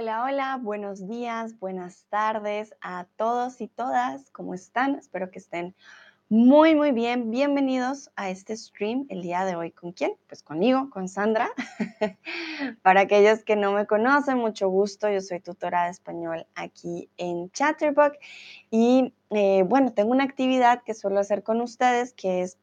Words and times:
Hola, 0.00 0.22
hola, 0.22 0.60
buenos 0.62 1.08
días, 1.08 1.58
buenas 1.58 2.04
tardes 2.08 2.72
a 2.80 3.06
todos 3.16 3.60
y 3.60 3.66
todas. 3.66 4.30
¿Cómo 4.30 4.54
están? 4.54 4.94
Espero 4.94 5.32
que 5.32 5.40
estén 5.40 5.74
muy, 6.28 6.76
muy 6.76 6.92
bien. 6.92 7.32
Bienvenidos 7.32 8.08
a 8.14 8.30
este 8.30 8.56
stream 8.56 9.06
el 9.08 9.22
día 9.22 9.44
de 9.44 9.56
hoy. 9.56 9.72
¿Con 9.72 9.90
quién? 9.90 10.12
Pues 10.28 10.44
conmigo, 10.44 10.88
con 10.90 11.08
Sandra. 11.08 11.50
Para 12.82 13.00
aquellos 13.00 13.42
que 13.42 13.56
no 13.56 13.72
me 13.72 13.88
conocen, 13.88 14.38
mucho 14.38 14.68
gusto. 14.68 15.10
Yo 15.10 15.20
soy 15.20 15.40
tutora 15.40 15.86
de 15.86 15.90
español 15.90 16.46
aquí 16.54 17.10
en 17.16 17.50
Chatterbox. 17.50 18.16
Y 18.70 19.12
eh, 19.30 19.64
bueno, 19.64 19.92
tengo 19.92 20.12
una 20.12 20.22
actividad 20.22 20.84
que 20.84 20.94
suelo 20.94 21.18
hacer 21.18 21.42
con 21.42 21.60
ustedes 21.60 22.12
que 22.12 22.42
es 22.42 22.56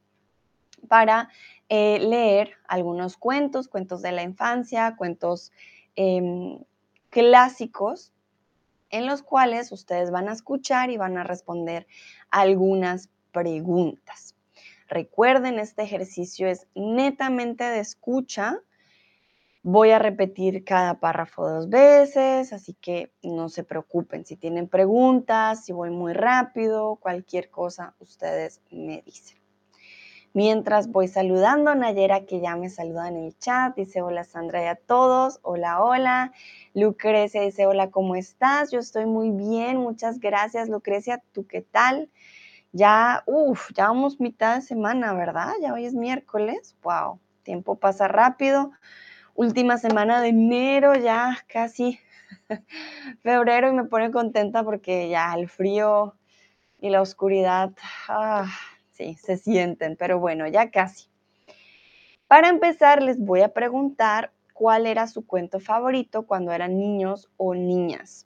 para 0.87 1.27
eh, 1.67 1.99
leer 1.99 2.53
algunos 2.65 3.17
cuentos, 3.17 3.67
cuentos 3.67 4.01
de 4.01 4.13
la 4.13 4.23
infancia, 4.23 4.95
cuentos 4.95 5.51
em, 5.97 6.59
clásicos 7.15 8.11
en 8.89 9.05
los 9.05 9.23
cuales 9.23 9.71
ustedes 9.71 10.11
van 10.11 10.27
a 10.27 10.33
escuchar 10.33 10.89
y 10.89 10.97
van 10.97 11.17
a 11.17 11.23
responder 11.23 11.87
algunas 12.29 13.09
preguntas. 13.31 14.35
Recuerden, 14.89 15.57
este 15.57 15.83
ejercicio 15.83 16.49
es 16.49 16.67
netamente 16.75 17.63
de 17.63 17.79
escucha. 17.79 18.59
Voy 19.63 19.91
a 19.91 19.99
repetir 19.99 20.65
cada 20.65 20.99
párrafo 20.99 21.49
dos 21.49 21.69
veces, 21.69 22.51
así 22.51 22.73
que 22.73 23.13
no 23.23 23.47
se 23.47 23.63
preocupen. 23.63 24.25
Si 24.25 24.35
tienen 24.35 24.67
preguntas, 24.67 25.63
si 25.63 25.71
voy 25.71 25.91
muy 25.91 26.11
rápido, 26.11 26.97
cualquier 26.97 27.49
cosa, 27.49 27.95
ustedes 27.99 28.59
me 28.71 29.01
dicen. 29.05 29.44
Mientras 30.35 30.89
voy 30.89 31.07
saludando 31.07 31.73
Nayera, 31.75 32.25
que 32.25 32.41
ya 32.41 32.57
me 32.57 32.69
saluda 32.69 33.07
en 33.07 33.15
el 33.15 33.37
chat, 33.37 33.73
dice 33.77 34.01
hola 34.01 34.25
Sandra 34.25 34.61
y 34.63 34.65
a 34.65 34.75
todos, 34.75 35.39
hola, 35.43 35.81
hola. 35.81 36.33
Lucrecia 36.73 37.41
dice 37.41 37.67
hola, 37.67 37.89
¿cómo 37.89 38.17
estás? 38.17 38.69
Yo 38.69 38.79
estoy 38.79 39.05
muy 39.05 39.29
bien, 39.29 39.77
muchas 39.77 40.19
gracias 40.19 40.67
Lucrecia, 40.67 41.23
¿tú 41.31 41.47
qué 41.47 41.61
tal? 41.61 42.09
Ya, 42.73 43.23
uff, 43.27 43.71
ya 43.75 43.87
vamos 43.87 44.19
mitad 44.19 44.55
de 44.55 44.61
semana, 44.61 45.13
¿verdad? 45.13 45.53
Ya 45.61 45.73
hoy 45.73 45.85
es 45.85 45.93
miércoles, 45.93 46.75
wow, 46.83 47.17
tiempo 47.43 47.77
pasa 47.77 48.09
rápido. 48.09 48.71
Última 49.35 49.77
semana 49.77 50.19
de 50.19 50.27
enero, 50.27 50.95
ya 50.95 51.37
casi 51.47 51.97
febrero 53.23 53.69
y 53.69 53.71
me 53.71 53.85
pone 53.85 54.11
contenta 54.11 54.65
porque 54.65 55.07
ya 55.07 55.33
el 55.33 55.47
frío 55.47 56.17
y 56.81 56.89
la 56.89 57.01
oscuridad, 57.01 57.71
ah, 58.09 58.47
Sí, 58.95 59.15
se 59.15 59.35
sienten, 59.35 59.97
pero 59.97 60.19
bueno, 60.19 60.47
ya 60.47 60.71
casi. 60.71 61.09
Para 62.27 62.47
empezar, 62.47 63.03
les 63.03 63.19
voy 63.19 63.41
a 63.41 63.53
preguntar 63.53 64.31
cuál 64.53 64.87
era 64.87 65.05
su 65.07 65.27
cuento 65.27 65.59
favorito 65.59 66.25
cuando 66.25 66.53
eran 66.53 66.77
niños 66.77 67.29
o 67.35 67.53
niñas. 67.53 68.25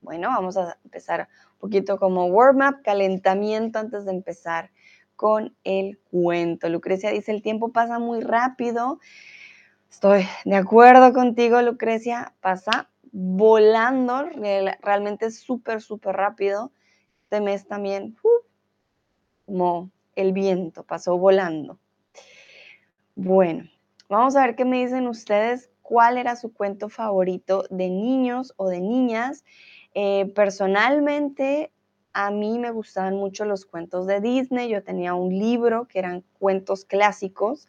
Bueno, 0.00 0.28
vamos 0.28 0.56
a 0.56 0.78
empezar 0.84 1.28
un 1.54 1.58
poquito 1.58 1.98
como 1.98 2.26
warm-up, 2.26 2.82
calentamiento 2.84 3.80
antes 3.80 4.04
de 4.04 4.12
empezar 4.12 4.70
con 5.16 5.52
el 5.64 5.98
cuento. 5.98 6.68
Lucrecia 6.68 7.10
dice, 7.10 7.32
el 7.32 7.42
tiempo 7.42 7.72
pasa 7.72 7.98
muy 7.98 8.20
rápido. 8.20 9.00
Estoy 9.90 10.28
de 10.44 10.56
acuerdo 10.56 11.12
contigo, 11.12 11.60
Lucrecia. 11.60 12.34
Pasa 12.40 12.88
volando, 13.10 14.26
realmente 14.80 15.32
súper, 15.32 15.82
súper 15.82 16.14
rápido. 16.14 16.70
Este 17.24 17.40
mes 17.40 17.66
también, 17.66 18.16
uh, 18.22 18.51
como 19.52 19.90
el 20.16 20.32
viento, 20.32 20.82
pasó 20.82 21.18
volando. 21.18 21.78
Bueno, 23.14 23.68
vamos 24.08 24.34
a 24.34 24.46
ver 24.46 24.56
qué 24.56 24.64
me 24.64 24.82
dicen 24.82 25.06
ustedes, 25.06 25.68
cuál 25.82 26.16
era 26.16 26.36
su 26.36 26.54
cuento 26.54 26.88
favorito 26.88 27.66
de 27.68 27.90
niños 27.90 28.54
o 28.56 28.70
de 28.70 28.80
niñas. 28.80 29.44
Eh, 29.92 30.32
personalmente, 30.34 31.70
a 32.14 32.30
mí 32.30 32.58
me 32.58 32.70
gustaban 32.70 33.16
mucho 33.16 33.44
los 33.44 33.66
cuentos 33.66 34.06
de 34.06 34.22
Disney. 34.22 34.70
Yo 34.70 34.82
tenía 34.82 35.12
un 35.12 35.38
libro 35.38 35.86
que 35.86 35.98
eran 35.98 36.24
cuentos 36.38 36.86
clásicos. 36.86 37.68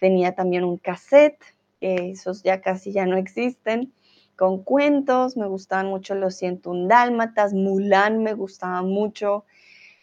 Tenía 0.00 0.34
también 0.34 0.64
un 0.64 0.76
cassette, 0.76 1.40
esos 1.80 2.42
ya 2.42 2.60
casi 2.60 2.90
ya 2.90 3.06
no 3.06 3.16
existen, 3.16 3.92
con 4.34 4.64
cuentos. 4.64 5.36
Me 5.36 5.46
gustaban 5.46 5.86
mucho 5.86 6.16
los 6.16 6.34
101 6.34 6.88
Dálmatas, 6.88 7.54
Mulan 7.54 8.24
me 8.24 8.34
gustaba 8.34 8.82
mucho 8.82 9.44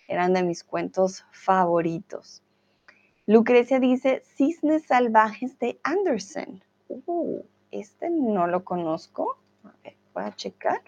eran 0.09 0.33
de 0.33 0.43
mis 0.43 0.63
cuentos 0.63 1.23
favoritos. 1.31 2.43
Lucrecia 3.27 3.79
dice 3.79 4.23
Cisnes 4.35 4.87
Salvajes 4.87 5.57
de 5.59 5.79
Anderson. 5.83 6.63
Uh, 6.87 7.41
este 7.69 8.09
no 8.09 8.47
lo 8.47 8.65
conozco. 8.65 9.37
A 9.63 9.71
ver, 9.83 9.95
voy 10.15 10.23
a 10.23 10.35
checar. 10.35 10.81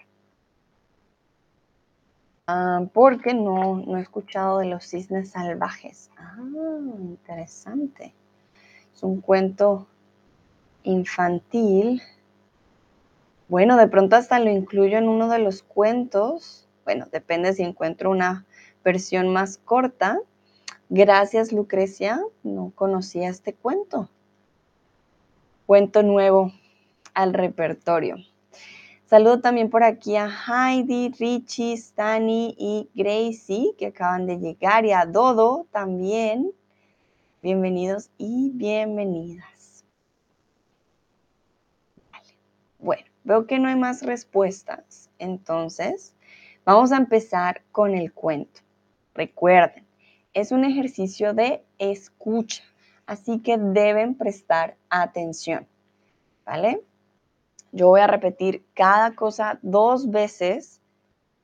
Ah, 2.48 2.84
porque 2.92 3.32
no, 3.32 3.76
no 3.76 3.96
he 3.96 4.02
escuchado 4.02 4.58
de 4.58 4.66
los 4.66 4.84
cisnes 4.84 5.30
salvajes. 5.30 6.10
Ah, 6.18 6.36
interesante. 6.98 8.12
Es 8.92 9.04
un 9.04 9.20
cuento 9.20 9.86
infantil. 10.82 12.02
Bueno, 13.48 13.76
de 13.76 13.86
pronto 13.86 14.16
hasta 14.16 14.40
lo 14.40 14.50
incluyo 14.50 14.98
en 14.98 15.08
uno 15.08 15.28
de 15.28 15.38
los 15.38 15.62
cuentos. 15.62 16.68
Bueno, 16.84 17.06
depende 17.12 17.52
si 17.52 17.62
encuentro 17.62 18.10
una 18.10 18.44
versión 18.82 19.28
más 19.28 19.58
corta. 19.58 20.18
Gracias, 20.88 21.52
Lucrecia. 21.52 22.20
No 22.42 22.72
conocía 22.74 23.28
este 23.28 23.54
cuento. 23.54 24.08
Cuento 25.66 26.02
nuevo 26.02 26.52
al 27.14 27.34
repertorio. 27.34 28.16
Saludo 29.12 29.40
también 29.42 29.68
por 29.68 29.84
aquí 29.84 30.16
a 30.16 30.26
Heidi, 30.26 31.12
Richie, 31.18 31.76
Stani 31.76 32.54
y 32.58 32.88
Gracie 32.94 33.74
que 33.76 33.88
acaban 33.88 34.26
de 34.26 34.38
llegar 34.38 34.86
y 34.86 34.92
a 34.92 35.04
Dodo 35.04 35.66
también. 35.70 36.50
Bienvenidos 37.42 38.08
y 38.16 38.52
bienvenidas. 38.54 39.84
Bueno, 42.78 43.04
veo 43.22 43.46
que 43.46 43.58
no 43.58 43.68
hay 43.68 43.76
más 43.76 44.00
respuestas. 44.00 45.10
Entonces, 45.18 46.14
vamos 46.64 46.90
a 46.90 46.96
empezar 46.96 47.62
con 47.70 47.94
el 47.94 48.14
cuento. 48.14 48.61
Recuerden, 49.14 49.86
es 50.32 50.52
un 50.52 50.64
ejercicio 50.64 51.34
de 51.34 51.64
escucha, 51.78 52.62
así 53.06 53.40
que 53.40 53.58
deben 53.58 54.14
prestar 54.14 54.76
atención, 54.88 55.66
¿vale? 56.46 56.82
Yo 57.72 57.88
voy 57.88 58.00
a 58.00 58.06
repetir 58.06 58.64
cada 58.74 59.14
cosa 59.14 59.58
dos 59.62 60.10
veces. 60.10 60.80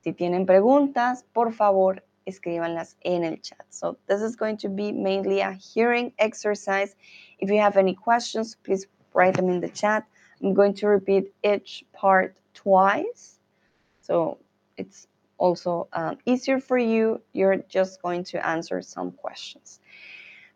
Si 0.01 0.13
tienen 0.13 0.47
preguntas, 0.47 1.25
por 1.33 1.53
favor, 1.53 2.05
escríbanlas 2.27 2.97
en 3.01 3.25
el 3.25 3.41
chat. 3.41 3.65
So 3.71 3.99
this 4.07 4.21
is 4.21 4.37
going 4.37 4.59
to 4.59 4.69
be 4.69 4.93
mainly 4.93 5.41
a 5.41 5.53
hearing 5.53 6.13
exercise. 6.19 6.95
If 7.39 7.51
you 7.51 7.61
have 7.61 7.77
any 7.79 7.95
questions, 7.95 8.57
please 8.63 8.87
write 9.15 9.35
them 9.37 9.49
in 9.49 9.61
the 9.61 9.71
chat. 9.71 10.05
I'm 10.43 10.55
going 10.55 10.75
to 10.75 10.89
repeat 10.89 11.33
each 11.43 11.85
part 11.93 12.37
twice. 12.55 13.39
So 14.03 14.39
it's 14.77 15.08
also 15.39 15.89
um, 15.93 16.19
easier 16.27 16.61
for 16.61 16.79
you. 16.79 17.21
You're 17.33 17.65
just 17.69 18.03
going 18.03 18.25
to 18.25 18.47
answer 18.47 18.83
some 18.83 19.13
questions. 19.13 19.81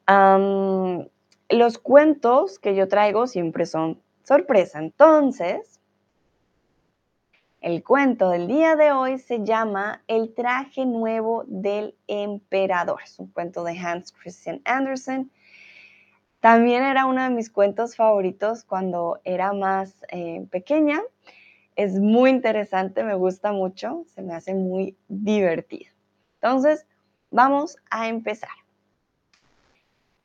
Um, 0.09 1.06
los 1.50 1.78
cuentos 1.78 2.59
que 2.59 2.75
yo 2.75 2.87
traigo 2.88 3.26
siempre 3.26 3.66
son 3.66 4.00
sorpresa. 4.25 4.78
Entonces, 4.78 5.81
el 7.60 7.84
cuento 7.84 8.31
del 8.31 8.48
día 8.48 8.75
de 8.75 8.91
hoy 8.91 9.19
se 9.19 9.44
llama 9.44 10.03
El 10.09 10.34
traje 10.34 10.84
nuevo 10.84 11.44
del 11.47 11.94
emperador. 12.09 13.00
Es 13.04 13.19
un 13.19 13.28
cuento 13.28 13.62
de 13.62 13.78
Hans 13.78 14.12
Christian 14.12 14.60
Andersen. 14.65 15.31
También 16.41 16.83
era 16.83 17.07
uno 17.07 17.22
de 17.22 17.30
mis 17.30 17.51
cuentos 17.51 17.95
favoritos 17.95 18.65
cuando 18.65 19.21
era 19.22 19.53
más 19.53 19.95
eh, 20.09 20.45
pequeña. 20.51 21.01
Es 21.77 21.95
muy 21.95 22.30
interesante, 22.30 23.03
me 23.03 23.15
gusta 23.15 23.53
mucho, 23.53 24.04
se 24.15 24.22
me 24.22 24.34
hace 24.34 24.54
muy 24.54 24.97
divertido. 25.09 25.91
Entonces, 26.34 26.86
vamos 27.30 27.77
a 27.91 28.09
empezar. 28.09 28.51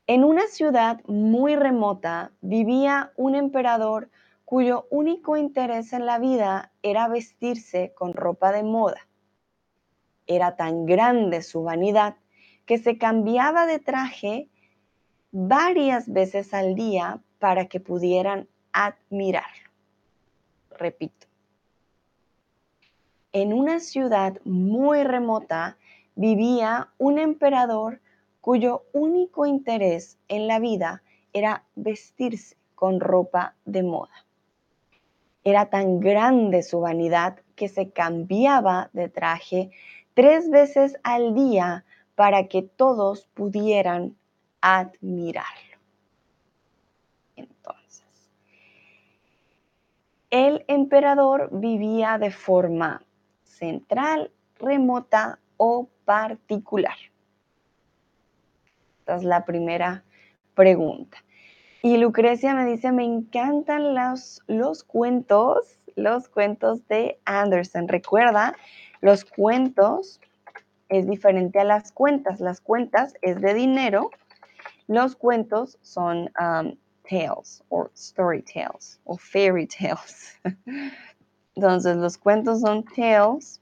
En 0.07 0.23
una 0.23 0.47
ciudad 0.47 1.01
muy 1.05 1.55
remota 1.55 2.31
vivía 2.41 3.11
un 3.17 3.35
emperador 3.35 4.09
cuyo 4.45 4.87
único 4.89 5.35
interés 5.35 5.91
en 5.91 6.05
la 6.05 6.19
vida 6.19 6.71
era 6.81 7.09
vestirse 7.09 7.93
con 7.93 8.13
ropa 8.13 8.53
de 8.53 8.63
moda. 8.63 9.07
Era 10.25 10.55
tan 10.55 10.85
grande 10.85 11.41
su 11.41 11.63
vanidad 11.63 12.15
que 12.65 12.77
se 12.77 12.97
cambiaba 12.97 13.65
de 13.65 13.79
traje 13.79 14.49
varias 15.31 16.11
veces 16.11 16.53
al 16.53 16.75
día 16.75 17.21
para 17.39 17.65
que 17.65 17.79
pudieran 17.79 18.47
admirarlo. 18.71 19.69
Repito, 20.77 21.26
en 23.41 23.53
una 23.53 23.79
ciudad 23.79 24.39
muy 24.45 25.03
remota 25.03 25.77
vivía 26.15 26.89
un 26.97 27.19
emperador 27.19 28.01
cuyo 28.41 28.85
único 28.93 29.45
interés 29.45 30.17
en 30.27 30.47
la 30.47 30.57
vida 30.57 31.03
era 31.33 31.63
vestirse 31.75 32.57
con 32.73 32.99
ropa 32.99 33.53
de 33.65 33.83
moda. 33.83 34.25
Era 35.43 35.69
tan 35.69 35.99
grande 35.99 36.63
su 36.63 36.79
vanidad 36.79 37.37
que 37.55 37.67
se 37.67 37.91
cambiaba 37.91 38.89
de 38.93 39.07
traje 39.07 39.69
tres 40.15 40.49
veces 40.49 40.97
al 41.03 41.35
día 41.35 41.85
para 42.15 42.47
que 42.47 42.63
todos 42.63 43.27
pudieran 43.35 44.15
admirarlo. 44.61 45.77
Entonces, 47.35 48.31
el 50.31 50.65
emperador 50.67 51.49
vivía 51.51 52.17
de 52.17 52.31
forma 52.31 53.03
central, 53.57 54.31
remota 54.59 55.39
o 55.57 55.87
particular. 56.05 56.95
Esta 58.99 59.15
es 59.15 59.23
la 59.23 59.45
primera 59.45 60.03
pregunta. 60.55 61.17
Y 61.81 61.97
Lucrecia 61.97 62.53
me 62.53 62.65
dice, 62.65 62.91
me 62.91 63.03
encantan 63.03 63.95
los, 63.95 64.41
los 64.47 64.83
cuentos, 64.83 65.79
los 65.95 66.27
cuentos 66.27 66.87
de 66.87 67.19
Anderson. 67.25 67.87
Recuerda, 67.87 68.55
los 69.01 69.23
cuentos 69.23 70.19
es 70.89 71.07
diferente 71.07 71.59
a 71.59 71.63
las 71.63 71.91
cuentas. 71.91 72.39
Las 72.39 72.61
cuentas 72.61 73.13
es 73.21 73.39
de 73.41 73.53
dinero. 73.53 74.09
Los 74.87 75.15
cuentos 75.15 75.77
son 75.81 76.29
um, 76.39 76.75
tales 77.09 77.63
o 77.69 77.89
story 77.93 78.41
tales 78.41 78.99
o 79.05 79.17
fairy 79.17 79.67
tales. 79.67 80.39
Entonces, 81.57 81.97
los 81.97 82.19
cuentos 82.19 82.61
son 82.61 82.83
tales 82.83 83.59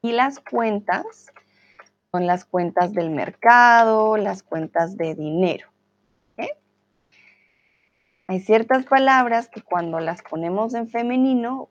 y 0.00 0.12
las 0.12 0.40
cuentas 0.40 1.30
son 2.10 2.26
las 2.26 2.46
cuentas 2.46 2.94
del 2.94 3.10
mercado, 3.10 4.16
las 4.16 4.42
cuentas 4.42 4.96
de 4.96 5.14
dinero. 5.14 5.68
Hay 8.28 8.40
ciertas 8.40 8.86
palabras 8.86 9.50
que 9.50 9.60
cuando 9.60 10.00
las 10.00 10.22
ponemos 10.22 10.72
en 10.72 10.88
femenino 10.88 11.68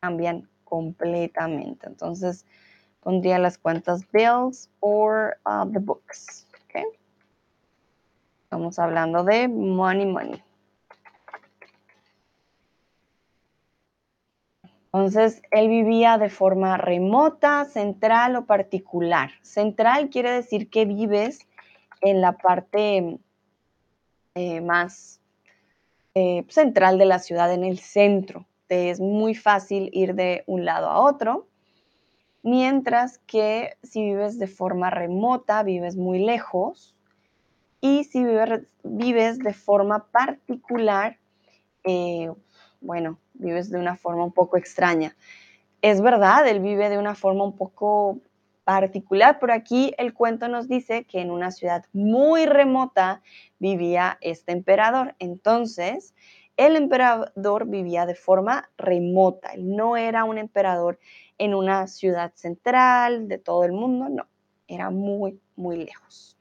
cambian 0.00 0.48
completamente. 0.64 1.86
Entonces 1.86 2.44
pondría 3.02 3.38
las 3.38 3.56
cuentas 3.56 4.04
bills 4.10 4.68
or 4.80 5.38
uh, 5.46 5.64
the 5.70 5.78
books. 5.78 6.48
Estamos 8.42 8.80
hablando 8.80 9.22
de 9.22 9.46
money, 9.46 10.06
money. 10.06 10.42
Entonces, 14.96 15.42
él 15.50 15.68
vivía 15.68 16.16
de 16.16 16.30
forma 16.30 16.78
remota, 16.78 17.66
central 17.66 18.34
o 18.34 18.46
particular. 18.46 19.30
Central 19.42 20.08
quiere 20.08 20.30
decir 20.30 20.70
que 20.70 20.86
vives 20.86 21.46
en 22.00 22.22
la 22.22 22.32
parte 22.32 23.18
eh, 24.34 24.60
más 24.62 25.20
eh, 26.14 26.46
central 26.48 26.96
de 26.96 27.04
la 27.04 27.18
ciudad, 27.18 27.52
en 27.52 27.62
el 27.62 27.78
centro. 27.78 28.46
Te 28.68 28.88
es 28.88 28.98
muy 28.98 29.34
fácil 29.34 29.90
ir 29.92 30.14
de 30.14 30.44
un 30.46 30.64
lado 30.64 30.88
a 30.88 31.00
otro, 31.00 31.46
mientras 32.42 33.18
que 33.18 33.76
si 33.82 34.02
vives 34.02 34.38
de 34.38 34.46
forma 34.46 34.88
remota, 34.88 35.62
vives 35.62 35.94
muy 35.94 36.20
lejos, 36.20 36.96
y 37.82 38.04
si 38.04 38.24
vives, 38.82 39.38
de 39.40 39.52
forma 39.52 40.06
particular, 40.06 41.18
eh, 41.84 42.32
bueno, 42.80 43.18
vives 43.34 43.70
de 43.70 43.78
una 43.78 43.96
forma 43.96 44.24
un 44.24 44.32
poco 44.32 44.56
extraña. 44.56 45.16
Es 45.82 46.00
verdad, 46.00 46.46
él 46.48 46.60
vive 46.60 46.88
de 46.88 46.98
una 46.98 47.14
forma 47.14 47.44
un 47.44 47.56
poco 47.56 48.20
particular, 48.64 49.38
pero 49.40 49.52
aquí 49.52 49.94
el 49.98 50.12
cuento 50.12 50.48
nos 50.48 50.68
dice 50.68 51.04
que 51.04 51.20
en 51.20 51.30
una 51.30 51.52
ciudad 51.52 51.84
muy 51.92 52.46
remota 52.46 53.22
vivía 53.58 54.18
este 54.20 54.52
emperador. 54.52 55.14
Entonces, 55.20 56.14
el 56.56 56.74
emperador 56.74 57.66
vivía 57.66 58.06
de 58.06 58.14
forma 58.14 58.70
remota, 58.76 59.50
él 59.50 59.76
no 59.76 59.96
era 59.96 60.24
un 60.24 60.38
emperador 60.38 60.98
en 61.38 61.54
una 61.54 61.86
ciudad 61.86 62.32
central 62.34 63.28
de 63.28 63.38
todo 63.38 63.64
el 63.64 63.72
mundo, 63.72 64.08
no, 64.08 64.26
era 64.66 64.90
muy, 64.90 65.38
muy 65.54 65.84
lejos. 65.84 66.36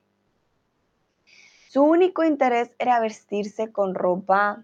Su 1.70 1.84
único 1.84 2.24
interés 2.24 2.74
era 2.80 3.02
vestirse 3.02 3.72
con 3.74 3.94
ropa 3.94 4.64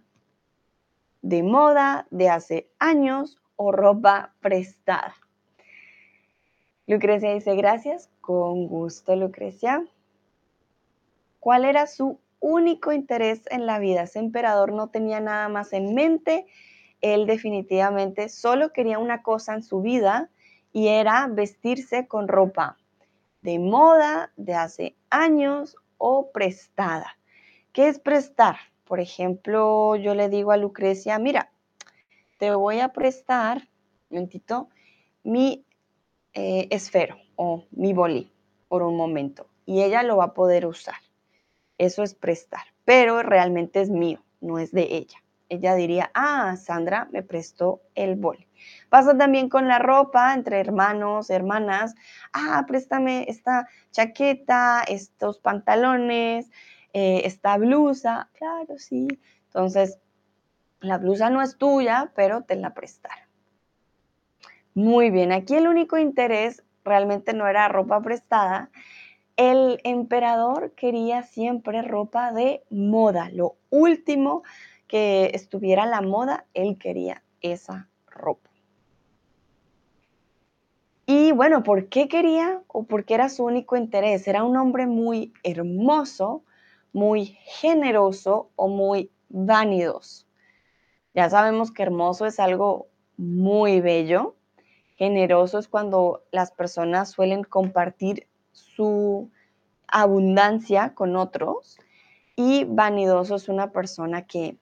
de 1.21 1.43
moda 1.43 2.07
de 2.09 2.29
hace 2.29 2.69
años 2.79 3.37
o 3.55 3.71
ropa 3.71 4.33
prestada. 4.41 5.15
Lucrecia 6.87 7.33
dice, 7.33 7.55
gracias, 7.55 8.09
con 8.21 8.67
gusto, 8.67 9.15
Lucrecia. 9.15 9.85
¿Cuál 11.39 11.65
era 11.65 11.87
su 11.87 12.19
único 12.39 12.91
interés 12.91 13.43
en 13.49 13.65
la 13.65 13.79
vida? 13.79 14.03
Ese 14.03 14.19
emperador 14.19 14.73
no 14.73 14.89
tenía 14.89 15.19
nada 15.19 15.47
más 15.47 15.73
en 15.73 15.93
mente. 15.93 16.47
Él 17.01 17.25
definitivamente 17.25 18.29
solo 18.29 18.73
quería 18.73 18.99
una 18.99 19.23
cosa 19.23 19.53
en 19.53 19.63
su 19.63 19.81
vida 19.81 20.29
y 20.73 20.87
era 20.87 21.27
vestirse 21.27 22.07
con 22.07 22.27
ropa 22.27 22.77
de 23.41 23.59
moda 23.59 24.31
de 24.35 24.53
hace 24.53 24.95
años 25.09 25.75
o 25.97 26.31
prestada. 26.31 27.17
¿Qué 27.73 27.87
es 27.87 27.99
prestar? 27.99 28.57
Por 28.91 28.99
ejemplo, 28.99 29.95
yo 29.95 30.15
le 30.15 30.27
digo 30.27 30.51
a 30.51 30.57
Lucrecia, 30.57 31.17
mira, 31.17 31.49
te 32.37 32.53
voy 32.53 32.81
a 32.81 32.89
prestar, 32.89 33.69
momentito, 34.09 34.67
mi 35.23 35.63
eh, 36.33 36.67
esfero 36.71 37.15
o 37.37 37.63
mi 37.71 37.93
boli 37.93 38.29
por 38.67 38.83
un 38.83 38.97
momento 38.97 39.47
y 39.65 39.81
ella 39.81 40.03
lo 40.03 40.17
va 40.17 40.25
a 40.25 40.33
poder 40.33 40.65
usar. 40.65 40.97
Eso 41.77 42.03
es 42.03 42.15
prestar, 42.15 42.63
pero 42.83 43.23
realmente 43.23 43.79
es 43.79 43.89
mío, 43.89 44.25
no 44.41 44.59
es 44.59 44.73
de 44.73 44.81
ella. 44.93 45.23
Ella 45.47 45.73
diría, 45.75 46.11
ah, 46.13 46.57
Sandra 46.57 47.07
me 47.13 47.23
prestó 47.23 47.79
el 47.95 48.17
boli. 48.17 48.45
Pasa 48.89 49.17
también 49.17 49.47
con 49.47 49.69
la 49.69 49.79
ropa 49.79 50.33
entre 50.33 50.59
hermanos, 50.59 51.29
hermanas. 51.29 51.95
Ah, 52.33 52.65
préstame 52.67 53.23
esta 53.29 53.69
chaqueta, 53.91 54.83
estos 54.85 55.39
pantalones, 55.39 56.51
eh, 56.93 57.21
esta 57.25 57.57
blusa. 57.57 58.29
Claro, 58.33 58.77
sí. 58.77 59.07
Entonces, 59.45 59.99
la 60.79 60.97
blusa 60.97 61.29
no 61.29 61.41
es 61.41 61.57
tuya, 61.57 62.11
pero 62.15 62.43
te 62.43 62.55
la 62.55 62.73
prestaron. 62.73 63.25
Muy 64.73 65.11
bien, 65.11 65.31
aquí 65.31 65.55
el 65.55 65.67
único 65.67 65.97
interés 65.97 66.63
realmente 66.85 67.33
no 67.33 67.47
era 67.47 67.67
ropa 67.67 68.01
prestada. 68.01 68.69
El 69.35 69.79
emperador 69.83 70.71
quería 70.71 71.23
siempre 71.23 71.81
ropa 71.81 72.31
de 72.31 72.63
moda. 72.69 73.29
Lo 73.31 73.57
último 73.69 74.43
que 74.87 75.31
estuviera 75.33 75.85
la 75.85 76.01
moda, 76.01 76.45
él 76.53 76.77
quería 76.77 77.23
esa 77.41 77.89
ropa. 78.07 78.49
Y 81.05 81.31
bueno, 81.33 81.63
¿por 81.63 81.87
qué 81.89 82.07
quería 82.07 82.61
o 82.67 82.83
por 82.83 83.03
qué 83.03 83.15
era 83.15 83.27
su 83.27 83.43
único 83.43 83.75
interés? 83.75 84.27
Era 84.27 84.43
un 84.43 84.55
hombre 84.55 84.87
muy 84.87 85.33
hermoso, 85.43 86.43
muy 86.93 87.37
generoso 87.45 88.49
o 88.55 88.67
muy 88.67 89.11
vanidoso. 89.29 90.25
Ya 91.13 91.29
sabemos 91.29 91.71
que 91.71 91.83
hermoso 91.83 92.25
es 92.25 92.39
algo 92.39 92.87
muy 93.17 93.81
bello, 93.81 94.35
Generoso 95.01 95.57
es 95.57 95.67
cuando 95.67 96.21
las 96.31 96.51
personas 96.51 97.09
suelen 97.09 97.43
compartir 97.43 98.27
su 98.51 99.31
abundancia 99.87 100.93
con 100.93 101.15
otros 101.15 101.79
y 102.35 102.65
vanidoso 102.65 103.33
es 103.33 103.49
una 103.49 103.71
persona 103.71 104.27
que 104.27 104.57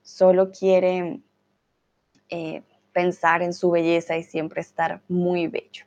solo 0.00 0.52
quiere 0.52 1.20
eh, 2.30 2.62
pensar 2.94 3.42
en 3.42 3.52
su 3.52 3.70
belleza 3.70 4.16
y 4.16 4.22
siempre 4.22 4.62
estar 4.62 5.02
muy 5.06 5.48
bello. 5.48 5.84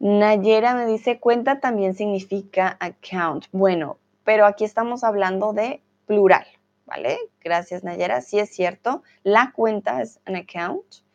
Nayera 0.00 0.74
me 0.74 0.86
dice, 0.86 1.20
cuenta 1.20 1.60
también 1.60 1.94
significa 1.94 2.76
account. 2.80 3.44
Bueno, 3.52 3.98
pero 4.26 4.44
aquí 4.44 4.64
estamos 4.64 5.04
hablando 5.04 5.54
de 5.54 5.82
plural, 6.04 6.46
¿vale? 6.84 7.16
Gracias 7.40 7.82
Nayera, 7.82 8.20
sí 8.20 8.38
es 8.38 8.54
cierto, 8.54 9.02
la 9.22 9.52
cuenta 9.56 10.02
es 10.02 10.20
an 10.26 10.36
account 10.36 11.06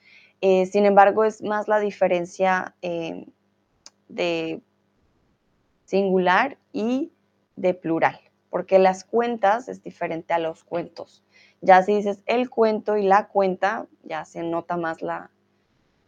eh, 0.42 0.66
sin 0.66 0.86
embargo, 0.86 1.24
es 1.24 1.44
más 1.44 1.68
la 1.68 1.80
diferencia 1.80 2.76
eh, 2.82 3.28
de 4.08 4.62
singular 5.86 6.58
y 6.74 7.12
de 7.56 7.76
plural, 7.76 8.20
porque 8.50 8.80
las 8.80 9.04
cuentas 9.04 9.70
es 9.70 9.84
diferente 9.84 10.34
a 10.34 10.40
los 10.40 10.64
cuentos. 10.64 11.24
Ya 11.62 11.84
si 11.84 11.96
dices 11.96 12.24
el 12.26 12.50
cuento 12.50 12.98
y 12.98 13.04
la 13.04 13.28
cuenta, 13.28 13.88
ya 14.04 14.26
se 14.26 14.42
nota 14.42 14.78
más 14.78 15.04
la, 15.04 15.30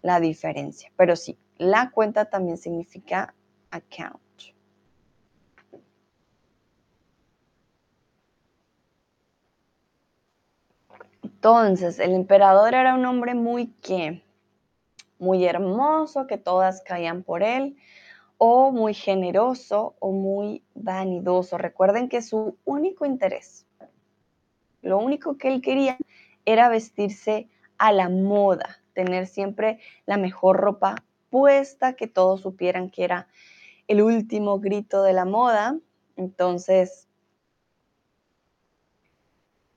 la 0.02 0.20
diferencia. 0.20 0.92
Pero 0.98 1.16
sí, 1.16 1.38
la 1.58 1.92
cuenta 1.92 2.26
también 2.26 2.58
significa 2.58 3.36
account. 3.70 4.23
Entonces, 11.44 12.00
el 12.00 12.14
emperador 12.14 12.74
era 12.74 12.96
un 12.96 13.06
hombre 13.06 13.36
muy 13.36 13.68
que, 13.82 14.24
muy 15.20 15.44
hermoso, 15.44 16.26
que 16.26 16.38
todas 16.38 16.82
caían 16.84 17.22
por 17.22 17.44
él, 17.44 17.76
o 18.38 18.72
muy 18.72 18.94
generoso 18.94 19.94
o 20.00 20.14
muy 20.14 20.64
vanidoso. 20.74 21.58
Recuerden 21.58 22.08
que 22.08 22.22
su 22.22 22.58
único 22.64 23.06
interés, 23.06 23.66
lo 24.82 25.00
único 25.00 25.38
que 25.38 25.50
él 25.50 25.62
quería 25.62 25.98
era 26.46 26.70
vestirse 26.70 27.50
a 27.78 27.92
la 27.92 28.08
moda, 28.08 28.82
tener 28.94 29.28
siempre 29.28 29.82
la 30.06 30.16
mejor 30.16 30.62
ropa 30.62 31.04
puesta, 31.30 31.98
que 31.98 32.08
todos 32.08 32.40
supieran 32.40 32.90
que 32.90 33.04
era 33.04 33.28
el 33.90 34.02
último 34.02 34.62
grito 34.62 35.04
de 35.04 35.12
la 35.12 35.26
moda. 35.26 35.78
Entonces, 36.16 37.10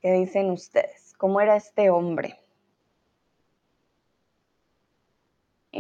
¿qué 0.01 0.13
dicen 0.13 0.53
ustedes? 0.53 1.06
¿Cómo 1.19 1.41
era 1.41 1.57
este 1.57 1.91
hombre? 1.91 2.39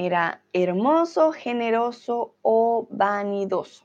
¿Era 0.08 0.44
hermoso, 0.52 1.32
generoso 1.32 2.36
o 2.42 2.86
vanidoso? 2.90 3.84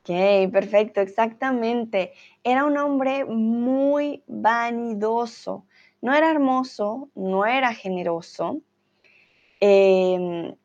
Ok, 0.00 0.50
perfecto, 0.52 1.00
exactamente. 1.00 2.12
Era 2.42 2.64
un 2.64 2.76
hombre 2.76 3.24
muy 3.24 4.22
vanidoso. 4.26 5.66
No 6.00 6.12
era 6.14 6.30
hermoso, 6.30 7.08
no 7.14 7.46
era 7.46 7.72
generoso. 7.72 8.60
Em, 9.60 10.56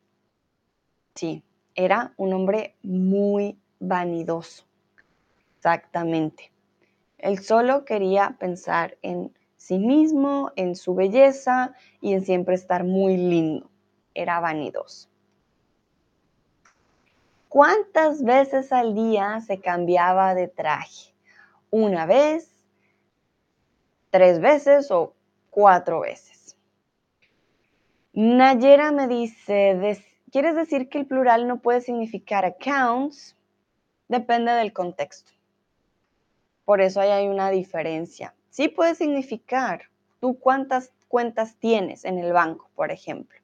sí, 1.14 1.42
era 1.74 2.14
un 2.16 2.32
hombre 2.32 2.76
muy 2.82 3.58
vanidoso. 3.80 4.64
Exactamente. 5.56 6.52
Él 7.18 7.40
solo 7.40 7.84
quería 7.84 8.36
pensar 8.38 8.96
en 9.02 9.32
sí 9.56 9.78
mismo, 9.78 10.52
en 10.56 10.76
su 10.76 10.94
belleza 10.94 11.74
y 12.00 12.12
en 12.12 12.24
siempre 12.24 12.54
estar 12.54 12.84
muy 12.84 13.16
lindo. 13.16 13.68
Era 14.14 14.40
vanidoso. 14.40 15.08
¿Cuántas 17.48 18.22
veces 18.22 18.72
al 18.72 18.94
día 18.94 19.40
se 19.40 19.60
cambiaba 19.60 20.34
de 20.34 20.48
traje? 20.48 21.14
¿Una 21.70 22.06
vez? 22.06 22.50
¿Tres 24.10 24.40
veces 24.40 24.90
o 24.90 25.14
cuatro 25.50 26.00
veces? 26.00 26.56
Nayera 28.12 28.92
me 28.92 29.06
dice, 29.08 30.02
¿quieres 30.30 30.56
decir 30.56 30.88
que 30.88 30.98
el 30.98 31.06
plural 31.06 31.46
no 31.46 31.60
puede 31.60 31.80
significar 31.80 32.44
accounts? 32.44 33.37
Depende 34.08 34.52
del 34.52 34.72
contexto. 34.72 35.32
Por 36.64 36.80
eso 36.80 37.00
ahí 37.00 37.10
hay 37.10 37.28
una 37.28 37.50
diferencia. 37.50 38.34
Sí 38.50 38.68
puede 38.68 38.94
significar 38.94 39.82
tú 40.20 40.38
cuántas 40.38 40.92
cuentas 41.08 41.56
tienes 41.56 42.04
en 42.04 42.18
el 42.18 42.32
banco, 42.32 42.70
por 42.74 42.90
ejemplo. 42.90 43.38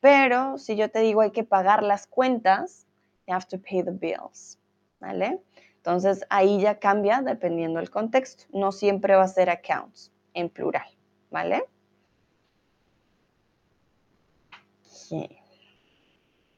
Pero 0.00 0.58
si 0.58 0.76
yo 0.76 0.90
te 0.90 1.00
digo 1.00 1.20
hay 1.20 1.30
que 1.30 1.44
pagar 1.44 1.82
las 1.82 2.06
cuentas, 2.06 2.86
you 3.26 3.34
have 3.34 3.46
to 3.46 3.58
pay 3.58 3.82
the 3.82 3.90
bills, 3.90 4.58
¿vale? 4.98 5.42
Entonces 5.76 6.24
ahí 6.30 6.60
ya 6.60 6.78
cambia 6.78 7.22
dependiendo 7.22 7.78
del 7.78 7.90
contexto. 7.90 8.44
No 8.52 8.72
siempre 8.72 9.14
va 9.14 9.24
a 9.24 9.28
ser 9.28 9.50
accounts 9.50 10.12
en 10.34 10.48
plural, 10.48 10.88
¿vale? 11.30 11.64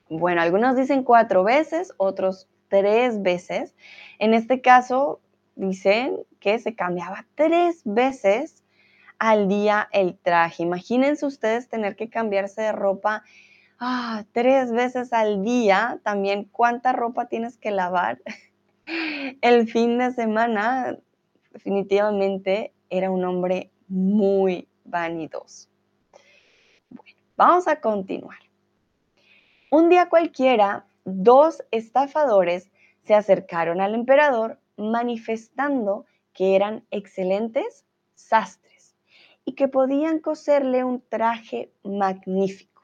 Bueno, 0.09 0.43
algunos 0.43 0.77
dicen 0.77 1.05
cuatro 1.05 1.43
veces, 1.43 1.95
otros 1.97 2.49
tres 2.73 3.21
veces. 3.21 3.75
En 4.19 4.33
este 4.33 4.63
caso, 4.63 5.21
dicen 5.57 6.21
que 6.41 6.59
se 6.59 6.75
cambiaba 6.75 7.27
tres 7.35 7.83
veces 7.85 8.65
al 9.19 9.47
día 9.47 9.91
el 9.93 10.17
traje. 10.17 10.63
Imagínense 10.63 11.27
ustedes 11.27 11.69
tener 11.69 11.97
que 11.97 12.09
cambiarse 12.09 12.63
de 12.63 12.73
ropa 12.73 13.25
ah, 13.79 14.25
tres 14.33 14.73
veces 14.73 15.13
al 15.13 15.45
día. 15.45 16.01
También 16.03 16.45
cuánta 16.45 16.95
ropa 16.95 17.27
tienes 17.27 17.59
que 17.59 17.73
lavar. 17.73 18.23
el 19.43 19.69
fin 19.69 19.99
de 19.99 20.13
semana 20.13 20.97
definitivamente 21.53 22.73
era 22.89 23.11
un 23.11 23.23
hombre 23.23 23.71
muy 23.87 24.67
vanidoso. 24.87 25.69
Bueno, 26.89 27.19
vamos 27.37 27.69
a 27.69 27.83
continuar. 27.83 28.39
Un 29.71 29.91
día 29.91 30.09
cualquiera, 30.09 30.87
dos 31.05 31.63
estafadores 31.71 32.71
se 33.05 33.15
acercaron 33.15 33.81
al 33.81 33.95
emperador 33.95 34.59
manifestando 34.77 36.07
que 36.33 36.57
eran 36.57 36.85
excelentes 36.91 37.85
sastres 38.15 38.95
y 39.45 39.55
que 39.55 39.69
podían 39.69 40.21
coserle 40.21 40.85
un 40.85 41.01
traje 41.09 41.73
magnífico. 41.83 42.83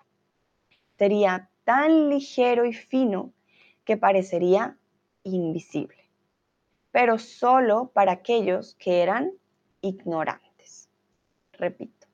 Sería 0.97 1.51
tan 1.65 2.11
ligero 2.11 2.65
y 2.65 2.73
fino 2.73 3.33
que 3.85 3.97
parecería 3.97 4.77
invisible, 5.23 6.09
pero 6.91 7.19
solo 7.19 7.91
para 7.95 8.13
aquellos 8.13 8.75
que 8.75 9.03
eran 9.03 9.33
ignorantes. 9.81 10.89
Repito, 11.53 12.07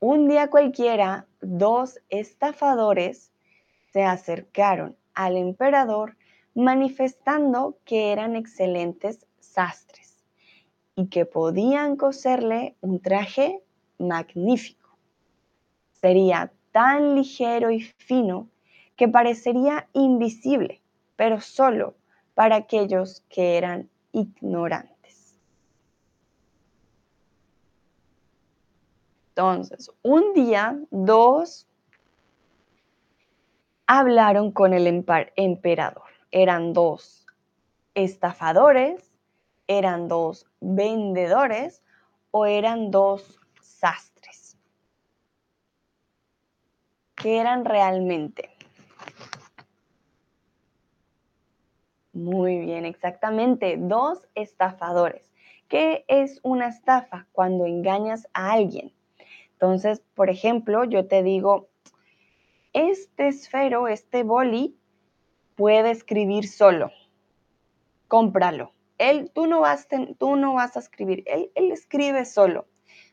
un 0.00 0.28
día 0.28 0.50
cualquiera, 0.50 1.26
dos 1.40 2.00
estafadores 2.08 3.32
se 3.94 4.02
acercaron 4.02 4.96
al 5.14 5.36
emperador 5.36 6.16
manifestando 6.52 7.78
que 7.84 8.10
eran 8.10 8.34
excelentes 8.34 9.24
sastres 9.38 10.24
y 10.96 11.06
que 11.06 11.26
podían 11.26 11.94
coserle 11.94 12.74
un 12.80 12.98
traje 12.98 13.62
magnífico. 13.98 14.98
Sería 15.92 16.52
tan 16.72 17.14
ligero 17.14 17.70
y 17.70 17.82
fino 17.82 18.48
que 18.96 19.06
parecería 19.06 19.88
invisible, 19.92 20.82
pero 21.14 21.40
solo 21.40 21.94
para 22.34 22.56
aquellos 22.56 23.22
que 23.28 23.56
eran 23.56 23.88
ignorantes. 24.10 25.38
Entonces, 29.28 29.88
un 30.02 30.34
día, 30.34 30.80
dos 30.90 31.68
hablaron 33.86 34.52
con 34.52 34.72
el 34.72 34.86
emperador 34.86 36.04
eran 36.30 36.72
dos 36.72 37.26
estafadores, 37.94 39.12
eran 39.68 40.08
dos 40.08 40.46
vendedores 40.60 41.84
o 42.32 42.44
eran 42.44 42.90
dos 42.90 43.38
sastres. 43.60 44.58
¿Qué 47.14 47.38
eran 47.38 47.64
realmente? 47.64 48.50
Muy 52.12 52.58
bien, 52.58 52.84
exactamente, 52.84 53.76
dos 53.78 54.26
estafadores. 54.34 55.32
¿Qué 55.68 56.04
es 56.08 56.40
una 56.42 56.66
estafa? 56.66 57.26
Cuando 57.30 57.64
engañas 57.64 58.28
a 58.34 58.52
alguien. 58.52 58.92
Entonces, 59.52 60.02
por 60.14 60.30
ejemplo, 60.30 60.84
yo 60.84 61.06
te 61.06 61.22
digo, 61.22 61.68
este 62.74 63.28
esfero, 63.28 63.88
este 63.88 64.22
boli, 64.24 64.76
puede 65.54 65.90
escribir 65.90 66.48
solo. 66.48 66.90
Cómpralo. 68.08 68.72
Él, 68.98 69.30
tú, 69.32 69.46
no 69.46 69.60
vas, 69.60 69.88
tú 70.18 70.36
no 70.36 70.54
vas 70.54 70.76
a 70.76 70.80
escribir, 70.80 71.24
él, 71.26 71.50
él 71.54 71.72
escribe 71.72 72.24
solo, 72.24 72.66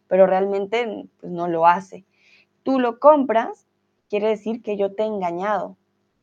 pero 0.08 0.28
realmente 0.28 1.08
pues, 1.20 1.32
no 1.32 1.48
lo 1.48 1.66
hace. 1.66 2.06
Tú 2.64 2.80
lo 2.80 3.00
compras, 3.00 3.66
quiere 4.10 4.28
decir 4.28 4.62
que 4.62 4.78
yo 4.78 4.94
te 4.94 5.04
he 5.04 5.08
engañado, 5.08 5.78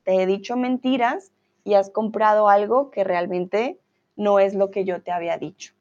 te 0.04 0.22
he 0.22 0.26
dicho 0.26 0.56
mentiras 0.56 1.32
y 1.64 1.74
has 1.74 1.90
comprado 1.90 2.48
algo 2.48 2.90
que 2.90 3.02
realmente 3.02 3.78
no 4.16 4.38
es 4.38 4.54
lo 4.54 4.70
que 4.70 4.84
yo 4.84 5.02
te 5.02 5.10
había 5.10 5.38
dicho. 5.38 5.74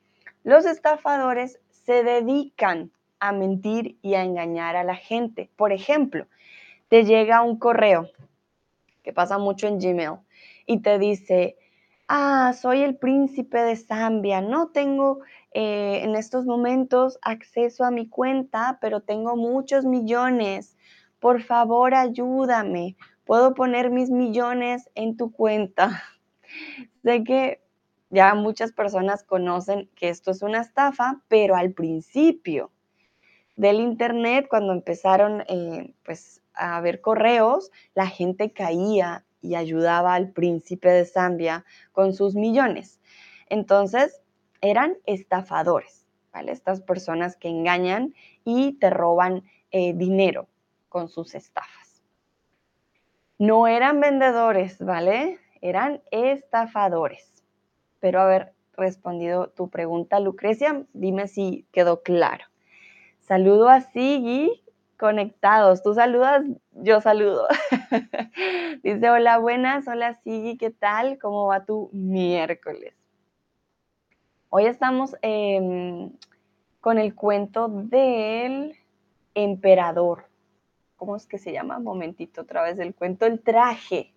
Los 0.43 0.65
estafadores 0.65 1.59
se 1.69 2.03
dedican 2.03 2.91
a 3.19 3.31
mentir 3.31 3.97
y 4.01 4.13
a 4.15 4.23
engañar 4.23 4.75
a 4.75 4.83
la 4.83 4.95
gente. 4.95 5.49
Por 5.55 5.71
ejemplo, 5.71 6.27
te 6.89 7.06
llega 7.06 7.41
un 7.41 7.58
correo, 7.58 8.10
que 9.03 9.13
pasa 9.13 9.38
mucho 9.38 9.67
en 9.67 9.79
Gmail, 9.79 10.20
y 10.65 10.82
te 10.82 11.00
dice, 11.00 11.58
ah, 12.08 12.53
soy 12.53 12.82
el 12.82 12.98
príncipe 12.98 13.60
de 13.60 13.75
Zambia, 13.75 14.41
no 14.41 14.70
tengo 14.70 15.20
eh, 15.51 16.01
en 16.03 16.15
estos 16.15 16.46
momentos 16.46 17.17
acceso 17.22 17.84
a 17.84 17.91
mi 17.91 18.08
cuenta, 18.08 18.77
pero 18.82 19.01
tengo 19.01 19.36
muchos 19.36 19.86
millones. 19.86 20.77
Por 21.20 21.41
favor, 21.41 21.96
ayúdame. 21.96 22.96
Puedo 23.25 23.53
poner 23.53 23.89
mis 23.89 24.10
millones 24.10 24.89
en 24.96 25.17
tu 25.17 25.32
cuenta. 25.32 26.03
sé 27.03 27.24
que 27.24 27.62
ya 28.10 28.36
muchas 28.36 28.72
personas 28.72 29.24
conocen 29.24 29.89
que 29.96 30.10
esto 30.10 30.32
es 30.32 30.41
una 30.41 30.62
estafa, 30.62 31.22
pero 31.27 31.56
al 31.56 31.74
principio 31.74 32.72
del 33.56 33.79
Internet, 33.79 34.48
cuando 34.50 34.72
empezaron 34.72 35.44
eh, 35.48 35.94
pues, 36.06 36.41
a 36.57 36.79
ver 36.81 37.01
correos, 37.01 37.71
la 37.93 38.07
gente 38.07 38.51
caía 38.51 39.25
y 39.41 39.55
ayudaba 39.55 40.13
al 40.13 40.31
príncipe 40.31 40.89
de 40.89 41.05
Zambia 41.05 41.65
con 41.91 42.13
sus 42.13 42.35
millones. 42.35 42.99
Entonces, 43.49 44.21
eran 44.61 44.97
estafadores, 45.05 46.05
¿vale? 46.33 46.51
Estas 46.51 46.81
personas 46.81 47.37
que 47.37 47.49
engañan 47.49 48.13
y 48.43 48.73
te 48.73 48.89
roban 48.89 49.43
eh, 49.71 49.93
dinero 49.93 50.47
con 50.89 51.07
sus 51.09 51.35
estafas. 51.35 52.01
No 53.37 53.67
eran 53.67 53.99
vendedores, 53.99 54.83
¿vale? 54.83 55.39
Eran 55.61 56.01
estafadores. 56.11 57.43
espero 57.93 58.21
haber 58.21 58.53
respondido 58.73 59.49
tu 59.49 59.69
pregunta, 59.69 60.19
Lucrecia. 60.19 60.85
Dime 60.93 61.27
si 61.27 61.65
quedó 61.71 62.01
claro. 62.01 62.45
Saludo 63.19 63.69
a 63.69 63.81
Sigi, 63.81 64.63
conectados. 64.98 65.84
Tú 65.84 65.94
saludas, 65.94 66.44
yo 66.72 67.01
saludo. 67.01 67.48
Dice, 68.84 69.10
hola, 69.10 69.38
buenas, 69.38 69.88
hola 69.88 70.16
Sigi, 70.24 70.58
¿qué 70.58 70.72
tal? 70.72 71.20
¿Cómo 71.20 71.48
va 71.48 71.66
tu 71.66 71.89
miércoles? 71.94 72.94
Hoy 74.50 74.66
estamos 74.66 75.16
em, 75.22 76.12
con 76.82 76.98
el 76.98 77.13
cuento 77.16 77.68
del 77.68 78.75
emperador. 79.36 80.25
¿Cómo 80.96 81.16
es 81.16 81.27
que 81.27 81.38
se 81.38 81.51
llama? 81.51 81.80
Momentito 81.80 82.42
otra 82.42 82.63
vez 82.63 82.80
el 82.80 82.96
cuento, 82.96 83.25
el 83.25 83.42
traje 83.42 84.13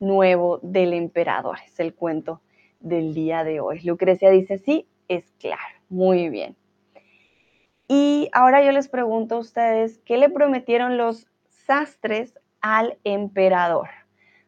nuevo 0.00 0.58
del 0.62 0.94
emperador. 0.94 1.58
Es 1.66 1.78
el 1.80 1.94
cuento 1.94 2.40
del 2.80 3.14
día 3.14 3.44
de 3.44 3.60
hoy. 3.60 3.80
Lucrecia 3.80 4.30
dice, 4.30 4.58
sí, 4.58 4.86
es 5.08 5.32
claro. 5.38 5.62
Muy 5.88 6.28
bien. 6.28 6.56
Y 7.88 8.30
ahora 8.32 8.64
yo 8.64 8.72
les 8.72 8.88
pregunto 8.88 9.36
a 9.36 9.38
ustedes, 9.38 9.98
¿qué 10.04 10.16
le 10.16 10.30
prometieron 10.30 10.96
los 10.96 11.26
sastres 11.66 12.38
al 12.60 12.98
emperador? 13.04 13.88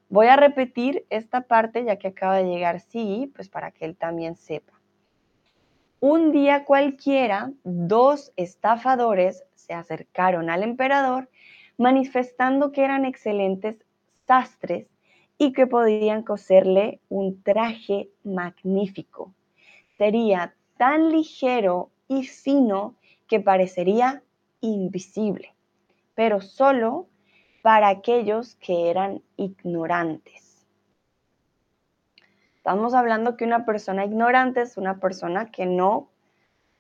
Voy 0.08 0.28
a 0.28 0.36
repetir 0.36 1.04
esta 1.10 1.42
parte 1.42 1.84
ya 1.84 1.96
que 1.96 2.08
acaba 2.08 2.36
de 2.36 2.44
llegar 2.44 2.80
sí, 2.80 3.30
pues 3.34 3.48
para 3.48 3.72
que 3.72 3.84
él 3.84 3.96
también 3.96 4.36
sepa. 4.36 4.72
Un 6.00 6.30
día 6.30 6.64
cualquiera, 6.64 7.50
dos 7.64 8.32
estafadores 8.36 9.44
se 9.54 9.74
acercaron 9.74 10.48
al 10.50 10.62
emperador 10.62 11.28
manifestando 11.78 12.72
que 12.72 12.84
eran 12.84 13.04
excelentes 13.04 13.76
sastres 14.26 14.86
y 15.38 15.52
que 15.52 15.66
podían 15.66 16.22
coserle 16.22 17.00
un 17.08 17.42
traje 17.42 18.08
magnífico. 18.24 19.34
Sería 19.98 20.54
tan 20.78 21.10
ligero 21.10 21.90
y 22.08 22.24
fino 22.24 22.94
que 23.28 23.40
parecería 23.40 24.23
invisible, 24.61 25.54
pero 26.14 26.40
solo 26.40 27.09
para 27.62 27.88
aquellos 27.88 28.54
que 28.56 28.90
eran 28.90 29.23
ignorantes. 29.37 30.66
Estamos 32.56 32.95
hablando 32.95 33.37
que 33.37 33.45
una 33.45 33.64
persona 33.64 34.04
ignorante 34.04 34.62
es 34.62 34.76
una 34.76 34.99
persona 34.99 35.50
que 35.50 35.66
no 35.66 36.11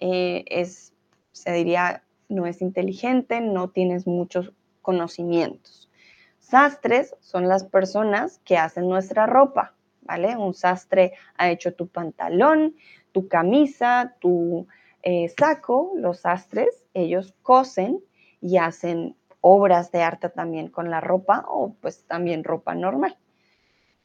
eh, 0.00 0.44
es, 0.48 0.92
se 1.32 1.52
diría, 1.52 2.02
no 2.28 2.46
es 2.46 2.60
inteligente, 2.60 3.40
no 3.40 3.70
tienes 3.70 4.06
muchos 4.06 4.52
conocimientos. 4.82 5.90
Sastres 6.38 7.14
son 7.20 7.48
las 7.48 7.64
personas 7.64 8.40
que 8.44 8.56
hacen 8.56 8.88
nuestra 8.88 9.26
ropa, 9.26 9.74
¿vale? 10.02 10.36
Un 10.36 10.54
sastre 10.54 11.12
ha 11.36 11.50
hecho 11.50 11.74
tu 11.74 11.88
pantalón, 11.88 12.76
tu 13.12 13.26
camisa, 13.28 14.14
tu 14.20 14.66
eh, 15.08 15.28
saco, 15.28 15.92
los 15.94 16.22
sastres, 16.22 16.82
ellos 16.92 17.32
cosen 17.42 18.02
y 18.40 18.56
hacen 18.56 19.16
obras 19.40 19.92
de 19.92 20.02
arte 20.02 20.28
también 20.28 20.66
con 20.66 20.90
la 20.90 21.00
ropa 21.00 21.44
o 21.48 21.74
pues 21.80 22.04
también 22.08 22.42
ropa 22.42 22.74
normal. 22.74 23.16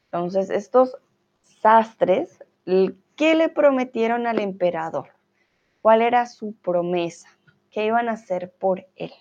Entonces, 0.04 0.48
estos 0.48 0.96
sastres, 1.42 2.38
¿qué 3.16 3.34
le 3.34 3.48
prometieron 3.48 4.28
al 4.28 4.38
emperador? 4.38 5.08
¿Cuál 5.80 6.02
era 6.02 6.26
su 6.26 6.54
promesa? 6.54 7.28
¿Qué 7.72 7.86
iban 7.86 8.08
a 8.08 8.12
hacer 8.12 8.52
por 8.52 8.86
él? 8.94 9.12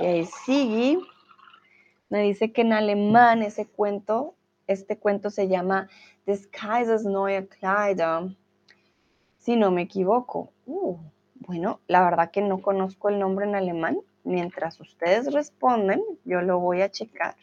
Ok, 0.00 0.26
sigue. 0.46 0.98
Me 2.08 2.22
dice 2.22 2.50
que 2.50 2.62
en 2.62 2.72
alemán 2.72 3.42
ese 3.42 3.66
cuento 3.66 4.37
este 4.68 4.98
cuento 4.98 5.30
se 5.30 5.48
llama 5.48 5.88
Disguises 6.26 7.04
Neue 7.04 7.48
Kleider, 7.48 8.36
si 9.38 9.56
no 9.56 9.70
me 9.70 9.82
equivoco. 9.82 10.52
Uh, 10.66 10.98
bueno, 11.34 11.80
la 11.88 12.02
verdad 12.02 12.30
que 12.30 12.42
no 12.42 12.60
conozco 12.60 13.08
el 13.08 13.18
nombre 13.18 13.46
en 13.46 13.56
alemán. 13.56 13.98
Mientras 14.24 14.78
ustedes 14.78 15.32
responden, 15.32 16.02
yo 16.24 16.42
lo 16.42 16.58
voy 16.60 16.82
a 16.82 16.90
checar. 16.90 17.34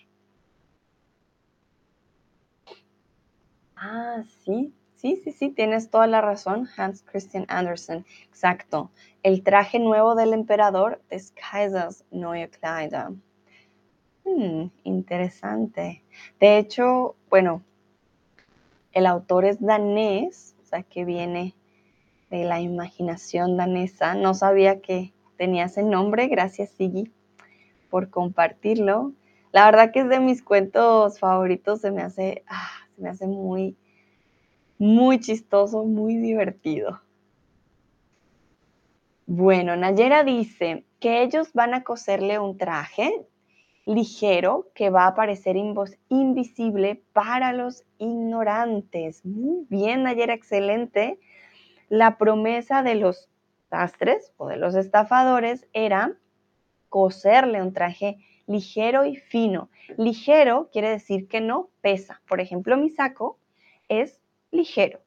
Ah, 3.75 4.23
sí, 4.43 4.73
sí, 4.95 5.15
sí, 5.23 5.31
sí, 5.31 5.49
tienes 5.49 5.89
toda 5.89 6.05
la 6.05 6.21
razón, 6.21 6.69
Hans 6.77 7.01
Christian 7.01 7.45
Andersen. 7.47 8.05
Exacto. 8.27 8.91
El 9.23 9.43
traje 9.43 9.79
nuevo 9.79 10.13
del 10.13 10.33
emperador, 10.33 11.01
Disguises 11.09 12.05
Neue 12.11 12.49
Kleider. 12.49 13.13
Hmm, 14.25 14.69
interesante. 14.83 16.03
De 16.39 16.57
hecho, 16.57 17.15
bueno, 17.29 17.63
el 18.91 19.05
autor 19.05 19.45
es 19.45 19.61
danés, 19.61 20.55
o 20.63 20.65
sea 20.65 20.81
que 20.81 21.05
viene 21.05 21.53
de 22.31 22.43
la 22.43 22.59
imaginación 22.59 23.55
danesa. 23.55 24.15
No 24.15 24.33
sabía 24.33 24.81
que 24.81 25.13
tenía 25.38 25.65
ese 25.65 25.83
nombre. 25.83 26.27
Gracias, 26.27 26.71
Sigi, 26.71 27.11
por 27.89 28.09
compartirlo. 28.09 29.13
La 29.51 29.65
verdad 29.65 29.91
que 29.91 29.99
es 29.99 30.09
de 30.09 30.19
mis 30.19 30.41
cuentos 30.41 31.19
favoritos. 31.19 31.81
Se 31.81 31.91
me 31.91 32.01
hace, 32.01 32.43
ah, 32.47 32.71
se 32.95 33.01
me 33.03 33.09
hace 33.09 33.27
muy, 33.27 33.77
muy 34.79 35.19
chistoso, 35.19 35.85
muy 35.85 36.17
divertido. 36.17 37.01
Bueno, 39.27 39.75
Nayera 39.75 40.23
dice 40.23 40.85
que 40.99 41.21
ellos 41.23 41.53
van 41.53 41.73
a 41.73 41.83
coserle 41.83 42.39
un 42.39 42.57
traje 42.57 43.25
ligero 43.85 44.71
que 44.73 44.89
va 44.89 45.07
a 45.07 45.15
parecer 45.15 45.55
invisible 45.55 47.03
para 47.13 47.53
los 47.53 47.83
ignorantes. 47.99 49.23
Muy 49.25 49.65
bien, 49.69 50.07
ayer 50.07 50.31
excelente. 50.31 51.19
La 51.87 52.17
promesa 52.17 52.81
de 52.81 52.95
los 52.95 53.29
sastres 53.69 54.33
o 54.37 54.47
de 54.47 54.57
los 54.57 54.75
estafadores 54.75 55.67
era 55.73 56.17
coserle 56.89 57.61
un 57.61 57.73
traje 57.73 58.17
ligero 58.47 59.05
y 59.05 59.15
fino. 59.15 59.69
Ligero 59.97 60.69
quiere 60.71 60.89
decir 60.89 61.27
que 61.27 61.41
no 61.41 61.69
pesa. 61.81 62.21
Por 62.27 62.41
ejemplo, 62.41 62.77
mi 62.77 62.89
saco 62.89 63.37
es 63.87 64.19
ligero. 64.51 65.01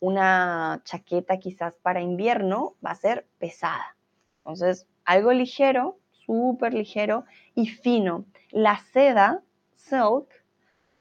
Una 0.00 0.80
chaqueta 0.84 1.38
quizás 1.38 1.76
para 1.82 2.00
invierno 2.00 2.76
va 2.84 2.92
a 2.92 2.96
ser 2.96 3.26
pesada. 3.38 3.96
Entonces, 4.38 4.86
algo 5.04 5.32
ligero 5.32 5.99
súper 6.30 6.74
ligero 6.74 7.24
y 7.56 7.66
fino. 7.66 8.24
La 8.52 8.78
seda, 8.92 9.42
silk, 9.74 10.28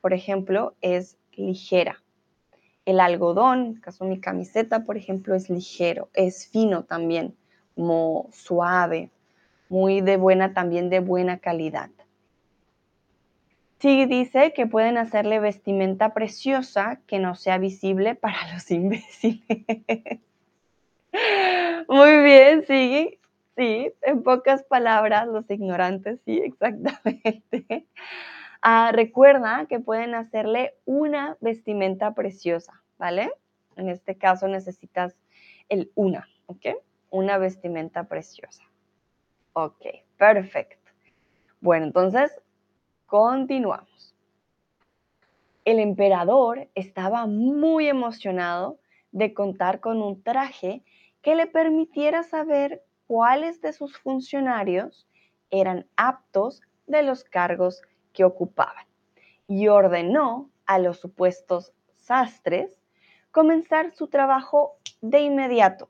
por 0.02 0.13
ejemplo, 0.13 0.74
es 0.82 1.20
ligera. 1.34 2.02
El 2.84 3.00
algodón, 3.00 3.65
en 3.65 3.76
caso 3.76 4.06
mi 4.06 4.20
camiseta, 4.20 4.86
por 4.86 4.98
ejemplo, 4.98 5.36
es 5.36 5.52
ligero, 5.52 6.10
es 6.15 6.48
fino 6.48 6.86
también, 6.86 7.36
como 7.76 8.28
suave, 8.32 9.12
muy 9.70 10.02
de 10.02 10.18
buena, 10.18 10.56
también 10.56 10.89
de 10.89 11.00
buena 11.00 11.38
calidad. 11.38 11.92
Sí 13.80 14.08
dice 14.08 14.52
que 14.54 14.65
pueden 14.65 14.98
hacerle 14.98 15.39
vestimenta 15.39 16.15
preciosa 16.15 17.00
que 17.06 17.20
no 17.20 17.36
sea 17.36 17.60
visible 17.60 18.15
para 18.15 18.52
los 18.54 18.72
imbéciles. 18.72 19.44
Muy 21.88 22.24
bien, 22.24 22.65
sigue. 22.65 23.20
Sí, 23.60 23.91
en 24.04 24.24
pocas 24.24 24.63
palabras, 24.63 25.28
los 25.28 25.52
ignorantes, 25.52 26.22
sí, 26.24 26.38
exactamente. 26.45 27.86
Ah, 28.62 28.93
recuerda 28.93 29.65
que 29.67 29.82
pueden 29.82 30.15
hacerle 30.15 30.76
una 30.86 31.36
vestimenta 31.41 32.15
preciosa, 32.15 32.82
¿vale? 32.98 33.34
En 33.76 33.89
este 33.89 34.15
caso 34.17 34.48
necesitas 34.48 35.17
el 35.67 35.91
una, 35.95 36.30
¿ok? 36.45 36.67
Una 37.10 37.38
vestimenta 37.38 38.06
preciosa. 38.06 38.63
Ok, 39.52 39.88
perfecto. 40.15 40.89
Bueno, 41.60 41.88
entonces, 41.88 42.32
continuamos. 43.08 44.15
El 45.65 45.80
emperador 45.80 46.69
estaba 46.76 47.26
muy 47.26 47.89
emocionado 47.89 48.80
de 49.12 49.34
contar 49.34 49.82
con 49.82 50.02
un 50.02 50.24
traje 50.24 50.82
que 51.22 51.36
le 51.36 51.45
permitiera 51.45 52.24
saber 52.24 52.86
cuáles 53.10 53.60
de 53.60 53.74
sus 53.74 53.98
funcionarios 53.98 55.08
eran 55.50 55.88
aptos 55.98 56.62
de 56.86 57.02
los 57.02 57.24
cargos 57.24 57.82
que 58.13 58.24
ocupaban 58.24 58.86
y 59.48 59.67
ordenó 59.67 60.52
a 60.67 60.78
los 60.78 61.00
supuestos 61.00 61.74
sastres 61.95 62.69
comenzar 63.32 63.95
su 63.95 64.10
trabajo 64.10 64.78
de 65.02 65.22
inmediato, 65.22 65.89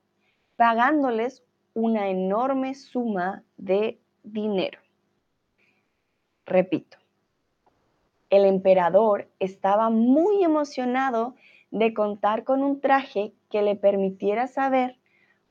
pagándoles 0.55 1.43
una 1.73 2.07
enorme 2.07 2.73
suma 2.73 3.43
de 3.57 3.99
dinero. 4.23 4.79
Repito, 6.45 6.99
el 8.29 8.45
emperador 8.45 9.27
estaba 9.39 9.89
muy 9.89 10.41
emocionado 10.41 11.35
de 11.69 11.93
contar 11.93 12.45
con 12.45 12.63
un 12.63 12.79
traje 12.79 13.33
que 13.49 13.61
le 13.61 13.75
permitiera 13.75 14.47
saber 14.47 14.98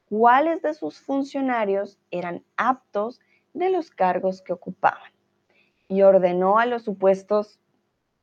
cuáles 0.08 0.62
de 0.62 0.74
sus 0.74 0.98
funcionarios 0.98 1.98
eran 2.10 2.44
aptos 2.56 3.20
de 3.52 3.70
los 3.70 3.90
cargos 3.90 4.42
que 4.42 4.52
ocupaban 4.52 5.12
y 5.88 6.02
ordenó 6.02 6.58
a 6.58 6.66
los 6.66 6.82
supuestos 6.82 7.58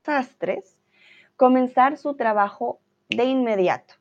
sastres 0.04 0.78
comenzar 1.36 1.98
su 1.98 2.16
trabajo 2.16 2.80
de 3.10 3.26
inmediato, 3.26 3.96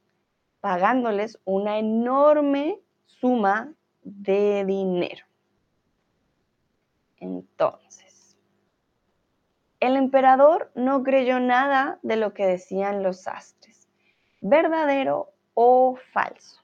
pagándoles 0.60 1.38
una 1.44 1.78
enorme 1.78 2.80
suma 3.06 3.74
de 4.02 4.64
dinero. 4.64 5.24
Entonces, 7.18 8.38
el 9.80 9.96
emperador 9.96 10.70
no 10.74 11.02
creyó 11.02 11.40
nada 11.40 11.98
de 12.02 12.16
lo 12.16 12.32
que 12.32 12.46
decían 12.46 13.02
los 13.02 13.22
sastres, 13.22 13.88
verdadero 14.40 15.32
o 15.54 15.96
falso. 16.12 16.63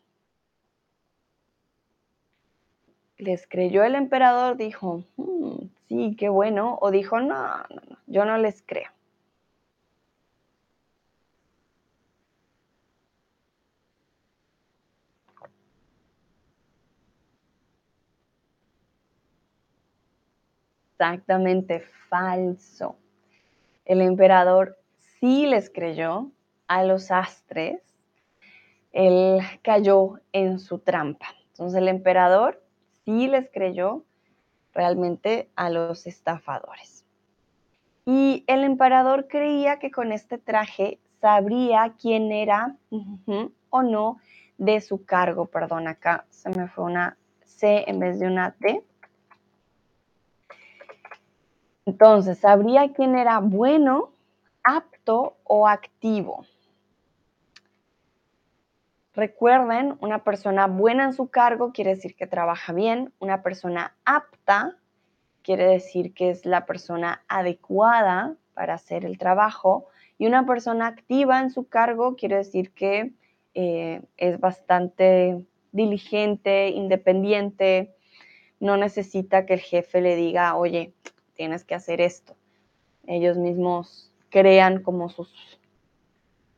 Les 3.21 3.47
creyó 3.47 3.85
el 3.85 3.95
emperador, 3.95 4.57
dijo, 4.57 5.05
hmm, 5.17 5.67
sí, 5.89 6.17
qué 6.19 6.29
bueno, 6.29 6.79
o 6.81 6.91
dijo, 6.91 7.21
no, 7.21 7.27
no, 7.37 7.81
no, 7.89 7.97
yo 8.07 8.25
no 8.25 8.39
les 8.39 8.63
creo. 8.63 8.91
exactamente 21.01 21.81
falso. 22.11 22.97
El 23.87 24.03
emperador 24.03 24.79
sí 25.19 25.47
les 25.47 25.71
creyó 25.71 26.31
a 26.69 26.85
los 26.85 27.11
astres, 27.11 27.81
él 28.93 29.41
cayó 29.63 30.21
en 30.33 30.59
su 30.59 30.79
trampa. 30.79 31.29
Entonces 31.53 31.81
el 31.81 31.89
emperador 31.89 32.63
sí 33.11 33.27
les 33.27 33.51
creyó 33.51 34.05
realmente 34.73 35.51
a 35.57 35.69
los 35.69 36.07
estafadores. 36.07 37.05
Y 38.07 38.45
el 38.47 38.63
emperador 38.63 39.27
creía 39.27 39.81
que 39.81 39.91
con 39.91 40.13
este 40.13 40.39
traje 40.39 41.01
sabría 41.21 41.95
quién 42.01 42.31
era 42.31 42.77
o 43.69 43.83
no 43.83 44.19
de 44.59 44.81
su 44.81 45.05
cargo. 45.05 45.47
Perdón, 45.47 45.89
acá 45.89 46.25
se 46.31 46.51
me 46.51 46.69
fue 46.69 46.85
una 46.85 47.17
C 47.45 47.85
en 47.89 47.99
vez 47.99 48.21
de 48.21 48.29
una 48.29 48.53
T. 48.53 48.85
Entonces, 51.85 52.39
sabría 52.39 52.93
quién 52.93 53.17
era 53.17 53.41
bueno, 53.41 54.13
apto 54.63 55.37
o 55.43 55.67
activo. 55.67 56.47
Recuerden, 59.13 59.97
una 60.01 60.23
persona 60.23 60.67
buena 60.67 61.05
en 61.05 61.13
su 61.13 61.29
cargo 61.29 61.73
quiere 61.73 61.95
decir 61.95 62.15
que 62.15 62.27
trabaja 62.27 62.73
bien, 62.73 63.13
una 63.19 63.43
persona 63.43 63.97
apta 64.05 64.77
quiere 65.43 65.67
decir 65.67 66.15
que 66.15 66.31
es 66.31 66.47
la 66.47 66.65
persona 66.67 67.25
adecuada 67.29 68.37
para 68.55 68.75
hacer 68.75 69.05
el 69.05 69.19
trabajo 69.19 69.87
y 70.19 70.27
una 70.27 70.47
persona 70.47 70.87
activa 70.87 71.41
en 71.41 71.51
su 71.51 71.67
cargo 71.67 72.15
quiere 72.15 72.37
decir 72.37 72.73
que 72.73 73.13
eh, 73.55 74.03
es 74.17 74.39
bastante 74.39 75.45
diligente, 75.73 76.69
independiente, 76.69 77.95
no 78.61 78.77
necesita 78.77 79.47
que 79.47 79.55
el 79.55 79.61
jefe 79.61 80.01
le 80.01 80.15
diga, 80.15 80.57
oye, 80.57 80.93
tienes 81.35 81.65
que 81.65 81.75
hacer 81.75 82.01
esto. 82.01 82.37
Ellos 83.07 83.39
mismos 83.39 84.13
crean 84.29 84.83
como 84.83 85.09
sus, 85.09 85.60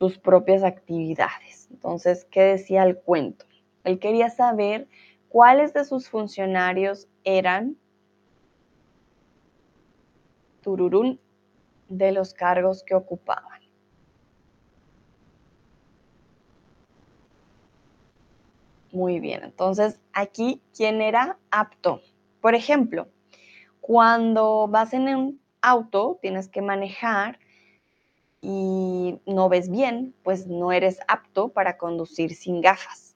sus 0.03 0.19
propias 0.19 0.63
actividades. 0.63 1.69
Entonces, 1.71 2.27
¿qué 2.29 2.41
decía 2.41 2.83
el 2.83 2.97
cuento? 2.97 3.45
Él 3.85 3.99
quería 3.99 4.29
saber 4.29 4.89
cuáles 5.29 5.73
de 5.73 5.85
sus 5.85 6.09
funcionarios 6.09 7.07
eran 7.23 7.77
tururún 10.59 11.21
de 11.87 12.11
los 12.11 12.33
cargos 12.33 12.83
que 12.83 12.95
ocupaban. 12.95 13.61
Muy 18.91 19.21
bien, 19.21 19.45
entonces 19.45 20.01
aquí, 20.11 20.61
¿quién 20.75 20.99
era 21.01 21.37
apto? 21.49 22.01
Por 22.41 22.55
ejemplo, 22.55 23.07
cuando 23.79 24.67
vas 24.67 24.93
en 24.93 25.15
un 25.15 25.41
auto, 25.61 26.19
tienes 26.21 26.49
que 26.49 26.61
manejar 26.61 27.39
y 28.45 29.21
no 29.25 29.47
ves 29.47 29.69
bien, 29.69 30.13
pues 30.21 30.47
no 30.47 30.73
eres 30.73 30.99
apto 31.07 31.47
para 31.47 31.77
conducir 31.77 32.35
sin 32.35 32.59
gafas. 32.59 33.15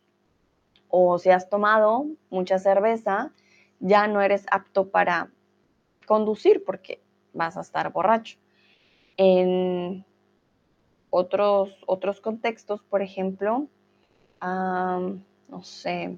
O 0.88 1.20
si 1.20 1.30
has 1.30 1.50
tomado 1.50 2.06
mucha 2.30 2.60
cerveza, 2.60 3.34
ya 3.82 4.08
no 4.08 4.22
eres 4.22 4.46
apto 4.50 4.90
para 4.90 5.30
conducir 6.06 6.63
porque 6.63 7.04
vas 7.34 7.58
a 7.58 7.62
estar 7.62 7.92
borracho. 7.92 8.38
En 9.18 10.06
otros, 11.10 11.76
otros 11.86 12.22
contextos, 12.22 12.82
por 12.84 13.02
ejemplo, 13.02 13.68
no 14.40 15.63
sé, 15.63 16.18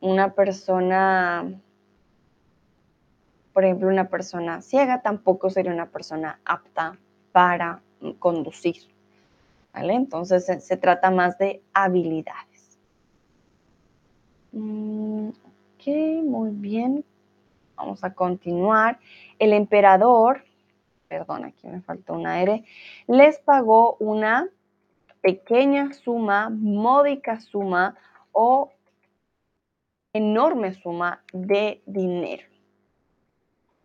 una 0.00 0.32
persona 0.34 1.60
por 3.52 3.64
ejemplo, 3.64 3.88
una 3.88 4.08
persona 4.08 4.62
ciega 4.62 5.02
tampoco 5.02 5.50
sería 5.50 5.72
una 5.72 5.86
persona 5.86 6.40
apta 6.44 6.96
para 7.32 7.80
conducir. 8.18 8.76
¿Vale? 9.72 9.94
Entonces 9.94 10.44
se, 10.44 10.76
trata 10.76 11.10
más 11.10 11.38
de 11.38 11.62
habilidades. 11.72 12.78
Mm, 14.52 15.28
ok, 15.28 15.86
muy 16.24 16.50
bien. 16.50 17.04
Vamos 17.76 18.04
a 18.04 18.12
continuar. 18.12 18.98
El 19.38 19.54
emperador, 19.54 20.44
perdón, 21.08 21.44
aquí 21.44 21.66
me 21.66 21.80
faltó 21.80 22.14
una 22.14 22.42
R, 22.42 22.64
les 23.06 23.38
pagó 23.38 23.96
una 23.98 24.48
pequeña 25.22 25.92
suma, 25.94 26.50
módica 26.50 27.40
suma 27.40 27.96
o 28.32 28.70
enorme 30.12 30.74
suma 30.74 31.22
de 31.32 31.82
dinero. 31.86 32.51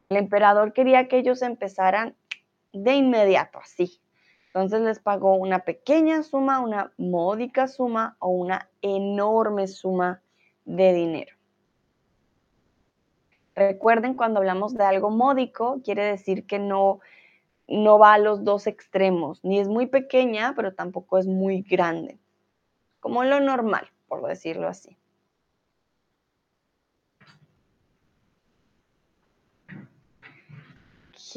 El 0.09 0.17
emperador 0.17 0.71
quería 0.71 1.07
que 1.07 1.17
ellos 1.17 1.41
empezaran 1.41 2.15
de 2.71 2.93
inmediato, 2.95 3.59
así. 3.59 3.99
Entonces 4.47 4.81
les 4.81 4.99
pagó 4.99 5.35
una 5.35 5.59
pequeña 5.59 6.23
suma, 6.23 6.61
una 6.61 6.91
módica 6.97 7.67
suma 7.67 8.15
o 8.19 8.29
una 8.29 8.69
enorme 8.81 9.67
suma 9.67 10.21
de 10.65 10.93
dinero. 10.93 11.35
Recuerden, 13.53 14.13
cuando 14.13 14.39
hablamos 14.39 14.75
de 14.75 14.83
algo 14.83 15.09
módico, 15.09 15.81
quiere 15.83 16.03
decir 16.03 16.45
que 16.45 16.59
no, 16.59 16.99
no 17.67 17.99
va 17.99 18.13
a 18.13 18.17
los 18.19 18.43
dos 18.43 18.65
extremos, 18.67 19.43
ni 19.43 19.59
es 19.59 19.67
muy 19.67 19.87
pequeña, 19.87 20.53
pero 20.55 20.73
tampoco 20.73 21.17
es 21.17 21.27
muy 21.27 21.61
grande, 21.63 22.17
como 22.99 23.23
lo 23.23 23.39
normal, 23.39 23.89
por 24.07 24.25
decirlo 24.27 24.67
así. 24.67 24.96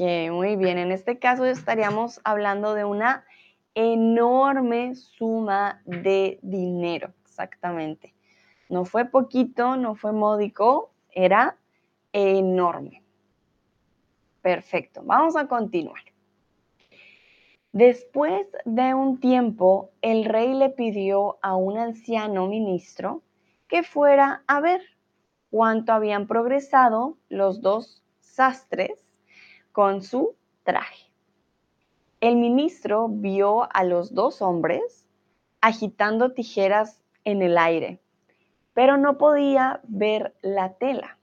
Muy 0.00 0.56
bien. 0.56 0.78
En 0.78 0.92
este 0.92 1.18
caso 1.18 1.44
estaríamos 1.44 2.20
hablando 2.24 2.74
de 2.74 2.84
una 2.84 3.24
enorme 3.74 4.94
suma 4.94 5.82
de 5.84 6.38
dinero, 6.42 7.12
exactamente. 7.24 8.14
No 8.68 8.84
fue 8.84 9.04
poquito, 9.04 9.76
no 9.76 9.94
fue 9.94 10.12
módico, 10.12 10.92
era 11.10 11.58
enorme. 12.12 13.02
Perfecto, 14.40 15.02
vamos 15.04 15.36
a 15.36 15.46
continuar. 15.46 16.02
Después 17.72 18.46
de 18.64 18.94
un 18.94 19.20
tiempo, 19.20 19.90
el 20.00 20.24
rey 20.24 20.54
le 20.54 20.70
pidió 20.70 21.38
a 21.42 21.56
un 21.56 21.76
anciano 21.76 22.46
ministro 22.46 23.22
que 23.68 23.82
fuera 23.82 24.42
a 24.46 24.60
ver 24.60 24.80
cuánto 25.50 25.92
habían 25.92 26.26
progresado 26.26 27.18
los 27.28 27.60
dos 27.60 28.02
sastres 28.18 29.09
con 29.72 30.02
su 30.02 30.34
traje. 30.62 31.10
El 32.20 32.36
ministro 32.36 33.08
vio 33.08 33.68
a 33.72 33.84
los 33.84 34.14
dos 34.14 34.42
hombres 34.42 35.06
agitando 35.60 36.32
tijeras 36.32 37.02
en 37.24 37.42
el 37.42 37.56
aire, 37.56 38.00
pero 38.74 38.96
no 38.96 39.18
podía 39.18 39.80
ver 39.84 40.34
la 40.42 40.74
tela. 40.74 41.18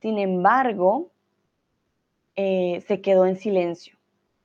Sin 0.00 0.18
embargo, 0.18 1.10
eh, 2.36 2.82
se 2.86 3.00
quedó 3.00 3.26
en 3.26 3.36
silencio 3.36 3.96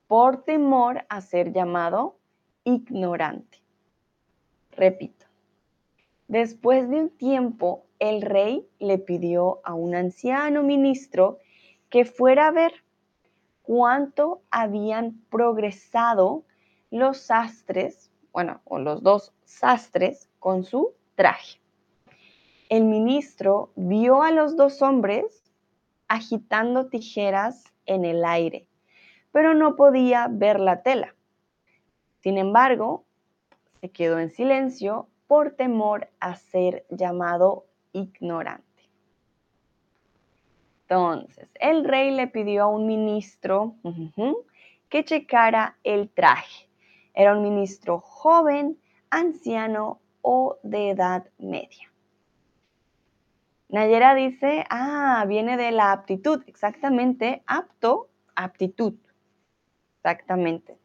por 0.08 0.44
temor 0.44 1.06
a 1.10 1.22
ser 1.22 1.54
llamado 1.54 2.18
ignorante. 2.64 3.60
Repito, 4.72 5.26
después 6.28 6.90
de 6.90 7.02
un 7.02 7.10
tiempo, 7.10 7.86
el 8.00 8.22
rey 8.22 8.68
le 8.80 8.98
pidió 8.98 9.60
a 9.64 9.74
un 9.74 9.96
anciano 9.96 10.64
ministro 10.64 11.40
que 11.90 12.06
fuera 12.06 12.48
a 12.48 12.52
ver 12.52 12.74
cuánto 13.68 14.42
habían 14.50 15.20
progresado 15.30 16.46
los 16.90 17.18
sastres, 17.18 18.10
bueno, 18.32 18.62
o 18.64 18.80
los 18.80 19.04
dos 19.04 19.34
sastres 19.44 20.30
con 20.40 20.64
su 20.64 20.94
traje. 21.16 21.60
El 22.70 22.86
ministro 22.86 23.74
vio 23.76 24.24
a 24.24 24.32
los 24.32 24.56
dos 24.56 24.82
hombres 24.82 25.52
agitando 26.08 26.88
tijeras 26.88 27.66
en 27.86 28.06
el 28.06 28.24
aire, 28.24 28.70
pero 29.34 29.54
no 29.54 29.76
podía 29.76 30.30
ver 30.32 30.62
la 30.62 30.82
tela. 30.82 31.14
Sin 32.22 32.38
embargo, 32.38 33.04
se 33.82 33.92
quedó 33.92 34.18
en 34.20 34.30
silencio 34.30 35.10
por 35.28 35.52
temor 35.52 36.10
a 36.22 36.38
ser 36.38 36.86
llamado 36.90 37.66
ignorante. 37.92 38.67
Entonces, 40.90 41.50
el 41.56 41.84
rey 41.84 42.12
le 42.12 42.28
pidió 42.28 42.64
a 42.64 42.68
un 42.68 42.88
ministro 42.88 43.76
que 44.88 45.04
checara 45.04 45.76
el 45.84 46.10
traje. 46.10 46.70
Era 47.14 47.36
un 47.36 47.44
ministro 47.44 48.00
joven, 48.00 48.78
anciano 49.10 50.00
o 50.22 50.58
de 50.64 50.92
edad 50.92 51.26
media. 51.40 51.92
Nayera 53.68 54.16
dice, 54.16 54.64
ah, 54.70 55.26
viene 55.28 55.58
de 55.58 55.72
la 55.72 55.92
aptitud, 55.92 56.42
exactamente, 56.48 57.44
apto, 57.48 58.08
aptitud, 58.36 58.94
exactamente. 59.98 60.78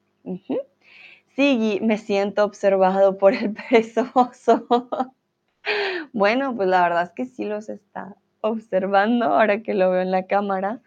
Sí, 1.36 1.78
me 1.80 1.96
siento 1.96 2.44
observado 2.44 3.18
por 3.18 3.34
el 3.34 3.54
perezoso. 3.54 4.66
bueno, 6.12 6.56
pues 6.56 6.68
la 6.68 6.82
verdad 6.82 7.04
es 7.04 7.10
que 7.10 7.24
sí 7.24 7.44
los 7.44 7.68
está 7.68 8.16
observando 8.42 9.26
ahora 9.26 9.62
que 9.62 9.72
lo 9.74 9.90
veo 9.90 10.02
en 10.02 10.10
la 10.10 10.26
cámara. 10.26 10.80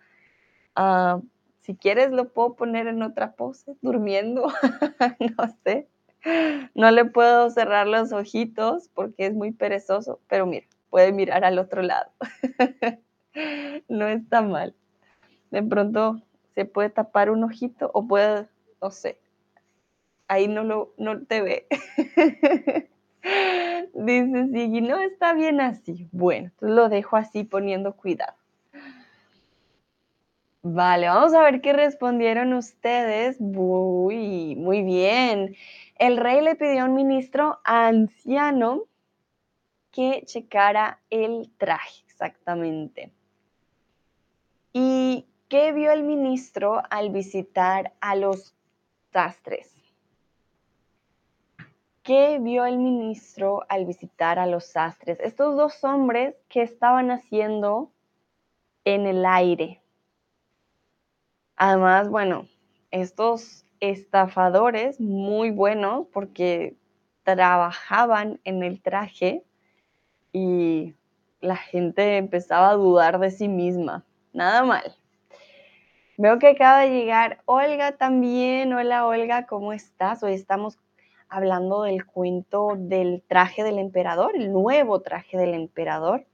Ah, 0.75 1.19
si 1.61 1.75
quieres 1.75 2.11
lo 2.11 2.29
puedo 2.29 2.53
poner 2.55 2.85
en 2.87 3.01
otra 3.01 3.33
pose, 3.33 3.75
durmiendo, 3.81 4.47
no 5.37 5.45
sé. 5.63 5.87
No 6.75 6.91
le 6.91 7.05
puedo 7.05 7.49
cerrar 7.49 7.87
los 7.87 8.11
ojitos 8.11 8.89
porque 8.93 9.25
es 9.25 9.33
muy 9.33 9.51
perezoso, 9.51 10.19
pero 10.27 10.45
mira, 10.45 10.67
puede 10.89 11.11
mirar 11.11 11.43
al 11.43 11.57
otro 11.57 11.81
lado. 11.81 12.11
no 13.89 14.07
está 14.07 14.41
mal. 14.41 14.75
De 15.51 15.63
pronto 15.63 16.21
se 16.53 16.65
puede 16.65 16.89
tapar 16.89 17.29
un 17.29 17.43
ojito 17.43 17.91
o 17.93 18.07
puede, 18.07 18.47
no 18.81 18.91
sé, 18.91 19.19
ahí 20.27 20.47
no, 20.47 20.63
lo, 20.63 20.93
no 20.97 21.21
te 21.25 21.41
ve. 21.41 21.67
Dice 23.93 24.47
Siggy, 24.51 24.81
no 24.81 24.99
está 24.99 25.33
bien 25.33 25.61
así. 25.61 26.07
Bueno, 26.11 26.47
entonces 26.47 26.75
lo 26.75 26.89
dejo 26.89 27.17
así 27.17 27.43
poniendo 27.43 27.93
cuidado. 27.93 28.35
Vale, 30.61 31.07
vamos 31.07 31.33
a 31.33 31.43
ver 31.43 31.61
qué 31.61 31.73
respondieron 31.73 32.53
ustedes. 32.53 33.39
Muy, 33.39 34.55
muy 34.55 34.81
bien. 34.81 35.55
El 35.97 36.17
rey 36.17 36.41
le 36.41 36.55
pidió 36.55 36.81
a 36.81 36.85
un 36.85 36.95
ministro 36.95 37.59
anciano 37.63 38.83
que 39.91 40.23
checara 40.25 40.99
el 41.09 41.51
traje, 41.57 42.03
exactamente. 42.07 43.11
¿Y 44.73 45.27
qué 45.47 45.71
vio 45.71 45.91
el 45.91 46.03
ministro 46.03 46.81
al 46.89 47.11
visitar 47.11 47.93
a 48.01 48.15
los 48.15 48.55
sastres? 49.13 49.74
¿Qué 52.05 52.37
vio 52.39 52.65
el 52.65 52.77
ministro 52.77 53.65
al 53.67 53.85
visitar 53.85 54.37
a 54.37 54.45
los 54.45 54.65
sastres? 54.65 55.19
Estos 55.21 55.57
dos 55.57 55.83
hombres 55.83 56.35
que 56.49 56.61
estaban 56.61 57.09
haciendo 57.09 57.91
en 58.83 59.07
el 59.07 59.25
aire. 59.25 59.81
Además, 61.55 62.07
bueno, 62.07 62.47
estos 62.91 63.65
estafadores 63.79 65.01
muy 65.01 65.49
buenos 65.49 66.05
porque 66.13 66.75
trabajaban 67.23 68.39
en 68.43 68.61
el 68.61 68.83
traje 68.83 69.43
y 70.31 70.93
la 71.41 71.55
gente 71.55 72.17
empezaba 72.17 72.69
a 72.69 72.75
dudar 72.75 73.17
de 73.17 73.31
sí 73.31 73.47
misma. 73.47 74.05
Nada 74.31 74.63
mal. 74.63 74.95
Veo 76.19 76.37
que 76.37 76.49
acaba 76.49 76.81
de 76.81 76.91
llegar 76.91 77.41
Olga 77.45 77.93
también. 77.93 78.71
Hola 78.73 79.07
Olga, 79.07 79.47
¿cómo 79.47 79.73
estás? 79.73 80.21
Hoy 80.21 80.33
estamos 80.33 80.77
hablando 81.29 81.83
del 81.83 82.05
cuento 82.05 82.73
del 82.77 83.23
traje 83.27 83.63
del 83.63 83.79
emperador, 83.79 84.35
el 84.35 84.51
nuevo 84.51 85.01
traje 85.01 85.37
del 85.37 85.53
emperador. 85.53 86.25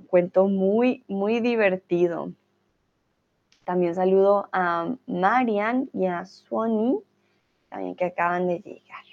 Un 0.00 0.06
cuento 0.06 0.48
muy, 0.48 1.04
muy 1.08 1.40
divertido. 1.40 2.32
También 3.64 3.94
saludo 3.94 4.48
a 4.52 4.94
Marian 5.06 5.90
y 5.92 6.06
a 6.06 6.24
Suani, 6.24 6.98
también 7.68 7.96
que 7.96 8.06
acaban 8.06 8.46
de 8.46 8.60
llegar. 8.60 9.04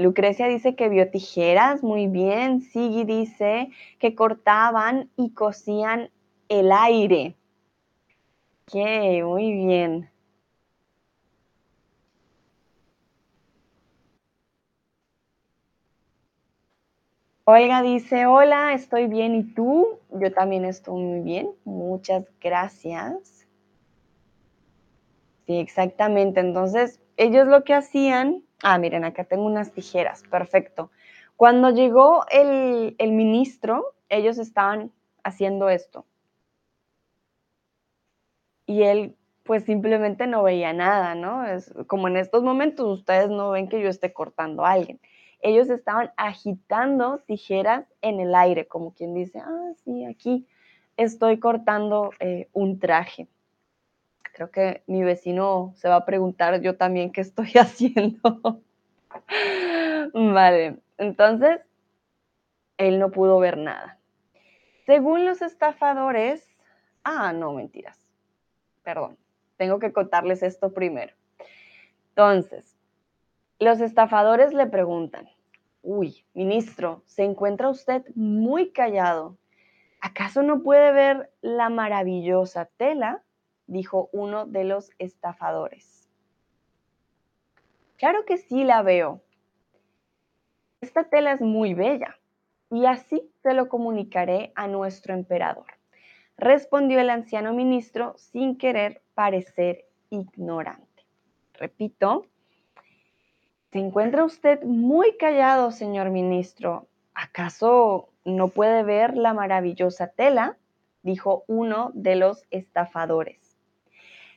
Lucrecia 0.00 0.48
dice 0.48 0.74
que 0.74 0.88
vio 0.88 1.10
tijeras, 1.10 1.82
muy 1.82 2.06
bien. 2.06 2.62
Sigi 2.62 3.04
dice 3.04 3.68
que 3.98 4.14
cortaban 4.14 5.10
y 5.14 5.30
cosían 5.34 6.10
el 6.48 6.72
aire. 6.72 7.36
Ok, 8.66 8.76
muy 9.24 9.52
bien. 9.52 10.10
Olga 17.50 17.80
dice, 17.80 18.26
hola, 18.26 18.74
estoy 18.74 19.06
bien, 19.06 19.34
¿y 19.34 19.42
tú? 19.42 20.00
Yo 20.10 20.30
también 20.34 20.66
estoy 20.66 21.00
muy 21.00 21.20
bien, 21.20 21.48
muchas 21.64 22.26
gracias. 22.42 23.46
Sí, 25.46 25.56
exactamente. 25.56 26.40
Entonces, 26.40 27.00
ellos 27.16 27.46
lo 27.46 27.64
que 27.64 27.72
hacían, 27.72 28.42
ah, 28.62 28.76
miren, 28.76 29.06
acá 29.06 29.24
tengo 29.24 29.46
unas 29.46 29.72
tijeras, 29.72 30.24
perfecto. 30.30 30.90
Cuando 31.36 31.70
llegó 31.70 32.26
el, 32.30 32.94
el 32.98 33.12
ministro, 33.12 33.94
ellos 34.10 34.36
estaban 34.36 34.92
haciendo 35.24 35.70
esto. 35.70 36.04
Y 38.66 38.82
él, 38.82 39.16
pues 39.44 39.64
simplemente 39.64 40.26
no 40.26 40.42
veía 40.42 40.74
nada, 40.74 41.14
¿no? 41.14 41.46
Es 41.46 41.72
como 41.86 42.08
en 42.08 42.18
estos 42.18 42.42
momentos 42.42 42.86
ustedes 42.98 43.30
no 43.30 43.52
ven 43.52 43.70
que 43.70 43.80
yo 43.80 43.88
esté 43.88 44.12
cortando 44.12 44.66
a 44.66 44.72
alguien 44.72 45.00
ellos 45.40 45.70
estaban 45.70 46.12
agitando 46.16 47.18
tijeras 47.26 47.86
en 48.02 48.20
el 48.20 48.34
aire, 48.34 48.66
como 48.66 48.92
quien 48.92 49.14
dice, 49.14 49.40
ah, 49.40 49.72
sí, 49.84 50.04
aquí 50.04 50.46
estoy 50.96 51.38
cortando 51.38 52.10
eh, 52.20 52.48
un 52.52 52.78
traje. 52.78 53.28
Creo 54.34 54.50
que 54.50 54.82
mi 54.86 55.02
vecino 55.02 55.72
se 55.76 55.88
va 55.88 55.96
a 55.96 56.04
preguntar 56.04 56.60
yo 56.60 56.76
también 56.76 57.12
qué 57.12 57.20
estoy 57.20 57.52
haciendo. 57.58 58.62
vale, 60.14 60.78
entonces 60.96 61.60
él 62.76 62.98
no 62.98 63.10
pudo 63.10 63.38
ver 63.38 63.58
nada. 63.58 63.98
Según 64.86 65.24
los 65.24 65.42
estafadores, 65.42 66.48
ah, 67.04 67.32
no, 67.32 67.52
mentiras. 67.52 68.00
Perdón, 68.82 69.18
tengo 69.56 69.78
que 69.78 69.92
contarles 69.92 70.42
esto 70.42 70.72
primero. 70.72 71.12
Entonces, 72.10 72.77
los 73.58 73.80
estafadores 73.80 74.54
le 74.54 74.66
preguntan, 74.66 75.28
uy, 75.82 76.24
ministro, 76.34 77.02
se 77.06 77.24
encuentra 77.24 77.68
usted 77.68 78.04
muy 78.14 78.70
callado. 78.70 79.36
¿Acaso 80.00 80.42
no 80.42 80.62
puede 80.62 80.92
ver 80.92 81.30
la 81.40 81.68
maravillosa 81.68 82.66
tela? 82.76 83.22
dijo 83.66 84.08
uno 84.12 84.46
de 84.46 84.64
los 84.64 84.90
estafadores. 84.98 86.08
Claro 87.96 88.24
que 88.24 88.38
sí 88.38 88.64
la 88.64 88.82
veo. 88.82 89.22
Esta 90.80 91.04
tela 91.04 91.32
es 91.32 91.40
muy 91.40 91.74
bella 91.74 92.16
y 92.70 92.86
así 92.86 93.30
se 93.42 93.54
lo 93.54 93.68
comunicaré 93.68 94.52
a 94.54 94.68
nuestro 94.68 95.14
emperador, 95.14 95.66
respondió 96.36 97.00
el 97.00 97.10
anciano 97.10 97.52
ministro 97.52 98.14
sin 98.16 98.56
querer 98.56 99.02
parecer 99.14 99.86
ignorante. 100.10 101.04
Repito, 101.54 102.26
se 103.72 103.78
encuentra 103.78 104.24
usted 104.24 104.62
muy 104.62 105.16
callado, 105.18 105.70
señor 105.72 106.10
ministro. 106.10 106.86
¿Acaso 107.14 108.08
no 108.24 108.48
puede 108.48 108.82
ver 108.82 109.16
la 109.16 109.34
maravillosa 109.34 110.08
tela? 110.08 110.56
dijo 111.02 111.44
uno 111.46 111.90
de 111.94 112.16
los 112.16 112.44
estafadores. 112.50 113.56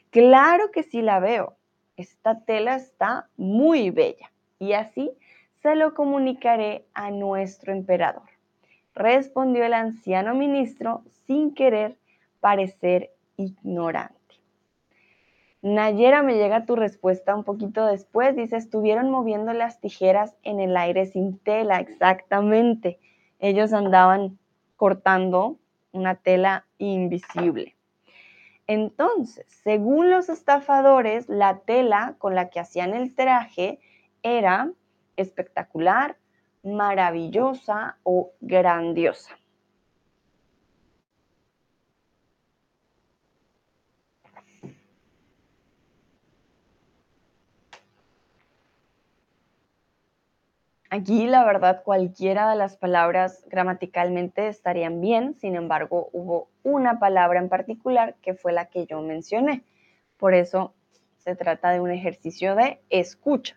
Claro 0.10 0.72
que 0.72 0.84
sí 0.84 1.02
la 1.02 1.20
veo. 1.20 1.56
Esta 1.98 2.42
tela 2.42 2.76
está 2.76 3.30
muy 3.38 3.90
bella 3.90 4.32
y 4.60 4.74
así 4.74 5.12
se 5.62 5.76
lo 5.76 5.94
comunicaré 5.94 6.86
a 6.94 7.12
nuestro 7.12 7.72
emperador, 7.72 8.30
respondió 8.96 9.64
el 9.64 9.74
anciano 9.74 10.34
ministro 10.34 11.04
sin 11.28 11.54
querer 11.54 11.98
parecer 12.40 13.12
ignorante. 13.38 14.21
Nayera, 15.62 16.24
me 16.24 16.36
llega 16.36 16.66
tu 16.66 16.76
respuesta 16.76 17.36
un 17.36 17.44
poquito 17.44 17.86
después. 17.86 18.36
Dice, 18.36 18.58
estuvieron 18.58 19.12
moviendo 19.12 19.54
las 19.54 19.80
tijeras 19.80 20.36
en 20.44 20.60
el 20.60 20.76
aire 20.76 21.06
sin 21.06 21.38
tela, 21.38 21.80
exactamente. 21.80 23.00
Ellos 23.40 23.72
andaban 23.72 24.40
cortando 24.76 25.60
una 25.92 26.16
tela 26.16 26.66
invisible. 26.80 27.76
Entonces, 28.66 29.46
según 29.64 30.10
los 30.10 30.30
estafadores, 30.30 31.30
la 31.30 31.60
tela 31.60 32.16
con 32.18 32.34
la 32.34 32.50
que 32.50 32.60
hacían 32.60 32.94
el 32.94 33.14
traje 33.14 33.80
era 34.24 34.72
espectacular, 35.18 36.18
maravillosa 36.64 37.98
o 38.04 38.32
grandiosa. 38.40 39.41
Aquí, 50.94 51.26
la 51.26 51.46
verdad, 51.46 51.84
cualquiera 51.84 52.50
de 52.50 52.58
las 52.58 52.76
palabras 52.76 53.46
gramaticalmente 53.48 54.50
estarían 54.50 55.00
bien, 55.00 55.36
sin 55.40 55.56
embargo, 55.56 56.10
hubo 56.12 56.50
una 56.64 57.00
palabra 57.00 57.40
en 57.40 57.48
particular 57.48 58.16
que 58.22 58.34
fue 58.34 58.52
la 58.52 58.66
que 58.66 58.86
yo 58.88 59.02
mencioné. 59.02 59.64
Por 60.18 60.34
eso 60.34 60.74
se 61.16 61.34
trata 61.38 61.72
de 61.72 61.80
un 61.80 61.92
ejercicio 61.92 62.56
de 62.56 62.82
escucha. 62.90 63.56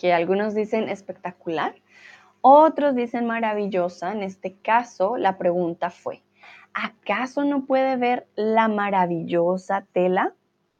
Que 0.00 0.14
algunos 0.14 0.54
dicen 0.54 0.88
espectacular, 0.88 1.74
otros 2.40 2.94
dicen 2.94 3.26
maravillosa. 3.26 4.12
En 4.12 4.22
este 4.22 4.54
caso, 4.54 5.18
la 5.18 5.36
pregunta 5.36 5.90
fue, 5.90 6.22
¿acaso 6.76 7.44
no 7.44 7.64
puede 7.64 7.96
ver 7.96 8.28
la 8.36 8.68
maravillosa 8.68 9.86
tela? 9.92 10.34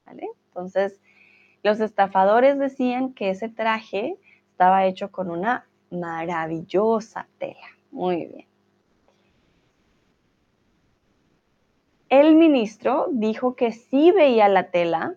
Entonces, 0.06 1.00
los 1.62 1.80
estafadores 1.80 2.58
decían 2.58 3.14
que 3.14 3.30
ese 3.30 3.48
traje 3.48 4.18
estaba 4.50 4.84
hecho 4.84 5.10
con 5.10 5.30
una 5.30 5.66
maravillosa 5.90 7.28
tela. 7.38 7.66
Muy 7.90 8.26
bien. 8.26 8.46
El 12.08 12.36
ministro 12.36 13.08
dijo 13.10 13.56
que 13.56 13.72
sí 13.72 14.12
veía 14.12 14.48
la 14.48 14.70
tela 14.70 15.14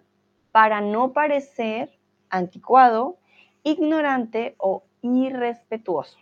para 0.51 0.81
no 0.81 1.11
parecer 1.11 1.91
anticuado, 2.29 3.17
ignorante 3.63 4.55
o 4.57 4.83
irrespetuoso. 5.01 6.17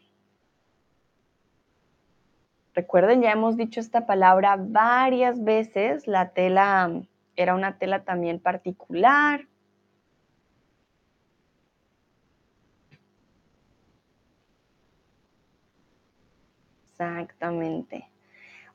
Recuerden, 2.77 3.23
ya 3.23 3.31
hemos 3.31 3.57
dicho 3.57 3.79
esta 3.79 4.05
palabra 4.05 4.55
varias 4.55 5.43
veces. 5.43 6.05
La 6.05 6.29
tela 6.29 7.01
era 7.35 7.55
una 7.55 7.79
tela 7.79 8.03
también 8.03 8.39
particular. 8.39 9.47
Exactamente. 16.91 18.11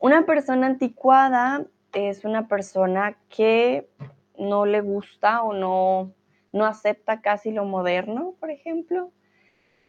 Una 0.01 0.27
persona 0.27 0.67
anticuada 0.67 1.65
es 1.93 2.25
una 2.25 2.49
persona 2.49 3.17
que 3.29 3.89
no 4.37 4.67
le 4.67 4.81
gusta 4.81 5.45
o 5.45 5.53
no, 5.53 6.13
no 6.53 6.67
acepta 6.67 7.21
casi 7.21 7.53
lo 7.53 7.67
moderno, 7.67 8.35
por 8.41 8.51
ejemplo. 8.51 9.13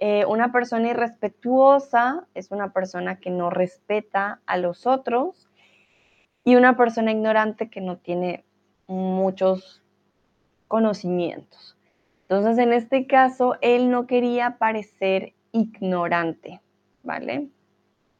Eh, 0.06 0.26
una 0.26 0.52
persona 0.52 0.90
irrespetuosa 0.90 2.28
es 2.34 2.52
una 2.52 2.74
persona 2.74 3.22
que 3.22 3.30
no 3.30 3.50
respeta 3.50 4.42
a 4.46 4.58
los 4.58 4.86
otros 4.86 5.48
y 6.44 6.58
una 6.58 6.76
persona 6.76 7.14
ignorante 7.14 7.70
que 7.70 7.80
no 7.80 7.96
tiene 7.96 8.44
muchos 8.86 9.82
conocimientos. 10.68 11.78
Entonces, 12.24 12.58
en 12.58 12.74
este 12.74 13.08
caso, 13.08 13.56
él 13.62 13.90
no 13.90 14.06
quería 14.06 14.58
parecer 14.58 15.36
ignorante, 15.54 16.60
¿vale? 17.04 17.48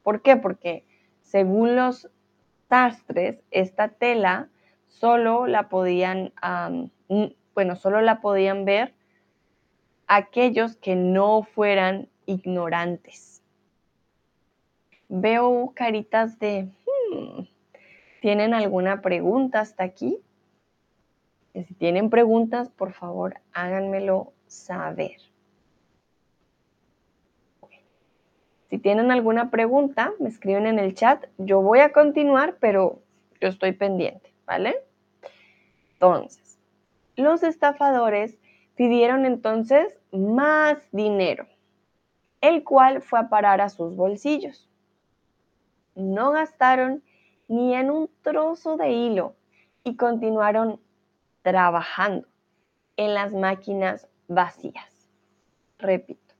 ¿Por 0.02 0.22
qué? 0.22 0.36
Porque 0.36 0.86
según 1.20 1.76
los 1.76 2.08
sastres, 2.70 3.42
esta 3.50 3.88
tela 3.88 4.48
solo 4.86 5.46
la 5.46 5.68
podían, 5.68 6.32
bueno, 7.54 7.76
solo 7.76 8.00
la 8.00 8.22
podían 8.22 8.64
ver 8.64 8.94
aquellos 10.06 10.76
que 10.76 10.96
no 10.96 11.42
fueran 11.42 12.08
ignorantes. 12.26 13.42
Veo 15.08 15.72
caritas 15.74 16.38
de, 16.38 16.64
hmm, 16.64 17.42
¿tienen 18.20 18.54
alguna 18.54 19.00
pregunta 19.00 19.60
hasta 19.60 19.84
aquí? 19.84 20.18
Si 21.54 21.74
tienen 21.74 22.10
preguntas, 22.10 22.68
por 22.70 22.92
favor, 22.92 23.40
háganmelo 23.52 24.32
saber. 24.46 25.16
Si 28.70 28.78
tienen 28.78 29.12
alguna 29.12 29.50
pregunta, 29.50 30.12
me 30.18 30.28
escriben 30.28 30.66
en 30.66 30.80
el 30.80 30.94
chat. 30.94 31.26
Yo 31.38 31.60
voy 31.60 31.78
a 31.78 31.92
continuar, 31.92 32.56
pero 32.58 33.02
yo 33.40 33.48
estoy 33.48 33.70
pendiente, 33.70 34.34
¿vale? 34.46 34.74
Entonces, 35.92 36.58
los 37.14 37.44
estafadores 37.44 38.36
Pidieron 38.76 39.24
entonces 39.24 40.00
más 40.10 40.78
dinero, 40.90 41.46
el 42.40 42.64
cual 42.64 43.02
fue 43.02 43.20
a 43.20 43.28
parar 43.28 43.60
a 43.60 43.68
sus 43.68 43.94
bolsillos. 43.94 44.68
No 45.94 46.32
gastaron 46.32 47.02
ni 47.46 47.74
en 47.74 47.90
un 47.90 48.10
trozo 48.22 48.76
de 48.76 48.90
hilo 48.90 49.36
y 49.84 49.96
continuaron 49.96 50.80
trabajando 51.42 52.26
en 52.96 53.14
las 53.14 53.32
máquinas 53.32 54.08
vacías. 54.26 55.08
Repito. 55.78 56.34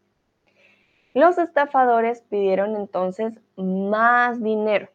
Los 1.12 1.38
estafadores 1.38 2.22
pidieron 2.22 2.74
entonces 2.74 3.38
más 3.56 4.42
dinero, 4.42 4.88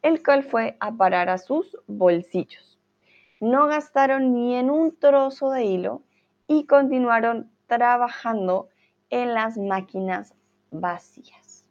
el 0.00 0.22
cual 0.22 0.44
fue 0.44 0.78
a 0.80 0.92
parar 0.92 1.28
a 1.28 1.36
sus 1.36 1.76
bolsillos. 1.86 2.78
No 3.40 3.66
gastaron 3.66 4.32
ni 4.32 4.54
en 4.54 4.70
un 4.70 4.96
trozo 4.96 5.50
de 5.50 5.64
hilo 5.64 6.02
y 6.50 6.66
continuaron 6.66 7.48
trabajando 7.68 8.70
en 9.08 9.34
las 9.34 9.56
máquinas 9.56 10.34
vacías. 10.72 11.64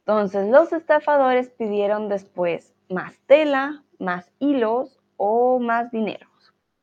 Entonces 0.00 0.48
los 0.48 0.72
estafadores 0.72 1.50
pidieron 1.50 2.08
después 2.08 2.74
más 2.88 3.20
tela, 3.26 3.84
más 4.00 4.32
hilos 4.40 4.98
o 5.16 5.60
más 5.60 5.92
dinero. 5.92 6.26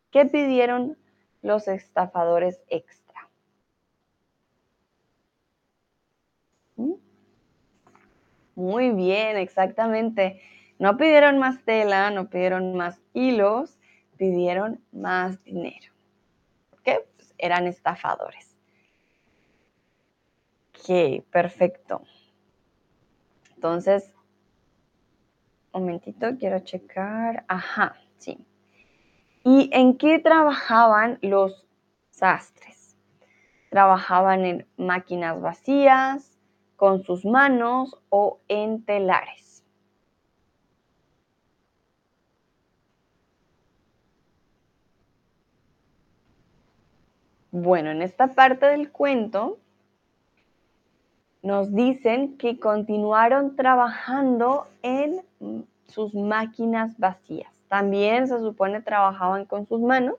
¿Qué 0.09 0.23
pidieron 0.23 0.97
los 1.41 1.67
estafadores 1.67 2.61
extra? 2.69 3.27
¿Mm? 6.77 6.93
Muy 8.55 8.91
bien, 8.91 9.35
exactamente. 9.35 10.41
No 10.79 10.95
pidieron 10.95 11.39
más 11.39 11.61
tela, 11.65 12.09
no 12.09 12.29
pidieron 12.29 12.73
más 12.77 13.01
hilos, 13.13 13.78
pidieron 14.19 14.83
más 14.91 15.41
dinero. 15.45 15.93
¿Qué? 16.83 17.07
Pues 17.15 17.33
eran 17.37 17.65
estafadores. 17.67 18.55
Ok, 20.69 21.23
perfecto. 21.31 22.03
Entonces, 23.55 24.13
un 25.71 25.81
momentito, 25.81 26.27
quiero 26.37 26.59
checar. 26.59 27.45
Ajá, 27.47 27.95
sí. 28.17 28.37
¿Y 29.45 29.69
en 29.71 29.97
qué 29.97 30.19
trabajaban 30.19 31.17
los 31.21 31.65
sastres? 32.09 32.97
Trabajaban 33.69 34.43
en 34.45 34.67
máquinas 34.75 35.39
vacías, 35.39 36.37
con 36.75 37.03
sus 37.03 37.23
manos 37.23 37.95
o 38.09 38.41
en 38.49 38.83
telares. 38.83 39.48
Bueno, 47.51 47.89
en 47.89 48.01
esta 48.01 48.27
parte 48.27 48.67
del 48.67 48.91
cuento 48.91 49.57
nos 51.41 51.73
dicen 51.73 52.37
que 52.37 52.59
continuaron 52.59 53.55
trabajando 53.55 54.67
en 54.83 55.21
sus 55.87 56.13
máquinas 56.13 56.97
vacías. 56.99 57.51
También 57.67 58.27
se 58.27 58.39
supone 58.39 58.81
trabajaban 58.81 59.45
con 59.45 59.65
sus 59.65 59.81
manos, 59.81 60.15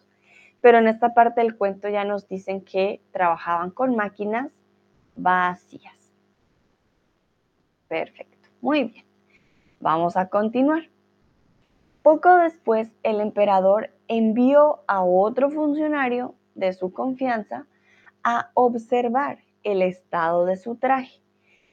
pero 0.61 0.79
en 0.79 0.89
esta 0.89 1.15
parte 1.15 1.41
del 1.41 1.57
cuento 1.57 1.89
ya 1.89 2.05
nos 2.05 2.27
dicen 2.29 2.63
que 2.63 3.01
trabajaban 3.13 3.71
con 3.71 3.95
máquinas 3.95 4.51
vacías. 5.15 5.95
Perfecto, 7.87 8.49
muy 8.61 8.85
bien. 8.85 9.05
Vamos 9.79 10.17
a 10.17 10.29
continuar. 10.29 10.89
Poco 12.03 12.35
después, 12.37 12.91
el 13.03 13.21
emperador 13.21 13.91
envió 14.09 14.81
a 14.87 15.05
otro 15.05 15.51
funcionario 15.51 16.35
de 16.55 16.73
su 16.73 16.93
confianza 16.93 17.67
a 18.23 18.51
observar 18.55 19.39
el 19.63 19.83
estado 19.83 20.45
de 20.45 20.57
su 20.57 20.77
traje 20.77 21.21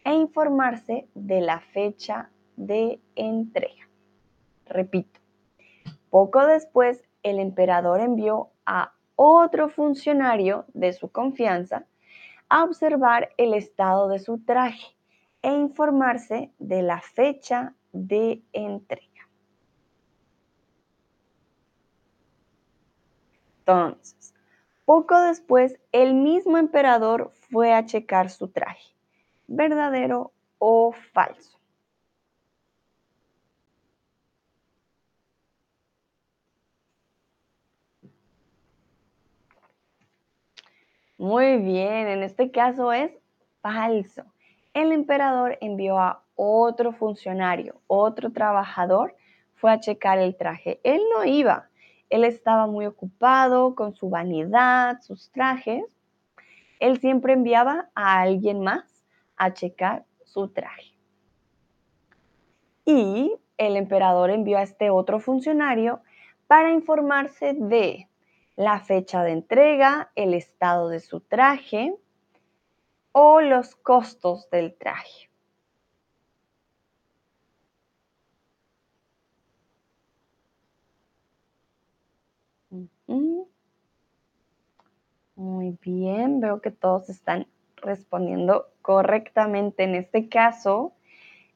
e 0.04 0.14
informarse 0.14 1.08
de 1.14 1.42
la 1.42 1.60
fecha 1.60 2.30
de 2.56 3.02
entrega. 3.16 3.90
Repito, 4.66 5.20
poco 6.10 6.46
después 6.46 7.04
el 7.24 7.40
emperador 7.40 8.02
envió 8.02 8.50
a 8.66 8.94
otro 9.16 9.70
funcionario 9.70 10.66
de 10.74 10.94
su 10.94 11.10
confianza 11.10 11.86
a 12.50 12.64
observar 12.64 13.30
el 13.38 13.54
estado 13.54 14.08
de 14.08 14.20
su 14.20 14.40
traje 14.40 14.96
e 15.42 15.52
informarse 15.52 16.52
de 16.60 16.82
la 16.82 17.02
fecha 17.02 17.74
de 17.92 18.42
entrega. 18.54 19.08
Entonces, 23.60 24.17
poco 24.88 25.20
después, 25.20 25.78
el 25.92 26.14
mismo 26.14 26.58
emperador 26.58 27.34
fue 27.52 27.74
a 27.74 27.86
checar 27.86 28.30
su 28.30 28.48
traje, 28.48 28.96
verdadero 29.46 30.32
o 30.60 30.94
falso. 31.12 31.60
Muy 41.18 41.58
bien, 41.58 42.08
en 42.08 42.24
este 42.24 42.50
caso 42.50 42.94
es 42.94 43.12
falso. 43.62 44.24
El 44.74 44.94
emperador 44.94 45.58
envió 45.60 46.00
a 46.00 46.24
otro 46.36 46.94
funcionario, 46.94 47.82
otro 47.88 48.32
trabajador, 48.32 49.18
fue 49.56 49.70
a 49.70 49.82
checar 49.82 50.18
el 50.20 50.38
traje. 50.38 50.80
Él 50.84 51.02
no 51.14 51.26
iba, 51.26 51.68
él 52.10 52.24
estaba 52.24 52.68
muy 52.68 52.86
ocupado 52.86 53.76
con 53.76 53.94
su 53.94 54.10
vanidad, 54.10 55.02
sus 55.02 55.32
trajes. 55.32 55.84
Él 56.80 57.00
siempre 57.00 57.34
enviaba 57.34 57.90
a 57.96 58.22
alguien 58.22 58.62
más 58.62 59.06
a 59.36 59.54
checar 59.54 60.06
su 60.24 60.50
traje. 60.50 60.94
Y 62.86 63.36
el 63.58 63.76
emperador 63.76 64.30
envió 64.30 64.58
a 64.58 64.64
este 64.64 64.90
otro 64.90 65.20
funcionario 65.20 66.02
para 66.48 66.72
informarse 66.72 67.54
de 67.54 68.08
la 68.56 68.80
fecha 68.80 69.24
de 69.24 69.32
entrega, 69.32 70.12
el 70.16 70.34
estado 70.34 70.90
de 70.90 71.00
su 71.00 71.20
traje 71.20 71.96
o 73.12 73.42
los 73.42 73.76
costos 73.76 74.50
del 74.50 74.76
traje. 74.78 75.27
Muy 85.36 85.78
bien, 85.82 86.40
veo 86.40 86.62
que 86.62 86.72
todos 86.72 87.10
están 87.10 87.48
respondiendo 87.78 88.68
correctamente. 88.82 89.84
En 89.84 89.96
este 89.96 90.30
caso, 90.30 90.94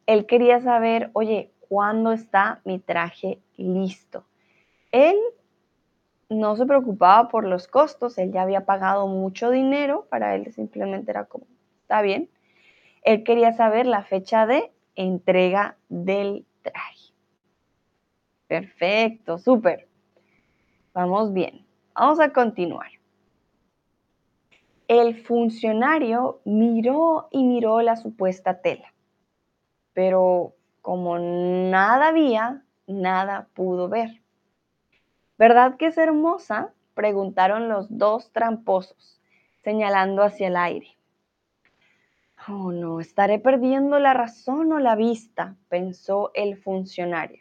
él 0.07 0.25
quería 0.27 0.61
saber, 0.61 1.11
oye, 1.13 1.51
¿cuándo 1.69 2.11
está 2.13 2.61
mi 2.65 2.79
traje 2.79 3.41
listo? 3.57 4.25
Él 4.91 5.17
no 6.29 6.55
se 6.55 6.65
preocupaba 6.65 7.27
por 7.29 7.45
los 7.45 7.67
costos, 7.67 8.17
él 8.17 8.31
ya 8.31 8.41
había 8.41 8.65
pagado 8.65 9.07
mucho 9.07 9.51
dinero, 9.51 10.07
para 10.09 10.35
él 10.35 10.51
simplemente 10.53 11.11
era 11.11 11.25
como, 11.25 11.45
está 11.81 12.01
bien. 12.01 12.29
Él 13.03 13.23
quería 13.23 13.53
saber 13.53 13.85
la 13.87 14.03
fecha 14.03 14.45
de 14.47 14.71
entrega 14.95 15.77
del 15.89 16.45
traje. 16.63 17.13
Perfecto, 18.47 19.37
súper. 19.39 19.87
Vamos 20.93 21.31
bien. 21.31 21.65
Vamos 21.93 22.19
a 22.19 22.33
continuar. 22.33 22.91
El 24.87 25.23
funcionario 25.23 26.41
miró 26.43 27.29
y 27.31 27.43
miró 27.43 27.81
la 27.81 27.95
supuesta 27.95 28.61
tela, 28.61 28.93
pero 29.93 30.53
como 30.81 31.17
nada 31.17 32.09
había, 32.09 32.65
nada 32.87 33.47
pudo 33.53 33.87
ver. 33.87 34.21
¿Verdad 35.37 35.77
que 35.77 35.87
es 35.87 35.97
hermosa? 35.97 36.73
preguntaron 36.93 37.69
los 37.69 37.97
dos 37.97 38.31
tramposos, 38.33 39.21
señalando 39.63 40.23
hacia 40.23 40.47
el 40.47 40.57
aire. 40.57 40.97
Oh, 42.49 42.71
no, 42.71 42.99
estaré 42.99 43.39
perdiendo 43.39 43.97
la 43.97 44.13
razón 44.13 44.73
o 44.73 44.79
la 44.79 44.95
vista, 44.95 45.55
pensó 45.69 46.31
el 46.33 46.57
funcionario. 46.57 47.40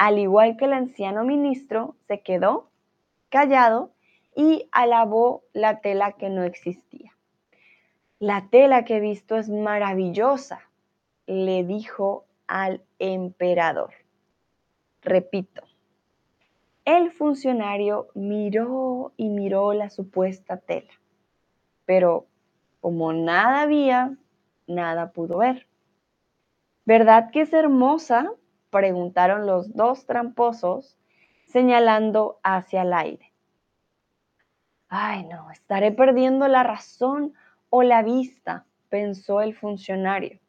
Al 0.00 0.18
igual 0.18 0.56
que 0.56 0.64
el 0.64 0.72
anciano 0.72 1.24
ministro, 1.24 1.94
se 2.08 2.22
quedó 2.22 2.70
callado 3.28 3.92
y 4.34 4.66
alabó 4.72 5.44
la 5.52 5.82
tela 5.82 6.12
que 6.12 6.30
no 6.30 6.42
existía. 6.42 7.12
La 8.18 8.48
tela 8.48 8.86
que 8.86 8.96
he 8.96 9.00
visto 9.00 9.36
es 9.36 9.50
maravillosa, 9.50 10.62
le 11.26 11.64
dijo 11.64 12.24
al 12.46 12.82
emperador. 12.98 13.92
Repito, 15.02 15.64
el 16.86 17.10
funcionario 17.10 18.08
miró 18.14 19.12
y 19.18 19.28
miró 19.28 19.74
la 19.74 19.90
supuesta 19.90 20.56
tela, 20.56 20.94
pero 21.84 22.26
como 22.80 23.12
nada 23.12 23.60
había, 23.60 24.16
nada 24.66 25.12
pudo 25.12 25.36
ver. 25.36 25.66
¿Verdad 26.86 27.30
que 27.30 27.42
es 27.42 27.52
hermosa? 27.52 28.32
Preguntaron 28.70 29.46
los 29.46 29.74
dos 29.74 30.06
tramposos, 30.06 30.96
señalando 31.46 32.38
hacia 32.42 32.82
el 32.82 32.92
aire. 32.92 33.32
Ay, 34.88 35.24
no, 35.24 35.50
estaré 35.50 35.92
perdiendo 35.92 36.48
la 36.48 36.62
razón 36.62 37.34
o 37.68 37.82
la 37.82 38.02
vista, 38.02 38.64
pensó 38.88 39.40
el 39.40 39.54
funcionario. 39.54 40.40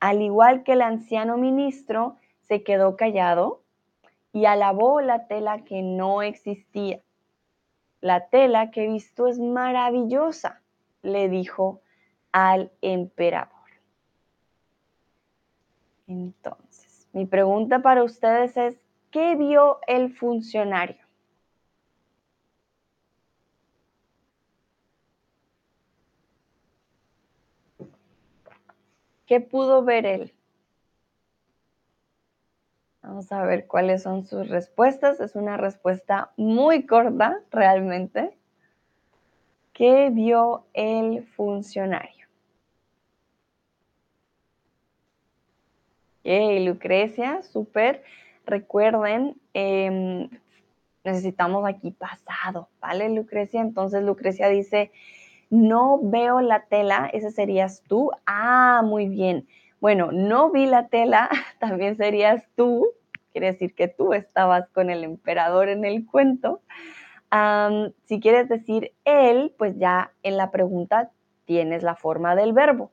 Al 0.00 0.20
igual 0.20 0.62
que 0.62 0.72
el 0.72 0.82
anciano 0.82 1.36
ministro, 1.38 2.16
se 2.42 2.62
quedó 2.62 2.96
callado 2.96 3.62
y 4.32 4.44
alabó 4.44 5.00
la 5.00 5.26
tela 5.26 5.64
que 5.64 5.82
no 5.82 6.22
existía. 6.22 7.00
La 8.00 8.28
tela 8.28 8.70
que 8.70 8.84
he 8.84 8.88
visto 8.88 9.26
es 9.26 9.38
maravillosa, 9.38 10.60
le 11.02 11.28
dijo 11.28 11.80
al 12.32 12.70
emperador. 12.82 13.50
Entonces, 16.06 16.65
mi 17.16 17.24
pregunta 17.24 17.80
para 17.80 18.04
ustedes 18.04 18.58
es, 18.58 18.78
¿qué 19.10 19.36
vio 19.36 19.78
el 19.86 20.14
funcionario? 20.14 21.02
¿Qué 29.26 29.40
pudo 29.40 29.82
ver 29.82 30.04
él? 30.04 30.34
Vamos 33.00 33.32
a 33.32 33.46
ver 33.46 33.66
cuáles 33.66 34.02
son 34.02 34.26
sus 34.26 34.50
respuestas. 34.50 35.18
Es 35.18 35.36
una 35.36 35.56
respuesta 35.56 36.32
muy 36.36 36.84
corta, 36.84 37.40
realmente. 37.50 38.36
¿Qué 39.72 40.10
vio 40.10 40.66
el 40.74 41.26
funcionario? 41.28 42.25
Ok, 46.26 46.32
Lucrecia, 46.60 47.40
súper. 47.44 48.02
Recuerden, 48.46 49.36
em, 49.54 50.28
necesitamos 51.04 51.64
aquí 51.64 51.92
pasado, 51.92 52.68
¿vale, 52.80 53.08
Lucrecia? 53.10 53.60
Entonces, 53.60 54.02
Lucrecia 54.02 54.48
dice, 54.48 54.90
no 55.50 56.00
veo 56.02 56.40
la 56.40 56.64
tela, 56.64 57.08
ese 57.12 57.30
serías 57.30 57.84
tú. 57.86 58.10
Ah, 58.26 58.82
muy 58.84 59.08
bien. 59.08 59.46
Bueno, 59.80 60.10
no 60.10 60.50
vi 60.50 60.66
la 60.66 60.88
tela, 60.88 61.30
también 61.60 61.96
serías 61.96 62.42
tú. 62.56 62.88
Quiere 63.30 63.52
decir 63.52 63.76
que 63.76 63.86
tú 63.86 64.12
estabas 64.12 64.68
con 64.70 64.90
el 64.90 65.04
emperador 65.04 65.68
en 65.68 65.84
el 65.84 66.06
cuento. 66.06 66.60
si 68.06 68.18
quieres 68.18 68.48
decir 68.48 68.94
él, 69.04 69.54
pues 69.56 69.78
ya 69.78 70.10
en 70.24 70.36
la 70.36 70.50
pregunta 70.50 71.12
tienes 71.44 71.84
la 71.84 71.94
forma 71.94 72.34
del 72.34 72.52
verbo. 72.52 72.90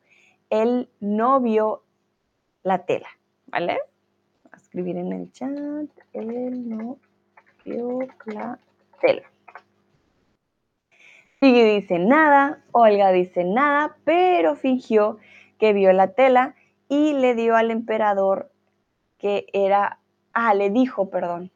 Él 0.51 0.87
no 0.99 1.39
vio 1.41 1.81
la 2.61 2.85
tela, 2.85 3.07
¿vale? 3.47 3.79
a 4.51 4.57
escribir 4.57 4.97
en 4.97 5.11
el 5.11 5.31
chat. 5.31 5.89
Él 6.13 6.69
no 6.69 6.97
vio 7.65 7.99
la 8.25 8.59
tela. 9.01 9.23
Sigui 11.39 11.63
dice 11.63 11.99
nada, 11.99 12.63
Olga 12.71 13.11
dice 13.11 13.43
nada, 13.43 13.97
pero 14.05 14.55
fingió 14.55 15.17
que 15.59 15.73
vio 15.73 15.91
la 15.91 16.13
tela 16.13 16.55
y 16.87 17.13
le 17.13 17.35
dio 17.35 17.55
al 17.55 17.71
emperador 17.71 18.51
que 19.17 19.47
era, 19.53 19.99
ah, 20.33 20.53
le 20.53 20.69
dijo, 20.69 21.09
perdón, 21.09 21.51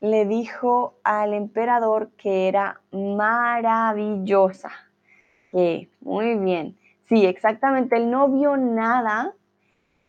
le 0.00 0.26
dijo 0.26 0.94
al 1.04 1.34
emperador 1.34 2.10
que 2.16 2.48
era 2.48 2.80
maravillosa. 2.90 4.70
muy 6.00 6.34
bien. 6.36 6.76
Sí, 7.08 7.24
exactamente, 7.24 7.96
él 7.96 8.10
no 8.10 8.28
vio 8.28 8.56
nada, 8.56 9.34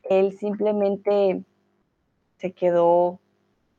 él 0.10 0.38
simplemente 0.38 1.43
se 2.38 2.53
quedó 2.53 3.20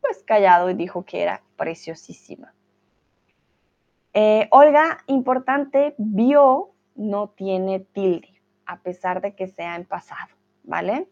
pues 0.01 0.23
callado 0.25 0.71
y 0.71 0.75
dijo 0.75 1.05
que 1.05 1.23
era 1.23 1.43
preciosísima. 1.57 2.55
Eh, 4.15 4.49
Olga, 4.51 4.99
importante, 5.07 5.95
vio 5.99 6.71
no 6.95 7.29
tiene 7.29 7.81
tilde, 7.81 8.41
a 8.67 8.81
pesar 8.81 9.21
de 9.21 9.35
que 9.35 9.47
sea 9.47 9.77
en 9.77 9.85
pasado, 9.85 10.35
¿vale? 10.65 11.09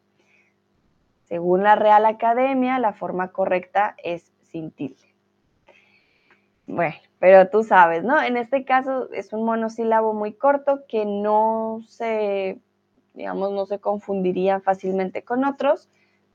Según 1.25 1.63
la 1.63 1.77
Real 1.77 2.07
Academia, 2.07 2.79
la 2.79 2.93
forma 2.93 3.33
correcta 3.33 3.95
es 4.03 4.33
sin 4.51 4.71
tilde. 4.71 5.15
Bueno, 6.67 6.97
pero 7.21 7.49
tú 7.49 7.63
sabes, 7.63 8.03
¿no? 8.03 8.21
En 8.21 8.37
este 8.37 8.65
caso 8.65 9.09
es 9.13 9.33
un 9.33 9.45
monosílabo 9.45 10.13
muy 10.13 10.33
corto 10.33 10.85
que 10.89 11.05
no 11.05 11.81
se, 11.87 12.59
digamos, 13.17 13.51
no 13.53 13.67
se 13.67 13.81
confundiría 13.81 14.61
fácilmente 14.61 15.25
con 15.25 15.45
otros, 15.45 15.89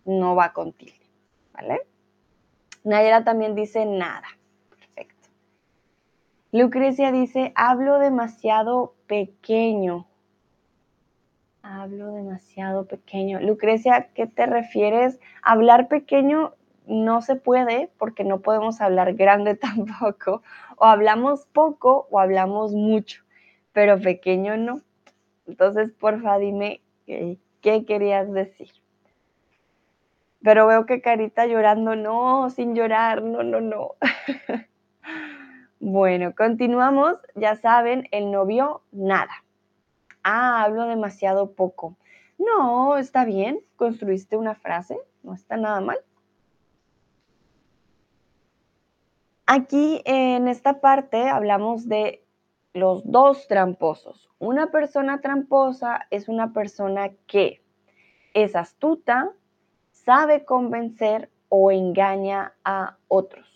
no 0.04 0.36
va 0.36 0.52
con 0.52 0.74
tilde, 0.74 1.10
¿vale? 1.54 1.88
También 3.24 3.56
dice 3.56 3.86
nada. 3.86 4.28
Lucrecia 6.54 7.14
dice, 7.14 7.54
hablo 7.56 7.98
demasiado 7.98 8.96
pequeño. 9.08 10.06
Hablo 11.62 12.12
demasiado 12.12 12.88
pequeño. 12.88 13.40
Lucrecia, 13.40 14.10
¿qué 14.14 14.28
te 14.28 14.48
refieres? 14.48 15.22
Hablar 15.42 15.88
pequeño 15.88 16.56
no 16.88 17.22
se 17.22 17.38
puede 17.38 17.90
porque 17.98 18.26
no 18.26 18.42
podemos 18.42 18.82
hablar 18.82 19.14
grande 19.14 19.56
tampoco. 19.56 20.44
O 20.76 20.84
hablamos 20.84 21.46
poco 21.46 22.08
o 22.12 22.20
hablamos 22.20 22.74
mucho, 22.74 23.24
pero 23.72 23.98
pequeño 23.98 24.58
no. 24.58 24.82
Entonces, 25.52 25.92
porfa, 25.92 26.38
dime 26.38 26.80
qué, 27.06 27.38
qué 27.60 27.84
querías 27.86 28.32
decir. 28.32 28.70
Pero 30.42 30.66
veo 30.66 30.86
que 30.86 31.02
Carita 31.02 31.46
llorando, 31.46 31.98
no, 31.98 32.50
sin 32.50 32.74
llorar, 32.74 33.22
no, 33.22 33.44
no, 33.44 33.60
no. 33.60 33.96
bueno, 35.82 36.34
continuamos. 36.34 37.18
Ya 37.36 37.58
saben, 37.58 38.08
el 38.12 38.32
novio, 38.32 38.82
nada. 38.94 39.44
Ah, 40.24 40.64
hablo 40.64 40.86
demasiado 40.86 41.52
poco. 41.52 41.98
No, 42.38 42.98
está 42.98 43.26
bien, 43.26 43.60
construiste 43.76 44.38
una 44.38 44.56
frase, 44.56 44.98
no 45.22 45.34
está 45.34 45.58
nada 45.58 45.82
mal. 45.82 46.00
Aquí 49.46 50.02
en 50.06 50.48
esta 50.48 50.80
parte 50.80 51.28
hablamos 51.28 51.90
de 51.90 52.24
los 52.74 53.04
dos 53.10 53.48
tramposos. 53.48 54.30
Una 54.40 54.72
persona 54.72 55.22
tramposa 55.22 56.08
es 56.10 56.30
una 56.30 56.54
persona 56.54 57.12
que 57.28 57.62
es 58.34 58.56
astuta, 58.56 59.32
sabe 59.92 60.46
convencer 60.46 61.30
o 61.50 61.72
engaña 61.72 62.54
a 62.64 62.98
otros. 63.08 63.48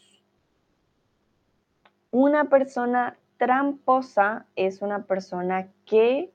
Una 2.11 2.45
persona 2.45 3.18
tramposa 3.38 4.45
es 4.55 4.82
una 4.82 5.03
persona 5.03 5.70
que 5.86 6.32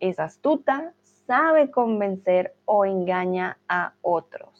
es 0.00 0.18
astuta, 0.20 0.92
sabe 1.26 1.70
convencer 1.70 2.54
o 2.64 2.84
engaña 2.84 3.58
a 3.68 3.94
otros. 4.02 4.53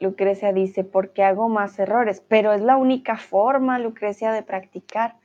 Lucrecia 0.00 0.52
dice, 0.52 0.84
porque 0.84 1.24
hago 1.24 1.48
más 1.48 1.78
errores, 1.78 2.22
pero 2.28 2.52
es 2.52 2.60
la 2.60 2.76
única 2.76 3.16
forma, 3.16 3.78
Lucrecia, 3.78 4.32
de 4.32 4.42
practicar. 4.42 5.16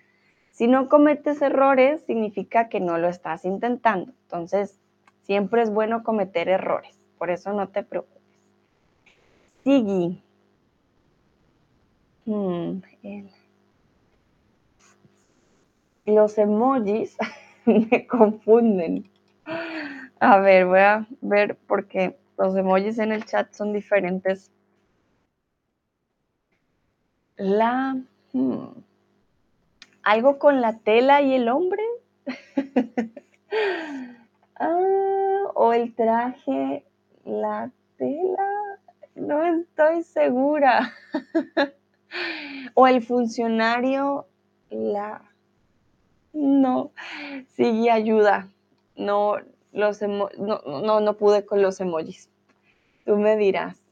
Si 0.51 0.67
no 0.67 0.89
cometes 0.89 1.41
errores, 1.41 2.03
significa 2.05 2.69
que 2.69 2.79
no 2.79 2.97
lo 2.97 3.07
estás 3.07 3.45
intentando. 3.45 4.13
Entonces, 4.23 4.79
siempre 5.23 5.61
es 5.61 5.71
bueno 5.71 6.03
cometer 6.03 6.49
errores, 6.49 6.99
por 7.17 7.29
eso 7.31 7.53
no 7.53 7.69
te 7.69 7.83
preocupes. 7.83 8.21
Sigui. 9.63 10.21
Hmm, 12.25 12.81
los 16.05 16.37
emojis 16.37 17.17
me 17.65 18.07
confunden. 18.07 19.09
A 20.19 20.39
ver, 20.39 20.65
voy 20.65 20.79
a 20.79 21.07
ver 21.21 21.57
porque 21.67 22.17
los 22.37 22.55
emojis 22.55 22.99
en 22.99 23.11
el 23.11 23.25
chat 23.25 23.51
son 23.53 23.73
diferentes. 23.73 24.51
La... 27.35 27.97
Hmm, 28.31 28.67
¿Algo 30.03 30.39
con 30.39 30.61
la 30.61 30.79
tela 30.79 31.21
y 31.21 31.33
el 31.33 31.47
hombre? 31.49 31.83
ah, 34.59 35.51
o 35.55 35.73
el 35.73 35.93
traje, 35.95 36.85
la 37.23 37.71
tela. 37.97 38.79
No 39.15 39.43
estoy 39.43 40.03
segura. 40.03 40.93
o 42.73 42.87
el 42.87 43.01
funcionario, 43.01 44.27
la 44.69 45.21
no, 46.33 46.91
sí, 47.55 47.89
ayuda. 47.89 48.49
No, 48.95 49.37
los 49.71 50.01
no, 50.01 50.29
no, 50.37 50.99
no 50.99 51.13
pude 51.13 51.45
con 51.45 51.61
los 51.61 51.79
emojis. 51.79 52.29
Tú 53.05 53.15
me 53.17 53.37
dirás. 53.37 53.82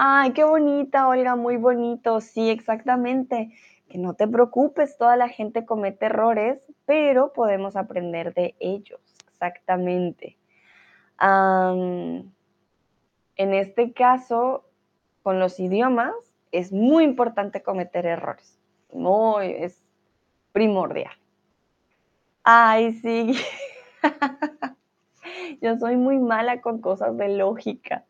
Ay, 0.00 0.32
qué 0.32 0.44
bonita, 0.44 1.08
Olga, 1.08 1.34
muy 1.34 1.56
bonito. 1.56 2.20
Sí, 2.20 2.50
exactamente. 2.50 3.50
Que 3.88 3.98
no 3.98 4.14
te 4.14 4.28
preocupes, 4.28 4.96
toda 4.96 5.16
la 5.16 5.28
gente 5.28 5.66
comete 5.66 6.06
errores, 6.06 6.60
pero 6.86 7.32
podemos 7.32 7.74
aprender 7.74 8.32
de 8.32 8.54
ellos. 8.60 9.00
Exactamente. 9.26 10.38
en 11.20 12.32
este 13.36 13.92
caso, 13.92 14.70
con 15.24 15.40
los 15.40 15.58
idiomas, 15.58 16.14
es 16.52 16.72
muy 16.72 17.02
importante 17.02 17.64
cometer 17.64 18.06
errores. 18.06 18.56
Muy, 18.92 19.46
es 19.50 19.82
primordial. 20.52 21.14
Ay, 22.44 22.92
sí. 22.92 23.34
Yo 25.60 25.76
soy 25.76 25.96
muy 25.96 26.18
mala 26.18 26.60
con 26.60 26.80
cosas 26.80 27.16
de 27.16 27.30
lógica. 27.30 28.04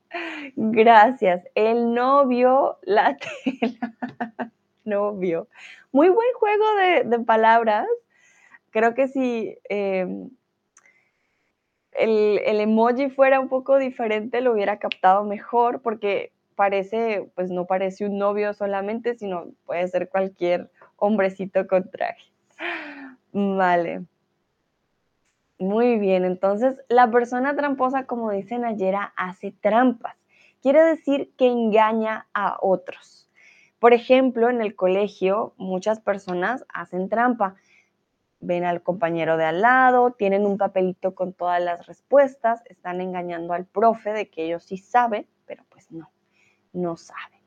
Gracias. 0.57 1.45
El 1.55 1.95
novio, 1.95 2.79
la 2.83 3.17
tela. 3.17 3.95
novio. 4.85 5.49
Muy 5.93 6.09
buen 6.09 6.33
juego 6.35 6.65
de, 7.05 7.19
palabras. 7.21 7.87
Creo 8.71 8.95
que 8.95 9.09
si 9.09 9.59
em, 9.69 10.31
el, 11.93 12.41
el, 12.45 12.61
emoji 12.61 13.11
fuera 13.11 13.41
un 13.41 13.49
poco 13.49 13.79
diferente, 13.79 14.41
lo 14.41 14.53
hubiera 14.53 14.79
captado 14.79 15.25
mejor, 15.25 15.83
porque 15.83 16.33
parece, 16.55 17.31
pues 17.35 17.51
no 17.51 17.67
parece 17.67 18.07
un 18.07 18.19
novio 18.19 18.53
solamente, 18.55 19.15
sino 19.17 19.47
puede 19.65 19.87
ser 19.89 20.09
cualquier 20.09 20.71
hombrecito 20.97 21.67
con 21.67 21.91
traje. 21.91 22.33
Vale. 23.33 24.03
Muy 25.59 25.99
bien, 25.99 26.25
entonces 26.25 26.77
la 26.89 27.11
persona 27.11 27.57
tramposa, 27.57 28.07
como 28.07 28.31
dicen 28.31 28.65
ayer, 28.65 28.95
hace 29.17 29.51
trampas. 29.51 30.17
Quiere 30.63 30.83
decir 30.83 31.33
que 31.37 31.49
engaña 31.49 32.29
a 32.33 32.59
otros. 32.61 33.29
Por 33.81 33.93
ejemplo, 33.93 34.51
en 34.51 34.61
el 34.61 34.77
colegio 34.77 35.55
muchas 35.57 36.01
personas 36.01 36.65
hacen 36.73 37.09
trampa. 37.09 37.57
Ven 38.41 38.65
al 38.65 38.83
compañero 38.83 39.37
de 39.37 39.47
al 39.47 39.63
lado, 39.63 40.13
tienen 40.13 40.47
un 40.47 40.59
papelito 40.59 41.17
con 41.17 41.33
todas 41.33 41.61
las 41.61 41.87
respuestas, 41.87 42.63
están 42.67 43.01
engañando 43.01 43.53
al 43.53 43.67
profe 43.67 44.13
de 44.13 44.31
que 44.31 44.45
ellos 44.45 44.63
sí 44.63 44.77
saben, 44.77 45.27
pero 45.45 45.65
pues 45.71 45.91
no, 45.91 46.11
no 46.73 46.97
saben. 46.97 47.41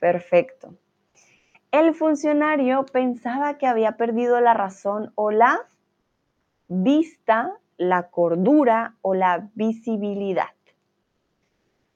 Perfecto. 0.00 0.74
El 1.70 1.94
funcionario 1.94 2.84
pensaba 2.84 3.56
que 3.56 3.66
había 3.66 3.96
perdido 3.96 4.40
la 4.40 4.52
razón 4.52 5.12
o 5.14 5.30
la 5.30 5.66
vista, 6.68 7.58
la 7.76 8.10
cordura 8.10 8.96
o 9.02 9.14
la 9.14 9.50
visibilidad. 9.54 10.48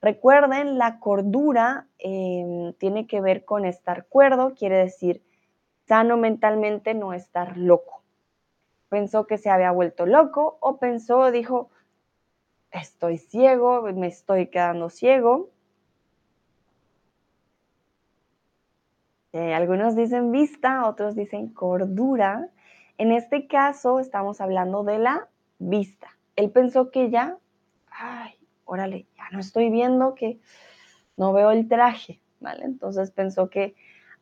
Recuerden, 0.01 0.77
la 0.79 0.99
cordura 0.99 1.87
em, 1.99 2.73
tiene 2.73 3.05
que 3.05 3.21
ver 3.21 3.45
con 3.45 3.65
estar 3.65 4.07
cuerdo, 4.07 4.55
quiere 4.55 4.77
decir 4.77 5.23
sano 5.87 6.17
mentalmente, 6.17 6.93
no 6.93 7.13
estar 7.13 7.57
loco. 7.57 8.01
Pensó 8.89 9.27
que 9.27 9.37
se 9.37 9.49
había 9.49 9.71
vuelto 9.71 10.05
loco 10.05 10.57
o 10.59 10.77
pensó, 10.77 11.31
dijo, 11.31 11.69
estoy 12.71 13.17
ciego, 13.17 13.83
me 13.93 14.07
estoy 14.07 14.47
quedando 14.47 14.89
ciego. 14.89 15.49
Eh, 19.33 19.53
algunos 19.53 19.95
dicen 19.95 20.31
vista, 20.31 20.87
otros 20.87 21.15
dicen 21.15 21.53
cordura. 21.53 22.49
En 23.01 23.11
este 23.11 23.47
caso 23.47 23.99
estamos 23.99 24.41
hablando 24.41 24.83
de 24.83 24.99
la 24.99 25.27
vista. 25.57 26.15
Él 26.35 26.51
pensó 26.51 26.91
que 26.91 27.09
ya, 27.09 27.35
ay, 27.89 28.35
órale, 28.63 29.07
ya 29.17 29.23
no 29.31 29.39
estoy 29.39 29.71
viendo 29.71 30.13
que 30.13 30.39
no 31.17 31.33
veo 31.33 31.49
el 31.49 31.67
traje, 31.67 32.21
¿vale? 32.39 32.63
Entonces 32.63 33.09
pensó 33.09 33.49
que 33.49 33.73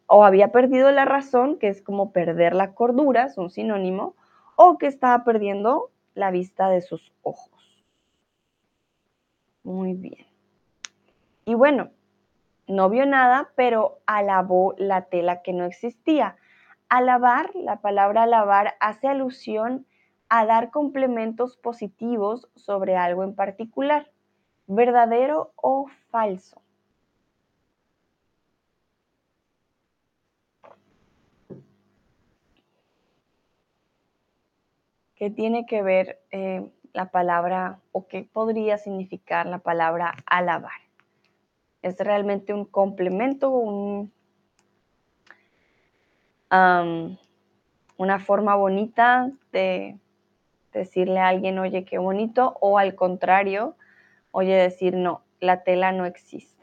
o 0.08 0.24
había 0.24 0.54
perdido 0.54 0.92
la 0.92 1.04
razón, 1.04 1.60
que 1.60 1.68
es 1.68 1.82
como 1.82 2.14
perder 2.14 2.56
la 2.56 2.74
cordura, 2.74 3.26
es 3.26 3.38
un 3.38 3.50
sinónimo, 3.50 4.16
o 4.56 4.78
que 4.78 4.88
estaba 4.88 5.26
perdiendo 5.26 5.92
la 6.14 6.32
vista 6.32 6.70
de 6.70 6.80
sus 6.80 7.12
ojos. 7.22 7.84
Muy 9.64 9.94
bien. 9.94 10.26
Y 11.44 11.54
bueno, 11.54 11.90
no 12.66 12.90
vio 12.90 13.06
nada, 13.06 13.52
pero 13.58 14.00
alabó 14.06 14.74
la 14.78 15.02
tela 15.08 15.42
que 15.42 15.52
no 15.52 15.66
existía. 15.66 16.38
Alabar, 16.90 17.52
la 17.56 17.82
palabra 17.82 18.24
alabar, 18.24 18.76
hace 18.80 19.08
alusión 19.08 19.86
a 20.28 20.46
dar 20.46 20.72
complementos 20.72 21.58
positivos 21.58 22.50
sobre 22.56 22.96
algo 22.96 23.24
en 23.24 23.36
particular, 23.36 24.12
verdadero 24.68 25.54
o 25.56 25.88
falso. 26.10 26.62
¿Qué 35.16 35.30
tiene 35.30 35.66
que 35.66 35.82
ver 35.82 36.22
eh, 36.32 36.70
la 36.94 37.12
palabra 37.12 37.80
o 37.92 38.08
qué 38.08 38.24
podría 38.24 38.78
significar 38.78 39.46
la 39.46 39.60
palabra 39.60 40.16
alabar? 40.26 40.90
es 41.82 41.98
realmente 42.00 42.54
un 42.54 42.66
complemento, 42.66 43.50
una 46.52 48.20
forma 48.20 48.56
bonita 48.56 49.32
de, 49.52 50.00
decirle 50.74 51.20
a 51.20 51.28
alguien, 51.30 51.60
oye, 51.60 51.86
qué 51.86 51.98
bonito, 51.98 52.58
o 52.62 52.78
al 52.78 52.96
contrario, 52.96 53.76
oye, 54.32 54.56
decir, 54.56 54.96
no, 54.96 55.24
la 55.40 55.64
tela 55.64 55.92
no 55.92 56.06
existe. 56.06 56.60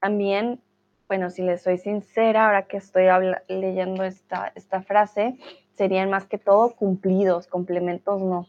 También, 0.00 0.60
bueno, 1.06 1.30
si 1.30 1.42
les 1.42 1.62
soy 1.62 1.78
sincera, 1.78 2.46
ahora 2.46 2.66
que 2.66 2.76
estoy 2.76 3.04
leyendo 3.48 4.02
esta, 4.04 4.52
esta 4.56 4.82
frase, 4.82 5.38
serían 5.74 6.10
más 6.10 6.26
que 6.26 6.38
todo 6.38 6.74
cumplidos, 6.74 7.46
complementos 7.46 8.20
no. 8.20 8.46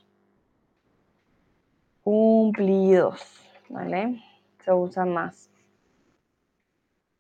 Cumplidos, 2.04 3.22
¿vale? 3.70 4.22
Se 4.64 4.74
usa 4.74 5.06
más. 5.06 5.50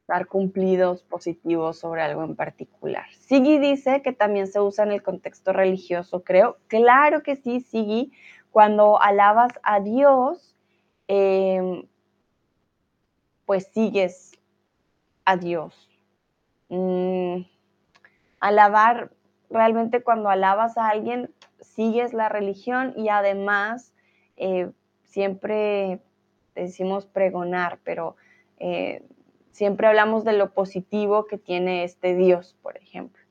Dar 0.07 0.27
cumplidos 0.27 1.03
positivos 1.03 1.79
sobre 1.79 2.01
algo 2.01 2.23
en 2.23 2.35
particular. 2.35 3.05
Sigi 3.19 3.57
dice 3.57 4.01
que 4.01 4.11
también 4.11 4.47
se 4.47 4.59
usa 4.59 4.83
en 4.83 4.91
el 4.91 5.01
contexto 5.01 5.53
religioso, 5.53 6.23
creo. 6.23 6.57
Claro 6.67 7.23
que 7.23 7.35
sí, 7.37 7.61
Sigi. 7.61 8.11
Cuando 8.51 9.01
alabas 9.01 9.53
a 9.63 9.79
Dios, 9.79 10.55
eh, 11.07 11.87
pues 13.45 13.67
sigues 13.73 14.33
a 15.25 15.37
Dios. 15.37 15.89
Mm, 16.69 17.43
alabar, 18.39 19.11
realmente 19.53 20.01
cuando 20.01 20.29
alabas 20.29 20.77
a 20.77 20.89
alguien, 20.89 21.31
sigues 21.61 22.13
la 22.13 22.27
religión 22.27 22.93
y 22.97 23.09
además 23.09 23.93
eh, 24.35 24.71
siempre 25.03 26.01
decimos 26.55 27.05
pregonar, 27.05 27.79
pero 27.83 28.15
eh, 28.57 29.03
siempre 29.51 29.87
hablamos 29.87 30.23
de 30.23 30.33
lo 30.33 30.53
positivo 30.53 31.25
que 31.25 31.37
tiene 31.37 31.83
este 31.83 32.15
Dios, 32.15 32.57
por 32.61 32.77
ejemplo. 32.77 33.21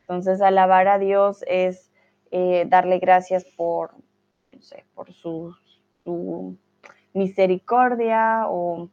Entonces, 0.00 0.40
alabar 0.40 0.86
a 0.88 0.98
Dios 0.98 1.44
es 1.46 1.90
eh, 2.30 2.64
darle 2.68 2.98
gracias 2.98 3.44
por, 3.44 3.94
por 4.94 5.12
su, 5.12 5.54
misericordia 7.12 8.46
o 8.48 8.90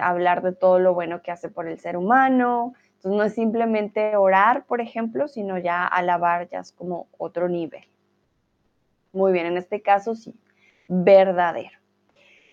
hablar 0.00 0.42
de 0.42 0.52
todo 0.52 0.78
lo 0.78 0.94
bueno 0.94 1.20
que 1.20 1.32
hace 1.32 1.48
por 1.48 1.66
el 1.66 1.80
ser 1.80 1.96
humano. 1.96 2.74
Entonces 3.00 3.16
no 3.16 3.24
es 3.24 3.34
simplemente 3.34 4.14
orar, 4.14 4.66
por 4.66 4.82
ejemplo, 4.82 5.26
sino 5.26 5.56
ya 5.56 5.86
alabar 5.86 6.50
ya 6.50 6.58
es 6.58 6.70
como 6.70 7.08
otro 7.16 7.48
nivel. 7.48 7.84
Muy 9.14 9.32
bien, 9.32 9.46
en 9.46 9.56
este 9.56 9.80
caso 9.80 10.14
sí, 10.14 10.38
verdadero. 10.86 11.78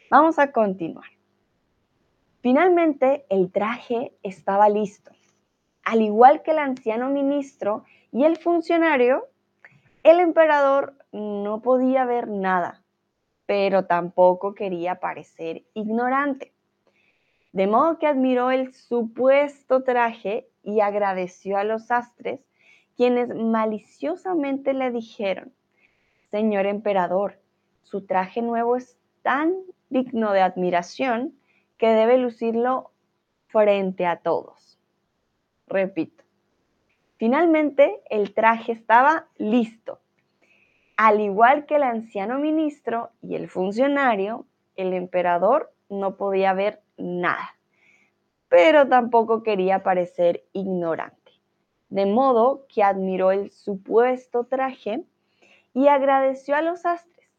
Vamos 0.09 0.39
a 0.39 0.53
continuar. 0.53 1.09
Finalmente, 2.39 3.25
el 3.29 3.51
traje 3.51 4.13
estaba 4.23 4.69
listo. 4.69 5.11
Al 5.83 6.01
igual 6.01 6.43
que 6.43 6.51
el 6.51 6.59
anciano 6.59 7.09
ministro 7.09 7.83
y 8.13 8.23
el 8.23 8.37
funcionario, 8.37 9.27
el 10.03 10.21
emperador 10.21 10.93
no 11.11 11.61
podía 11.61 12.05
ver 12.05 12.29
nada, 12.29 12.85
pero 13.45 13.83
tampoco 13.83 14.53
quería 14.53 15.01
parecer 15.01 15.65
ignorante 15.73 16.53
de 17.57 17.65
modo 17.65 17.97
que 17.97 18.05
admiró 18.05 18.51
el 18.51 18.71
supuesto 18.71 19.81
traje 19.81 20.47
y 20.61 20.81
agradeció 20.81 21.57
a 21.57 21.63
los 21.63 21.87
sastres, 21.87 22.39
quienes 22.95 23.33
maliciosamente 23.33 24.75
le 24.75 24.91
dijeron, 24.91 25.51
Señor 26.29 26.67
emperador, 26.67 27.39
su 27.81 28.05
traje 28.05 28.43
nuevo 28.43 28.75
es 28.75 28.99
tan 29.23 29.55
digno 29.89 30.33
de 30.33 30.41
admiración 30.41 31.33
que 31.79 31.87
debe 31.87 32.19
lucirlo 32.19 32.91
frente 33.47 34.05
a 34.05 34.17
todos. 34.17 34.77
Repito, 35.65 36.23
finalmente 37.15 38.01
el 38.11 38.35
traje 38.35 38.71
estaba 38.71 39.29
listo. 39.39 39.99
Al 40.95 41.21
igual 41.21 41.65
que 41.65 41.77
el 41.77 41.83
anciano 41.83 42.37
ministro 42.37 43.09
y 43.19 43.33
el 43.33 43.49
funcionario, 43.49 44.45
el 44.75 44.93
emperador 44.93 45.73
no 45.89 46.17
podía 46.17 46.53
ver 46.53 46.83
nada, 46.97 47.55
pero 48.49 48.87
tampoco 48.87 49.43
quería 49.43 49.83
parecer 49.83 50.45
ignorante. 50.53 51.31
De 51.89 52.05
modo 52.05 52.65
que 52.67 52.83
admiró 52.83 53.31
el 53.31 53.51
supuesto 53.51 54.45
traje 54.45 55.03
y 55.73 55.87
agradeció 55.87 56.55
a 56.55 56.61
los 56.61 56.85
astres, 56.85 57.29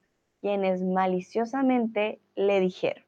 quienes 0.40 0.82
maliciosamente 0.82 2.20
le 2.34 2.60
dijeron, 2.60 3.04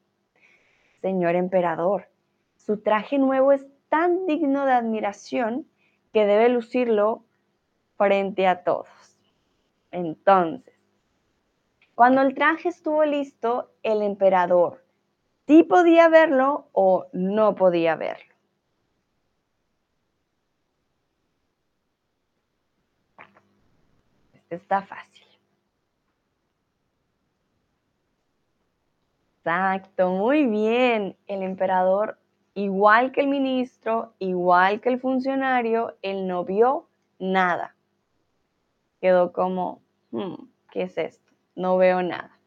Señor 1.01 1.35
emperador, 1.35 2.09
su 2.57 2.81
traje 2.81 3.17
nuevo 3.17 3.51
es 3.51 3.65
tan 3.89 4.25
digno 4.27 4.65
de 4.65 4.73
admiración 4.73 5.67
que 6.13 6.25
debe 6.25 6.49
lucirlo 6.49 7.25
frente 7.97 8.47
a 8.47 8.63
todos. 8.63 8.87
Entonces, 9.91 10.75
cuando 11.95 12.21
el 12.21 12.33
traje 12.33 12.69
estuvo 12.69 13.03
listo, 13.03 13.71
el 13.83 14.01
emperador, 14.01 14.80
sí 15.51 15.63
podía 15.63 16.07
verlo 16.07 16.69
o 16.71 17.07
no 17.11 17.55
podía 17.55 17.97
verlo. 17.97 18.33
Este 24.33 24.55
está 24.55 24.81
fácil. 24.81 25.27
Exacto, 29.39 30.11
muy 30.11 30.45
bien. 30.45 31.17
El 31.27 31.43
emperador, 31.43 32.17
igual 32.53 33.11
que 33.11 33.19
el 33.19 33.27
ministro, 33.27 34.13
igual 34.19 34.79
que 34.79 34.87
el 34.87 35.01
funcionario, 35.01 35.97
él 36.01 36.27
no 36.29 36.45
vio 36.45 36.87
nada. 37.19 37.75
Quedó 39.01 39.33
como, 39.33 39.81
hmm, 40.11 40.35
¿qué 40.71 40.83
es 40.83 40.97
esto? 40.97 41.33
No 41.55 41.75
veo 41.75 42.01
nada. 42.01 42.40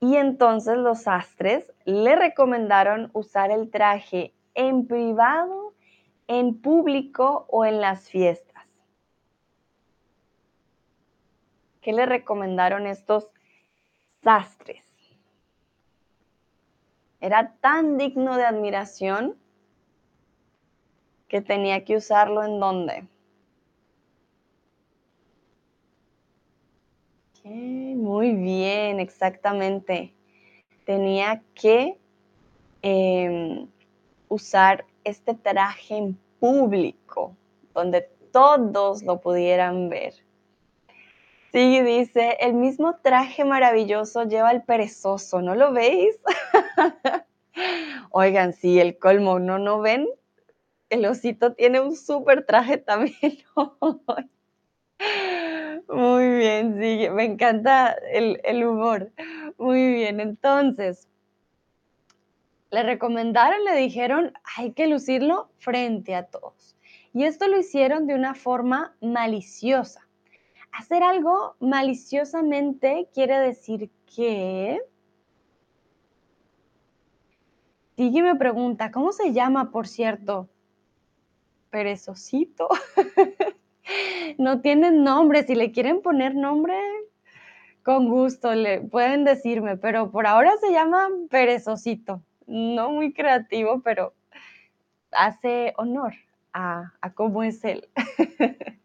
Y 0.00 0.16
entonces 0.16 0.76
los 0.76 1.02
sastres 1.02 1.72
le 1.84 2.14
recomendaron 2.14 3.10
usar 3.12 3.50
el 3.50 3.70
traje 3.70 4.32
en 4.54 4.86
privado, 4.86 5.74
en 6.28 6.60
público 6.60 7.46
o 7.48 7.64
en 7.64 7.80
las 7.80 8.08
fiestas. 8.08 8.64
¿Qué 11.80 11.92
le 11.92 12.06
recomendaron 12.06 12.86
estos 12.86 13.28
sastres? 14.22 14.84
Era 17.20 17.54
tan 17.60 17.98
digno 17.98 18.36
de 18.36 18.44
admiración 18.44 19.36
que 21.28 21.40
tenía 21.40 21.84
que 21.84 21.96
usarlo 21.96 22.44
en 22.44 22.60
dónde. 22.60 23.08
Muy 27.48 28.34
bien, 28.34 29.00
exactamente. 29.00 30.14
Tenía 30.84 31.42
que 31.54 31.98
em, 32.82 33.68
usar 34.28 34.84
este 35.04 35.34
traje 35.34 35.96
en 35.96 36.18
público, 36.40 37.36
donde 37.74 38.08
todos 38.32 39.02
lo 39.02 39.20
pudieran 39.20 39.88
ver. 39.88 40.14
Sí, 41.52 41.80
dice, 41.80 42.36
el 42.40 42.54
mismo 42.54 42.96
traje 43.02 43.44
maravilloso 43.44 44.24
lleva 44.24 44.50
el 44.50 44.62
perezoso, 44.62 45.40
¿no 45.40 45.54
lo 45.54 45.72
veis? 45.72 46.18
Oigan, 48.10 48.52
sí, 48.52 48.78
el 48.78 48.98
colmo, 48.98 49.38
¿no, 49.38 49.58
no 49.58 49.80
ven? 49.80 50.08
El 50.90 51.06
osito 51.06 51.54
tiene 51.54 51.80
un 51.80 51.96
súper 51.96 52.44
traje 52.44 52.78
también 52.78 53.38
Muy 55.88 56.28
bien, 56.36 56.78
sí, 56.78 57.08
me 57.10 57.24
encanta 57.24 57.96
el, 58.12 58.64
humor. 58.66 59.10
Muy 59.56 59.92
bien, 59.94 60.20
entonces, 60.20 61.08
le 62.70 62.82
recomendaron, 62.82 63.64
le 63.64 63.74
dijeron, 63.74 64.34
hay 64.56 64.72
que 64.72 64.86
lucirlo 64.86 65.50
frente 65.56 66.14
a 66.14 66.26
todos. 66.26 66.76
Y 67.14 67.24
esto 67.24 67.48
lo 67.48 67.58
hicieron 67.58 68.06
de 68.06 68.14
una 68.14 68.34
forma 68.34 68.96
maliciosa. 69.00 70.06
Hacer 70.72 71.02
algo 71.02 71.56
maliciosamente 71.58 73.08
quiere 73.14 73.38
decir 73.38 73.90
que... 74.14 74.82
Sigue 77.96 78.22
me 78.22 78.36
pregunta, 78.36 78.90
¿cómo 78.92 79.10
se 79.12 79.32
llama, 79.32 79.72
por 79.72 79.88
cierto? 79.88 80.48
Perezosito. 81.70 82.68
no 84.38 84.60
tienen 84.60 85.04
nombre. 85.04 85.44
Si 85.44 85.54
le 85.54 85.72
quieren 85.72 86.02
poner 86.02 86.34
nombre, 86.34 86.74
con 87.82 88.08
gusto 88.08 88.54
le 88.54 88.80
pueden 88.82 89.24
decirme, 89.24 89.76
pero 89.76 90.10
por 90.10 90.26
ahora 90.26 90.52
se 90.60 90.72
llama 90.72 91.08
perezosito. 91.30 92.22
No 92.46 92.90
muy 92.92 93.12
creativo, 93.12 93.80
pero 93.82 94.14
hace 95.12 95.74
honor 95.78 96.14
a, 96.52 96.92
a 97.00 97.12
cómo 97.14 97.42
es 97.44 97.64
él. 97.64 97.88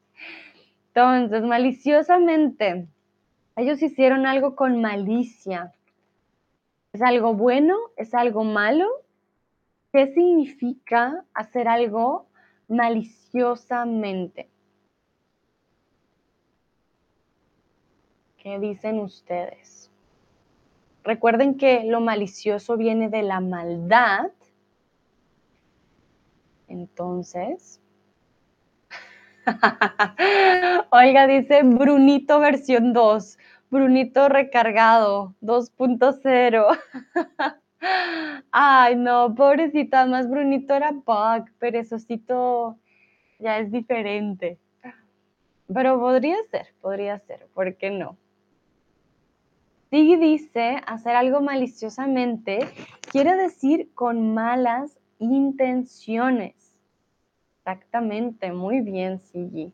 Entonces, 0.95 1.43
maliciosamente, 1.43 2.87
Ellos 3.57 3.81
hicieron 3.83 4.27
algo 4.27 4.55
con 4.55 4.81
malicia. 4.81 5.73
¿Es 6.93 7.01
algo 7.01 7.33
bueno? 7.33 7.75
¿Es 7.97 8.13
algo 8.13 8.43
malo? 8.45 8.87
¿Qué 9.93 10.13
significa 10.13 11.25
hacer 11.33 11.67
algo 11.69 12.27
maliciosamente? 12.67 14.49
¿Qué 18.43 18.59
dicen 18.59 18.99
ustedes? 18.99 19.89
Recuerden 21.03 21.57
que 21.57 21.85
lo 21.85 22.01
malicioso 22.01 22.77
viene 22.77 23.09
de 23.09 23.23
la 23.23 23.39
maldad. 23.39 24.31
Entonces, 26.67 27.81
Oiga, 30.91 31.27
dice 31.27 31.63
Brunito 31.63 32.39
versión 32.39 32.93
2, 32.93 33.37
Brunito 33.69 34.29
recargado 34.29 35.35
2.0. 35.41 36.79
Ay, 38.51 38.95
no, 38.95 39.35
pobrecita, 39.35 40.05
más 40.05 40.29
Brunito 40.29 40.73
era 40.73 40.91
bug, 40.91 41.49
perezosito 41.59 42.77
ya 43.39 43.59
es 43.59 43.71
diferente. 43.71 44.57
Pero 45.73 45.99
podría 45.99 46.37
ser, 46.51 46.67
podría 46.81 47.19
ser, 47.19 47.47
¿por 47.53 47.75
qué 47.75 47.89
no? 47.89 48.17
Sí 49.93 50.15
dice 50.15 50.81
hacer 50.87 51.15
algo 51.15 51.39
maliciosamente 51.39 52.67
quiere 53.11 53.35
decir 53.35 53.93
con 53.93 54.33
malas 54.33 54.97
intenciones. 55.19 56.55
Exactamente, 57.59 58.51
muy 58.51 58.81
bien, 58.81 59.19
Sigi. 59.19 59.71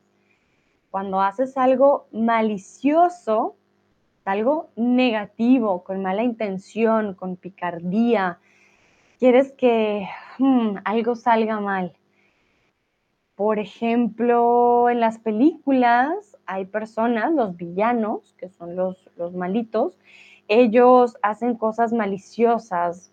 Cuando 0.92 1.22
haces 1.22 1.56
algo 1.56 2.10
malicioso, 2.12 3.56
algo 4.26 4.72
negativo, 4.76 5.86
con 5.86 6.02
mala 6.02 6.24
intención, 6.24 7.14
con 7.14 7.38
picardía, 7.38 8.40
quieres 9.20 9.54
que 9.54 10.06
hmm, 10.38 10.80
algo 10.84 11.16
salga 11.16 11.62
mal. 11.62 11.94
Por 13.36 13.58
ejemplo, 13.58 14.90
en 14.90 15.00
las 15.00 15.18
películas 15.18 16.36
hay 16.50 16.66
personas, 16.66 17.32
los 17.32 17.56
villanos, 17.56 18.34
que 18.40 18.50
son 18.50 18.76
los, 18.76 18.98
los 19.18 19.36
malitos, 19.36 20.00
ellos 20.48 21.16
hacen 21.22 21.56
cosas 21.56 21.94
maliciosas, 21.94 23.12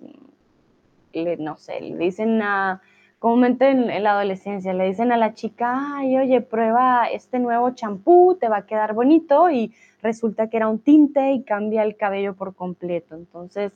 no 1.39 1.57
sé, 1.57 1.81
le 1.83 1.99
dicen 1.99 2.41
a 2.41 2.81
comúnmente 3.19 3.69
en, 3.69 4.03
la 4.03 4.13
adolescencia 4.13 4.73
le 4.73 4.87
dicen 4.87 5.13
a 5.13 5.19
la 5.19 5.35
chica, 5.35 5.97
ay, 5.97 6.17
oye, 6.17 6.41
prueba 6.41 7.09
este 7.11 7.39
nuevo 7.39 7.71
champú, 7.71 8.39
te 8.41 8.49
va 8.49 8.59
a 8.59 8.67
quedar 8.67 8.95
bonito 8.95 9.51
y 9.51 9.75
resulta 10.01 10.49
que 10.49 10.57
era 10.57 10.69
un 10.69 10.79
tinte 10.79 11.33
y 11.33 11.43
cambia 11.43 11.83
el 11.83 11.97
cabello 11.97 12.35
por 12.35 12.55
completo. 12.55 13.15
Entonces, 13.15 13.73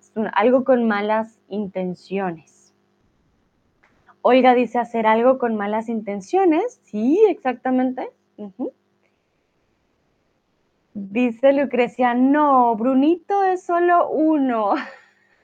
es 0.00 0.12
algo 0.34 0.64
con 0.64 0.86
malas 0.86 1.38
intenciones. 1.48 2.74
Olga 4.20 4.54
dice 4.54 4.78
hacer 4.78 5.06
algo 5.06 5.38
con 5.38 5.56
malas 5.56 5.88
intenciones. 5.88 6.80
Sí, 6.84 7.18
exactamente. 7.28 8.10
Dice 11.00 11.52
Lucrecia, 11.52 12.12
no, 12.12 12.74
Brunito 12.74 13.44
es 13.44 13.64
solo 13.64 14.10
uno. 14.10 14.74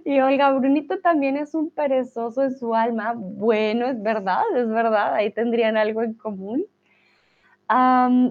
Y 0.06 0.20
Olga, 0.20 0.52
Brunito 0.52 1.00
también 1.00 1.36
es 1.36 1.54
un 1.54 1.70
perezoso 1.70 2.44
en 2.44 2.58
su 2.58 2.76
alma. 2.76 3.14
Bueno, 3.16 3.88
es 3.88 4.02
verdad, 4.02 4.44
es 4.56 4.68
verdad, 4.70 5.16
ahí 5.16 5.32
tendrían 5.32 5.76
algo 5.76 6.02
en 6.02 6.14
común. 6.14 6.66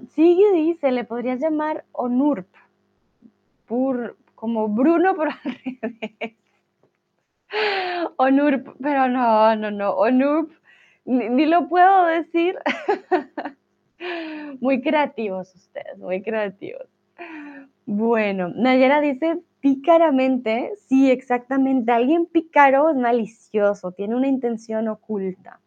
Sigue 0.09 0.51
dice, 0.53 0.91
le 0.91 1.03
podrías 1.03 1.39
llamar 1.39 1.85
Onurp, 1.91 2.47
por, 3.65 4.15
como 4.35 4.67
Bruno, 4.69 5.15
pero 5.15 5.31
al 5.31 5.59
revés. 5.81 6.37
Onurp, 8.17 8.67
pero 8.81 9.07
no, 9.07 9.55
no, 9.55 9.71
no, 9.71 9.91
Onurp, 9.91 10.51
ni 11.05 11.45
lo 11.45 11.69
puedo 11.69 12.05
decir. 12.05 12.57
muy 14.59 14.81
creativos 14.81 15.53
ustedes, 15.55 15.97
muy 15.97 16.21
creativos. 16.21 16.87
Bueno, 17.85 18.49
Nayera 18.49 19.01
dice, 19.01 19.41
pícaramente, 19.59 20.73
sí, 20.87 21.11
exactamente. 21.11 21.91
Alguien 21.91 22.25
pícaro 22.25 22.89
es 22.89 22.95
malicioso, 22.95 23.91
tiene 23.91 24.15
una 24.15 24.27
intención 24.27 24.87
oculta. 24.87 25.59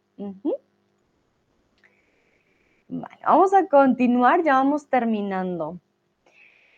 Vale, 2.88 3.18
vamos 3.24 3.52
a 3.52 3.66
continuar, 3.66 4.42
ya 4.42 4.54
vamos 4.54 4.88
terminando. 4.88 5.80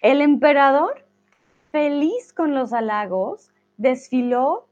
El 0.01 0.21
emperador, 0.21 1.05
feliz 1.71 2.33
con 2.33 2.55
los 2.55 2.73
halagos, 2.73 3.51
desfiló, 3.77 4.69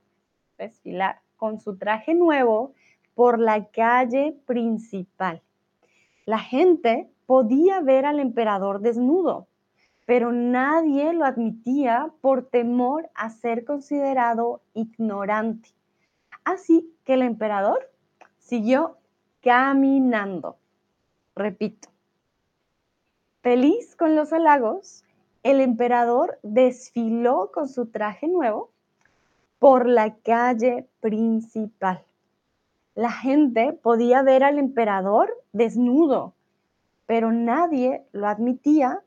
desfilar, 0.57 1.21
con 1.37 1.61
su 1.61 1.77
traje 1.77 2.15
nuevo 2.15 2.73
por 3.15 3.39
la 3.39 3.67
calle 3.67 4.37
principal. 4.47 5.43
La 6.27 6.39
gente 6.39 7.11
podía 7.25 7.81
ver 7.81 8.05
al 8.05 8.21
emperador 8.21 8.81
desnudo 8.81 9.49
pero 10.07 10.31
nadie 10.31 11.13
lo 11.13 11.25
admitía 11.25 12.13
por 12.21 12.47
temor 12.47 13.11
a 13.15 13.29
ser 13.29 13.65
considerado 13.65 14.63
ignorante. 14.73 15.71
Así 16.45 16.95
que 17.05 17.15
el 17.15 17.23
emperador 17.23 17.91
siguió 18.39 18.97
caminando. 19.43 20.57
Repito, 21.35 21.89
feliz 23.43 23.97
con 23.97 24.15
los 24.15 24.33
halagos, 24.33 25.05
el 25.43 25.61
emperador 25.61 26.39
desfiló 26.43 27.51
con 27.53 27.69
su 27.69 27.87
traje 27.87 28.29
nuevo 28.29 28.71
por 29.59 29.89
la 29.89 30.15
calle 30.15 30.89
principal. 31.01 32.05
La 32.97 33.13
gente 33.13 33.75
podía 33.75 34.23
ver 34.23 34.43
al 34.43 34.59
emperador 34.59 35.31
desnudo, 35.53 36.33
pero 37.05 37.31
nadie 37.31 38.07
lo 38.13 38.27
admitía 38.27 39.03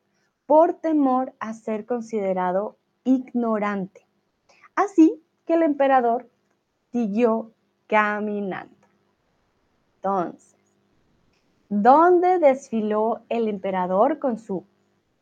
por 0.45 0.75
temor 0.75 1.33
a 1.39 1.53
ser 1.55 1.87
considerado 1.87 2.77
ignorante. 3.03 4.05
Así 4.75 5.19
que 5.47 5.55
el 5.55 5.63
emperador 5.63 6.29
siguió 6.91 7.51
caminando. 7.87 8.75
Entonces, 9.95 10.55
¿dónde 11.67 12.37
desfiló 12.37 13.21
el 13.27 13.47
emperador 13.47 14.19
con 14.19 14.37
su 14.37 14.65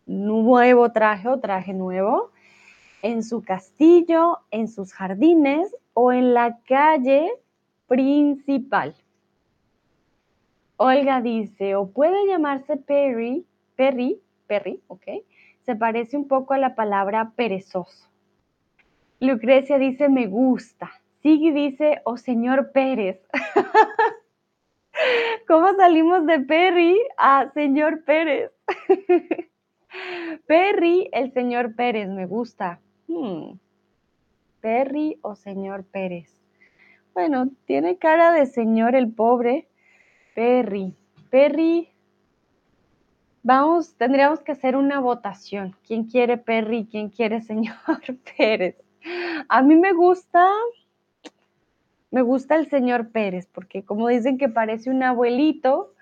nuevo 0.06 0.92
traje 0.92 1.30
o 1.30 1.40
traje 1.40 1.74
nuevo? 1.74 2.32
¿En 3.02 3.24
su 3.24 3.44
castillo, 3.44 4.40
en 4.52 4.68
sus 4.68 4.92
jardines 4.92 5.74
o 5.94 6.12
en 6.12 6.34
la 6.34 6.60
calle 6.68 7.32
principal? 7.88 8.96
Olga 10.78 11.22
dice, 11.22 11.76
o 11.76 11.90
puede 11.90 12.28
llamarse 12.28 12.78
Perry, 12.78 13.46
Perry 13.76 14.22
Perry, 14.48 14.82
¿ok? 14.88 15.04
Se 15.62 15.76
parece 15.76 16.18
un 16.18 16.28
poco 16.28 16.54
a 16.54 16.58
la 16.58 16.74
palabra 16.74 17.34
perezoso. 17.36 18.08
Lucrecia 19.20 19.78
dice, 19.78 20.10
me 20.10 20.28
gusta. 20.28 20.90
Sigui 21.22 21.52
dice, 21.52 22.02
oh 22.06 22.18
señor 22.18 22.72
Pérez. 22.72 23.20
¿Cómo 25.48 25.74
salimos 25.76 26.26
de 26.26 26.40
Perry 26.40 26.98
a 27.18 27.52
señor 27.54 28.04
Pérez? 28.06 28.52
Perry, 30.48 31.10
el 31.12 31.34
señor 31.34 31.76
Pérez, 31.76 32.10
me 32.10 32.26
gusta. 32.26 32.80
Hmm. 33.08 33.54
Perry 34.62 35.20
o 35.22 35.36
señor 35.36 35.86
Pérez. 35.86 36.37
Bueno, 37.18 37.50
tiene 37.66 37.98
cara 37.98 38.32
de 38.32 38.46
señor 38.46 38.94
el 38.94 39.12
pobre. 39.12 39.68
Perry. 40.36 40.94
Perry 41.32 41.90
Vamos, 43.42 43.96
tendríamos 43.96 44.42
que 44.42 44.52
hacer 44.52 44.76
una 44.76 45.00
votación. 45.00 45.76
¿Quién 45.88 46.04
quiere 46.04 46.38
Perry? 46.38 46.88
¿Quién 46.92 47.10
quiere 47.10 47.42
señor 47.42 47.76
Pérez? 48.38 48.76
A 49.50 49.64
mí 49.64 49.76
me 49.76 49.94
gusta, 49.94 50.48
me 52.12 52.22
gusta 52.22 52.56
el 52.56 52.70
señor 52.70 53.10
Pérez, 53.10 53.48
porque 53.52 53.84
como 53.84 54.10
dicen 54.10 54.38
que 54.38 54.48
parece 54.48 54.92
un 54.92 55.02
abuelito, 55.02 55.96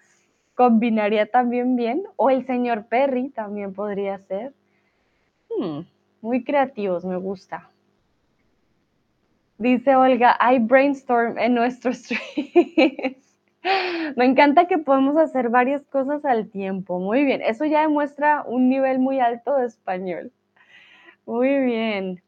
combinaría 0.53 1.28
también 1.28 1.78
bien. 1.78 2.03
O 2.18 2.30
el 2.30 2.45
señor 2.45 2.88
Perry 2.88 3.30
también 3.30 3.74
podría 3.74 4.18
ser. 4.18 4.53
Hmm, 5.49 5.84
muy 6.20 6.43
creativos, 6.43 7.05
me 7.05 7.16
gusta. 7.16 7.70
Dice 9.58 9.95
Olga, 9.95 10.36
hay 10.39 10.60
brainstorm 10.60 11.38
en 11.38 11.56
nuestro 11.56 11.93
stream. 11.93 13.16
Me 14.16 14.26
encanta 14.26 14.68
que 14.68 14.78
podemos 14.78 15.18
hacer 15.18 15.49
varias 15.49 15.86
cosas 15.88 16.24
al 16.26 16.49
tiempo. 16.49 16.99
Muy 16.99 17.24
bien, 17.26 17.41
eso 17.41 17.66
ya 17.66 17.82
demuestra 17.82 18.43
un 18.45 18.70
nivel 18.70 18.99
muy 18.99 19.20
alto 19.20 19.56
de 19.58 19.66
español. 19.68 20.32
Muy 21.26 21.60
bien. 21.62 22.24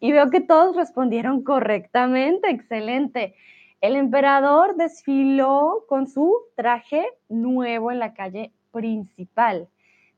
Y 0.00 0.12
veo 0.12 0.30
que 0.30 0.40
todos 0.40 0.76
respondieron 0.76 1.42
correctamente. 1.44 2.50
Excelente. 2.50 3.34
El 3.80 3.96
emperador 3.96 4.76
desfiló 4.76 5.84
con 5.88 6.06
su 6.08 6.36
traje 6.56 7.06
nuevo 7.28 7.90
en 7.92 7.98
la 8.00 8.14
calle 8.14 8.52
principal. 8.72 9.68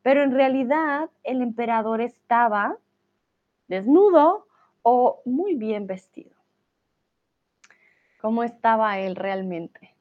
pero 0.02 0.22
en 0.22 0.32
realidad 0.32 1.10
el 1.24 1.42
emperador 1.42 2.00
estaba 2.02 2.76
desnudo 3.68 4.46
o 4.82 5.22
muy 5.24 5.54
bien 5.54 5.86
vestido. 5.86 6.34
¿Cómo 8.24 8.42
estaba 8.42 8.98
él 9.00 9.16
realmente? 9.16 9.94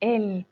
El 0.00 0.46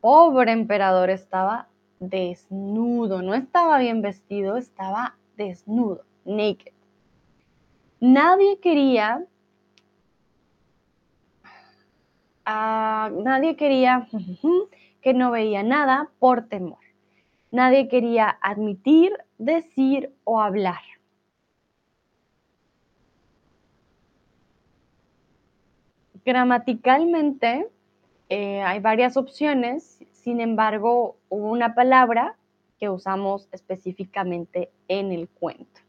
pobre 0.00 0.52
emperador 0.52 1.10
estaba 1.10 1.66
desnudo, 1.98 3.20
no 3.20 3.34
estaba 3.34 3.78
bien 3.78 4.00
vestido, 4.00 4.58
estaba 4.58 5.16
desnudo, 5.36 6.04
naked. 6.24 6.72
Nadie 7.98 8.60
quería, 8.60 9.26
ah, 12.44 13.10
nadie 13.12 13.56
quería 13.56 14.06
que 15.02 15.14
no 15.14 15.32
veía 15.32 15.64
nada 15.64 16.12
por 16.20 16.46
temor. 16.46 16.83
Nadie 17.54 17.86
quería 17.86 18.36
admitir, 18.40 19.12
decir 19.38 20.12
o 20.24 20.40
hablar. 20.40 20.80
Gramaticalmente 26.24 27.68
eh, 28.28 28.60
hay 28.60 28.80
varias 28.80 29.16
opciones, 29.16 30.00
sin 30.10 30.40
embargo, 30.40 31.16
hubo 31.28 31.48
una 31.52 31.76
palabra 31.76 32.34
que 32.80 32.88
usamos 32.88 33.48
específicamente 33.52 34.72
en 34.88 35.12
el 35.12 35.28
cuento. 35.28 35.80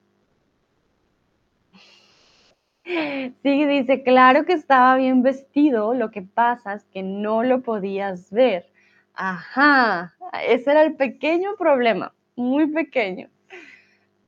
Sí, 2.84 3.66
dice, 3.66 4.04
claro 4.04 4.46
que 4.46 4.54
estaba 4.54 4.98
bien 4.98 5.24
vestido, 5.24 5.96
lo 5.96 6.12
que 6.12 6.22
pasa 6.22 6.76
es 6.76 6.84
que 6.86 7.02
no 7.02 7.42
lo 7.42 7.64
podías 7.64 8.30
ver. 8.30 8.75
Ajá, 9.16 10.14
ese 10.46 10.72
era 10.72 10.84
el 10.84 10.96
pequeño 10.96 11.56
problema, 11.58 12.14
muy 12.36 12.68
pequeño. 12.68 13.30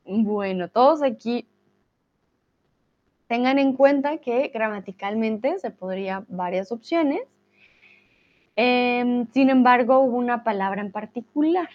Bueno, 0.05 0.69
todos 0.69 1.01
aquí 1.01 1.45
tengan 3.27 3.59
en 3.59 3.73
cuenta 3.73 4.17
que 4.19 4.47
gramaticalmente 4.53 5.59
se 5.59 5.71
podría 5.71 6.23
varias 6.29 6.71
opciones. 6.71 7.21
Em, 8.55 9.27
sin 9.33 9.49
embargo, 9.49 9.99
hubo 9.99 10.17
una 10.17 10.45
palabra 10.45 10.81
en 10.81 10.91
particular. 10.93 11.69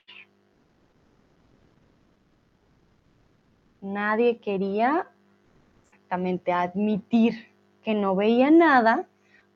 Nadie 3.82 4.38
quería 4.38 5.06
exactamente 5.92 6.52
admitir 6.52 7.52
que 7.82 7.92
no 7.94 8.16
veía 8.16 8.50
nada 8.50 9.06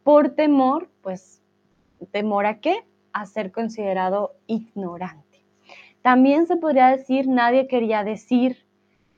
por 0.05 0.31
temor, 0.31 0.91
pues, 1.01 1.43
temor 2.13 2.45
a 2.45 2.61
qué? 2.61 2.85
A 3.17 3.25
ser 3.25 3.51
considerado 3.51 4.35
ignorante. 4.47 5.43
También 6.03 6.47
se 6.47 6.59
podría 6.59 6.89
decir, 6.89 7.29
nadie 7.29 7.67
quería 7.67 8.05
decir 8.05 8.67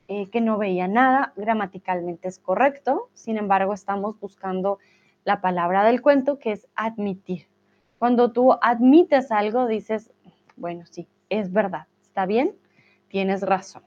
eh, 0.07 0.29
que 0.29 0.39
no 0.39 0.57
veía 0.57 0.87
nada, 0.87 1.33
gramaticalmente 1.35 2.29
es 2.29 2.39
correcto, 2.39 3.09
sin 3.13 3.35
embargo 3.35 3.73
estamos 3.73 4.17
buscando 4.17 4.79
la 5.25 5.41
palabra 5.41 5.83
del 5.83 6.01
cuento 6.01 6.39
que 6.39 6.53
es 6.53 6.65
admitir. 6.75 7.49
Cuando 7.97 8.31
tú 8.31 8.53
admites 8.61 9.33
algo, 9.33 9.67
dices, 9.67 10.13
bueno, 10.55 10.85
sí, 10.89 11.09
es 11.27 11.51
verdad, 11.51 11.87
está 12.01 12.25
bien, 12.25 12.55
tienes 13.09 13.41
razón. 13.41 13.83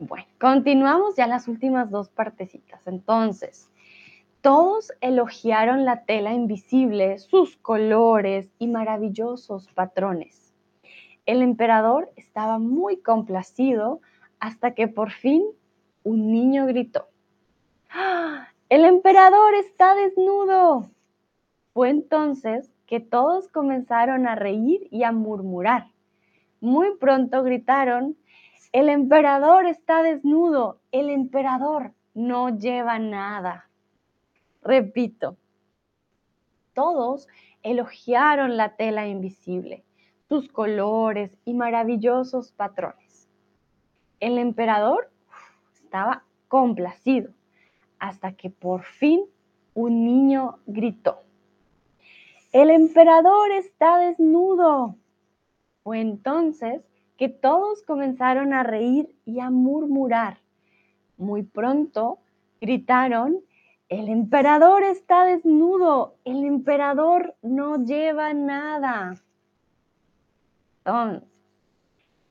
Bueno, 0.00 0.26
continuamos 0.40 1.14
ya 1.14 1.28
las 1.28 1.46
últimas 1.46 1.88
dos 1.88 2.08
partecitas. 2.08 2.84
Entonces, 2.88 3.70
todos 4.44 4.92
elogiaron 5.00 5.86
la 5.86 6.04
tela 6.04 6.34
invisible, 6.34 7.16
sus 7.16 7.56
colores 7.56 8.52
y 8.58 8.68
maravillosos 8.68 9.72
patrones. 9.72 10.52
El 11.24 11.40
emperador 11.40 12.12
estaba 12.16 12.58
muy 12.58 12.98
complacido 12.98 14.02
hasta 14.40 14.74
que 14.74 14.86
por 14.86 15.12
fin 15.12 15.42
un 16.02 16.30
niño 16.30 16.66
gritó. 16.66 17.08
¡Ah! 17.88 18.48
El 18.68 18.84
emperador 18.84 19.54
está 19.54 19.94
desnudo. 19.94 20.90
Fue 21.72 21.88
entonces 21.88 22.70
que 22.84 23.00
todos 23.00 23.48
comenzaron 23.48 24.26
a 24.26 24.34
reír 24.34 24.88
y 24.90 25.04
a 25.04 25.12
murmurar. 25.12 25.86
Muy 26.60 26.94
pronto 26.98 27.42
gritaron, 27.44 28.18
el 28.72 28.90
emperador 28.90 29.64
está 29.64 30.02
desnudo, 30.02 30.80
el 30.92 31.08
emperador 31.08 31.94
no 32.12 32.58
lleva 32.58 32.98
nada. 32.98 33.70
Repito, 34.64 35.36
todos 36.72 37.28
elogiaron 37.62 38.56
la 38.56 38.76
tela 38.76 39.06
invisible 39.06 39.84
sus 40.28 40.48
colores 40.48 41.36
y 41.44 41.54
maravillosos 41.54 42.52
patrones. 42.52 43.28
El 44.20 44.38
emperador 44.38 45.10
estaba 45.74 46.24
complacido 46.48 47.30
hasta 47.98 48.32
que 48.32 48.50
por 48.50 48.82
fin 48.84 49.24
un 49.74 50.04
niño 50.04 50.58
gritó. 50.66 51.20
El 52.52 52.70
emperador 52.70 53.50
está 53.52 53.98
desnudo. 53.98 54.96
Fue 55.82 56.00
entonces 56.00 56.82
que 57.18 57.28
todos 57.28 57.82
comenzaron 57.82 58.52
a 58.54 58.62
reír 58.62 59.14
y 59.24 59.40
a 59.40 59.50
murmurar. 59.50 60.38
Muy 61.16 61.42
pronto 61.42 62.18
gritaron, 62.60 63.40
el 63.88 64.08
emperador 64.08 64.82
está 64.82 65.24
desnudo, 65.24 66.16
el 66.24 66.44
emperador 66.44 67.34
no 67.42 67.84
lleva 67.84 68.32
nada 68.32 69.14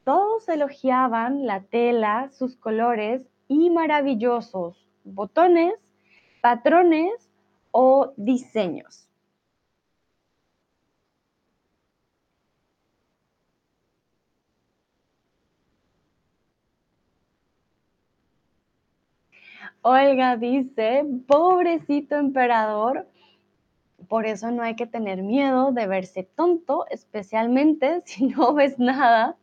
todos 0.03 0.47
elogiaban 0.47 1.45
la 1.45 1.63
tela, 1.63 2.29
sus 2.31 2.55
colores 2.55 3.25
y 3.47 3.69
maravillosos 3.69 4.87
botones, 5.03 5.73
patrones 6.41 7.31
o 7.71 8.13
diseños. 8.15 9.02
Olga 19.85 20.37
dice, 20.37 21.03
pobrecito 21.27 22.15
emperador, 22.15 23.05
por 24.07 24.25
eso 24.25 24.49
no 24.49 24.63
hay 24.63 24.77
que 24.77 24.87
tener 24.87 25.21
miedo 25.23 25.73
de 25.73 25.87
verse 25.87 26.23
tonto, 26.23 26.85
especialmente 26.89 28.01
si 28.05 28.27
no 28.27 28.53
ves 28.53 28.79
nada 28.79 29.35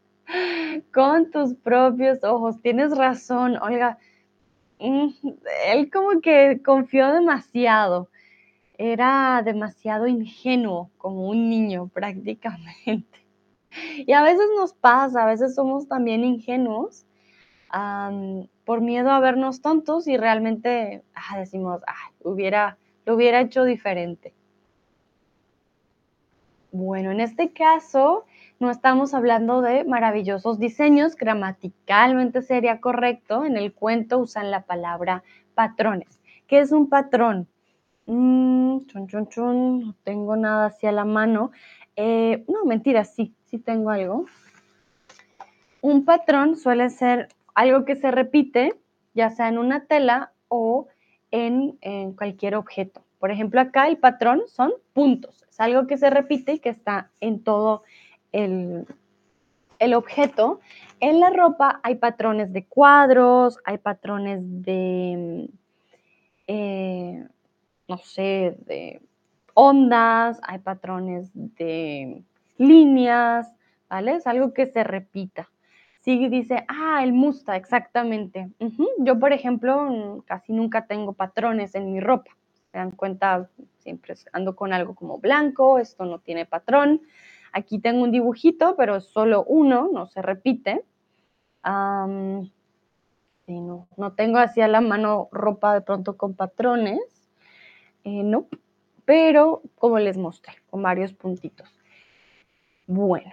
con 0.94 1.30
tus 1.30 1.54
propios 1.54 2.24
ojos. 2.24 2.62
Tienes 2.62 2.96
razón, 2.96 3.58
Olga. 3.60 3.98
Mm, 4.78 5.08
él 5.66 5.90
como 5.90 6.22
que 6.22 6.62
confió 6.64 7.12
demasiado. 7.12 8.08
Era 8.78 9.42
demasiado 9.44 10.06
ingenuo, 10.06 10.90
como 10.96 11.28
un 11.28 11.50
niño 11.50 11.88
prácticamente. 11.92 13.18
Y 13.98 14.12
a 14.12 14.22
veces 14.22 14.46
nos 14.56 14.72
pasa, 14.72 15.22
a 15.22 15.26
veces 15.26 15.54
somos 15.54 15.86
también 15.86 16.24
ingenuos 16.24 17.04
por 18.70 18.82
miedo 18.82 19.10
a 19.10 19.18
vernos 19.18 19.62
tontos 19.62 20.06
y 20.06 20.16
realmente 20.16 21.02
ah, 21.16 21.40
decimos, 21.40 21.82
hubiera, 22.22 22.78
lo 23.04 23.16
hubiera 23.16 23.40
hecho 23.40 23.64
diferente. 23.64 24.32
Bueno, 26.70 27.10
en 27.10 27.18
este 27.18 27.50
caso 27.50 28.26
no 28.60 28.70
estamos 28.70 29.12
hablando 29.12 29.60
de 29.60 29.82
maravillosos 29.82 30.60
diseños, 30.60 31.16
gramaticalmente 31.16 32.42
sería 32.42 32.80
correcto, 32.80 33.44
en 33.44 33.56
el 33.56 33.72
cuento 33.72 34.18
usan 34.18 34.52
la 34.52 34.60
palabra 34.60 35.24
patrones. 35.56 36.20
¿Qué 36.46 36.60
es 36.60 36.70
un 36.70 36.88
patrón? 36.88 37.48
Mm, 38.06 38.86
chun, 38.86 39.28
chun, 39.30 39.80
no 39.80 39.94
tengo 40.04 40.36
nada 40.36 40.66
hacia 40.66 40.92
la 40.92 41.04
mano. 41.04 41.50
Eh, 41.96 42.44
no, 42.46 42.64
mentira, 42.66 43.02
sí, 43.02 43.34
sí 43.46 43.58
tengo 43.58 43.90
algo. 43.90 44.26
Un 45.82 46.04
patrón 46.04 46.54
suele 46.54 46.88
ser 46.90 47.30
algo 47.60 47.84
que 47.84 47.96
se 47.96 48.10
repite, 48.10 48.74
ya 49.14 49.30
sea 49.30 49.48
en 49.48 49.58
una 49.58 49.84
tela 49.84 50.32
o 50.48 50.88
en 51.30 51.76
cualquier 52.14 52.54
objeto. 52.54 53.02
Por 53.20 53.30
ejemplo, 53.30 53.60
acá 53.60 53.86
el 53.86 53.98
patrón 53.98 54.44
son 54.48 54.72
puntos. 54.94 55.44
Es 55.50 55.60
algo 55.60 55.86
que 55.86 55.98
se 55.98 56.08
repite 56.08 56.54
y 56.54 56.58
que 56.58 56.70
está 56.70 57.10
en 57.20 57.44
todo 57.44 57.82
el, 58.32 58.86
objeto. 59.94 60.60
En 61.00 61.20
la 61.20 61.28
ropa 61.28 61.80
hay 61.82 61.96
patrones 61.96 62.50
de 62.52 62.64
cuadros, 62.64 63.58
hay 63.64 63.76
patrones 63.76 64.40
de, 64.42 65.50
eh, 66.46 67.26
no 67.88 67.98
sé, 67.98 68.56
de 68.66 69.02
ondas, 69.52 70.40
hay 70.42 70.58
patrones 70.58 71.30
de 71.34 72.22
líneas, 72.56 73.52
¿vale? 73.90 74.14
Es 74.16 74.26
algo 74.26 74.54
que 74.54 74.66
se 74.66 74.82
repita. 74.82 75.50
Sí, 76.00 76.28
dice, 76.28 76.64
ah, 76.68 77.04
el 77.04 77.12
musta, 77.12 77.56
exactamente. 77.56 78.50
Yo, 78.98 79.18
por 79.18 79.32
ejemplo, 79.34 80.22
casi 80.26 80.52
nunca 80.52 80.86
tengo 80.86 81.12
patrones 81.12 81.74
en 81.74 81.92
mi 81.92 82.00
ropa. 82.00 82.30
Se 82.72 82.78
dan 82.78 82.92
cuenta, 82.92 83.50
siempre 83.78 84.14
ando 84.32 84.56
con 84.56 84.72
algo 84.72 84.94
como 84.94 85.18
blanco, 85.18 85.78
esto 85.78 86.06
no 86.06 86.18
tiene 86.18 86.46
patrón. 86.46 87.02
Aquí 87.52 87.80
tengo 87.80 88.02
un 88.02 88.12
dibujito, 88.12 88.76
pero 88.76 89.00
solo 89.00 89.44
uno, 89.44 89.90
no 89.92 90.06
se 90.06 90.22
repite. 90.22 90.84
no, 91.64 92.48
no 93.96 94.12
tengo 94.14 94.38
así 94.38 94.60
a 94.62 94.68
la 94.68 94.80
mano 94.80 95.28
ropa 95.32 95.74
de 95.74 95.82
pronto 95.82 96.16
con 96.16 96.34
patrones. 96.34 97.28
Eh, 98.04 98.22
no, 98.22 98.46
pero 99.04 99.60
como 99.74 99.98
les 99.98 100.16
mostré, 100.16 100.54
con 100.70 100.82
varios 100.82 101.12
puntitos. 101.12 101.68
Bueno, 102.86 103.32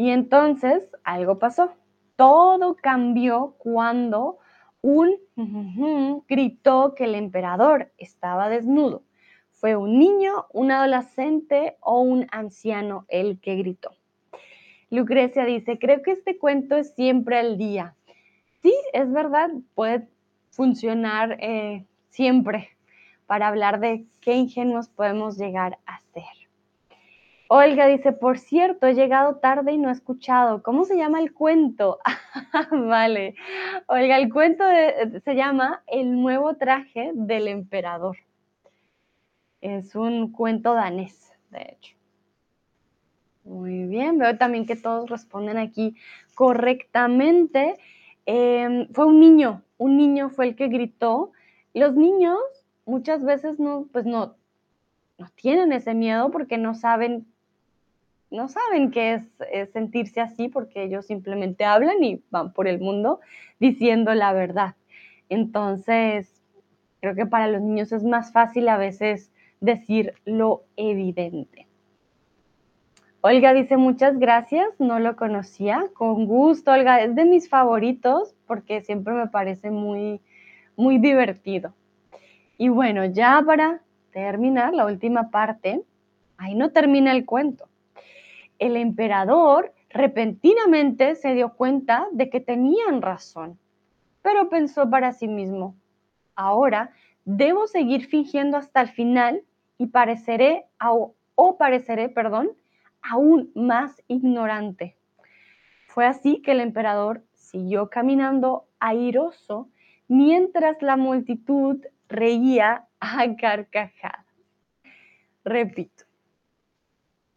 y 0.00 0.12
entonces 0.12 0.82
algo 1.04 1.38
pasó. 1.38 1.72
Todo 2.16 2.74
cambió 2.74 3.54
cuando 3.58 4.38
un 4.80 5.10
gritó 6.26 6.94
que 6.94 7.04
el 7.04 7.14
emperador 7.14 7.92
estaba 7.98 8.48
desnudo. 8.48 9.02
Fue 9.50 9.76
un 9.76 9.98
niño, 9.98 10.46
un 10.54 10.70
adolescente 10.70 11.76
o 11.80 12.00
un 12.00 12.26
anciano 12.30 13.04
el 13.08 13.40
que 13.40 13.56
gritó. 13.56 13.90
Lucrecia 14.88 15.44
dice, 15.44 15.78
creo 15.78 16.00
que 16.00 16.12
este 16.12 16.38
cuento 16.38 16.76
es 16.76 16.94
siempre 16.94 17.36
al 17.36 17.58
día. 17.58 17.94
Sí, 18.62 18.74
es 18.94 19.12
verdad, 19.12 19.50
puede 19.74 20.08
funcionar 20.48 21.36
eh, 21.40 21.84
siempre 22.08 22.70
para 23.26 23.48
hablar 23.48 23.80
de 23.80 24.06
qué 24.22 24.32
ingenuos 24.32 24.88
podemos 24.88 25.36
llegar 25.36 25.76
a 25.84 26.00
ser. 26.14 26.39
Olga 27.52 27.88
dice, 27.88 28.12
por 28.12 28.38
cierto, 28.38 28.86
he 28.86 28.94
llegado 28.94 29.38
tarde 29.38 29.72
y 29.72 29.76
no 29.76 29.88
he 29.88 29.92
escuchado. 29.92 30.62
¿Cómo 30.62 30.84
se 30.84 30.96
llama 30.96 31.18
el 31.18 31.34
cuento? 31.34 31.98
vale. 32.70 33.34
Olga, 33.88 34.18
el 34.18 34.32
cuento 34.32 34.62
se 35.24 35.34
llama 35.34 35.82
El 35.88 36.12
nuevo 36.22 36.54
traje 36.54 37.10
del 37.12 37.48
emperador. 37.48 38.18
Es 39.60 39.96
un 39.96 40.30
cuento 40.30 40.74
danés, 40.74 41.32
de 41.50 41.72
hecho. 41.72 41.96
Muy 43.42 43.84
bien, 43.86 44.18
veo 44.18 44.38
también 44.38 44.64
que 44.64 44.76
todos 44.76 45.10
responden 45.10 45.58
aquí 45.58 45.96
correctamente. 46.36 47.78
Em, 48.26 48.86
fue 48.92 49.06
un 49.06 49.18
niño, 49.18 49.64
un 49.76 49.96
niño 49.96 50.30
fue 50.30 50.46
el 50.46 50.54
que 50.54 50.68
gritó. 50.68 51.32
Los 51.74 51.96
niños 51.96 52.38
muchas 52.86 53.24
veces 53.24 53.58
no, 53.58 53.88
pues 53.90 54.06
no, 54.06 54.36
no 55.18 55.26
tienen 55.34 55.72
ese 55.72 55.94
miedo 55.94 56.30
porque 56.30 56.56
no 56.56 56.76
saben 56.76 57.26
no 58.30 58.48
saben 58.48 58.90
qué 58.90 59.14
es, 59.14 59.70
sentirse 59.72 60.20
así 60.20 60.48
porque 60.48 60.84
ellos 60.84 61.06
simplemente 61.06 61.64
hablan 61.64 62.02
y 62.02 62.22
van 62.30 62.52
por 62.52 62.68
el 62.68 62.78
mundo 62.78 63.20
diciendo 63.58 64.14
la 64.14 64.32
verdad. 64.32 64.76
Entonces, 65.28 66.42
creo 67.00 67.14
que 67.14 67.26
para 67.26 67.48
los 67.48 67.60
niños 67.60 67.92
es 67.92 68.04
más 68.04 68.32
fácil 68.32 68.68
a 68.68 68.76
veces 68.76 69.32
decir 69.60 70.14
lo 70.24 70.62
evidente. 70.76 71.66
Olga 73.22 73.52
dice 73.52 73.76
muchas 73.76 74.18
gracias, 74.18 74.68
no 74.78 74.98
lo 74.98 75.14
conocía, 75.14 75.84
con 75.92 76.24
gusto, 76.26 76.72
Olga, 76.72 77.02
es 77.02 77.14
de 77.14 77.26
mis 77.26 77.50
favoritos 77.50 78.34
porque 78.46 78.80
siempre 78.80 79.12
me 79.12 79.26
parece 79.26 79.70
muy, 79.70 80.22
muy 80.76 80.98
divertido. 80.98 81.74
Y 82.56 82.70
bueno, 82.70 83.04
ya 83.04 83.42
para 83.44 83.82
terminar 84.10 84.72
la 84.72 84.86
última 84.86 85.30
parte, 85.30 85.82
ahí 86.38 86.54
no 86.54 86.70
termina 86.70 87.12
el 87.12 87.26
cuento 87.26 87.69
el 88.60 88.76
emperador 88.76 89.74
repentinamente 89.88 91.16
se 91.16 91.34
dio 91.34 91.54
cuenta 91.54 92.06
de 92.12 92.30
que 92.30 92.38
tenían 92.38 93.02
razón, 93.02 93.58
pero 94.22 94.48
pensó 94.48 94.88
para 94.88 95.12
sí 95.12 95.26
mismo, 95.26 95.74
ahora 96.36 96.92
debo 97.24 97.66
seguir 97.66 98.06
fingiendo 98.06 98.56
hasta 98.56 98.82
el 98.82 98.88
final 98.90 99.42
y 99.78 99.86
pareceré, 99.86 100.66
o 101.34 101.56
pareceré, 101.58 102.08
perdón, 102.08 102.52
aún 103.02 103.50
más 103.54 104.02
ignorante. 104.06 104.96
Fue 105.86 106.06
así 106.06 106.42
que 106.42 106.52
el 106.52 106.60
emperador 106.60 107.24
siguió 107.34 107.88
caminando 107.88 108.66
airoso 108.78 109.68
mientras 110.06 110.80
la 110.82 110.96
multitud 110.96 111.84
reía 112.08 112.86
a 113.00 113.36
carcajadas. 113.36 114.26
Repito, 115.44 116.04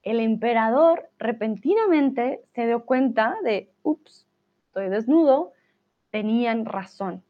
el 0.04 0.20
emperador 0.20 1.10
repentinamente 1.18 2.42
se 2.54 2.68
dio 2.68 2.86
cuenta 2.86 3.36
de, 3.44 3.70
ups, 3.84 4.28
estoy 4.68 4.90
desnudo, 4.90 5.54
tenían 6.12 6.66
razón, 6.66 7.24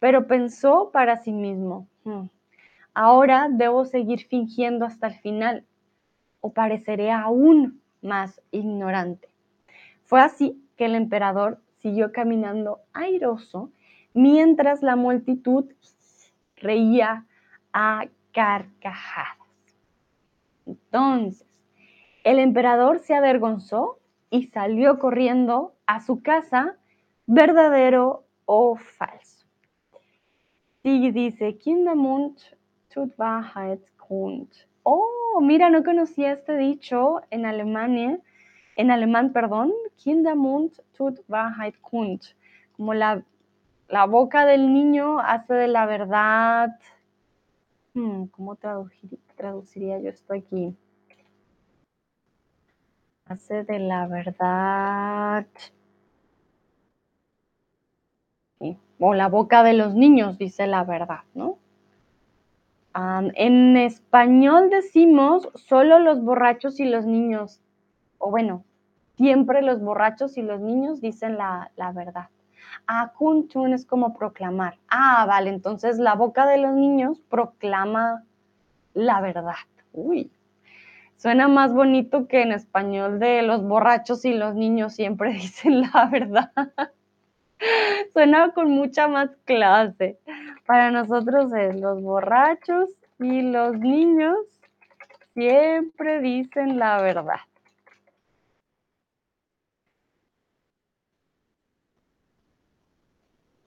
pero 0.00 0.26
pensó 0.26 0.90
para 0.92 1.18
sí 1.18 1.32
mismo, 1.32 1.88
hmm, 2.04 2.26
ahora 2.92 3.48
debo 3.50 3.84
seguir 3.84 4.26
fingiendo 4.26 4.84
hasta 4.84 5.06
el 5.06 5.14
final 5.14 5.64
o 6.40 6.52
pareceré 6.52 7.10
aún 7.10 7.80
más 8.02 8.40
ignorante. 8.50 9.28
Fue 10.04 10.20
así 10.20 10.60
que 10.76 10.86
el 10.86 10.94
emperador 10.94 11.60
siguió 11.80 12.12
caminando 12.12 12.80
airoso 12.92 13.70
mientras 14.14 14.82
la 14.82 14.96
multitud 14.96 15.66
reía 16.56 17.26
a 17.72 18.06
carcajadas. 18.32 19.36
Entonces, 20.66 21.47
el 22.24 22.38
emperador 22.38 22.98
se 23.00 23.14
avergonzó 23.14 23.98
y 24.30 24.48
salió 24.48 24.98
corriendo 24.98 25.74
a 25.86 26.00
su 26.00 26.22
casa, 26.22 26.76
verdadero 27.26 28.24
o 28.44 28.76
falso. 28.76 29.46
Y 30.82 31.10
dice, 31.10 31.58
Kindermund 31.58 32.38
tut 32.88 33.12
kund. 33.96 34.48
Oh, 34.82 35.40
mira, 35.42 35.68
no 35.70 35.84
conocía 35.84 36.32
este 36.32 36.56
dicho 36.56 37.20
en 37.30 37.44
Alemania, 37.44 38.18
en 38.76 38.90
alemán, 38.90 39.32
perdón, 39.32 39.72
Kindermund 39.96 40.72
tut 40.96 41.20
Wahrheit 41.28 41.78
kund. 41.80 42.22
Como 42.76 42.94
la, 42.94 43.22
la 43.88 44.06
boca 44.06 44.46
del 44.46 44.72
niño 44.72 45.18
hace 45.20 45.54
de 45.54 45.68
la 45.68 45.84
verdad. 45.86 46.78
Hmm, 47.92 48.26
¿Cómo 48.26 48.56
traduciría 49.36 49.98
yo 50.00 50.10
esto 50.10 50.32
aquí? 50.32 50.74
Hace 53.28 53.64
de 53.64 53.78
la 53.78 54.06
verdad 54.06 55.46
o 58.98 59.14
la 59.14 59.28
boca 59.28 59.62
de 59.62 59.74
los 59.74 59.94
niños 59.94 60.38
dice 60.38 60.66
la 60.66 60.84
verdad, 60.84 61.20
¿no? 61.34 61.58
en 63.34 63.76
español 63.76 64.70
decimos 64.70 65.48
solo 65.54 66.00
los 66.00 66.20
borrachos 66.20 66.80
y 66.80 66.84
los 66.84 67.06
niños, 67.06 67.60
o 68.18 68.28
bueno, 68.30 68.64
siempre 69.16 69.62
los 69.62 69.80
borrachos 69.80 70.36
y 70.36 70.42
los 70.42 70.60
niños 70.60 71.00
dicen 71.00 71.36
la, 71.36 71.70
la 71.76 71.92
verdad. 71.92 72.28
Akuntun 72.88 73.72
es 73.72 73.86
como 73.86 74.14
proclamar. 74.14 74.78
Ah, 74.88 75.26
vale, 75.28 75.50
entonces 75.50 75.98
la 75.98 76.16
boca 76.16 76.44
de 76.46 76.58
los 76.58 76.74
niños 76.74 77.20
proclama 77.28 78.24
la 78.94 79.20
verdad. 79.20 79.54
Uy, 79.92 80.32
Suena 81.18 81.48
más 81.48 81.74
bonito 81.74 82.28
que 82.28 82.42
en 82.42 82.52
español 82.52 83.18
de 83.18 83.42
los 83.42 83.64
borrachos 83.64 84.24
y 84.24 84.34
los 84.34 84.54
niños 84.54 84.94
siempre 84.94 85.32
dicen 85.34 85.82
la 85.82 86.06
verdad. 86.06 86.52
Suena 88.12 88.52
con 88.52 88.70
mucha 88.70 89.08
más 89.08 89.30
clase. 89.44 90.20
Para 90.64 90.92
nosotros 90.92 91.52
es 91.54 91.74
los 91.80 92.00
borrachos 92.00 92.90
y 93.18 93.42
los 93.42 93.76
niños 93.80 94.36
siempre 95.34 96.20
dicen 96.20 96.78
la 96.78 97.02
verdad. 97.02 97.40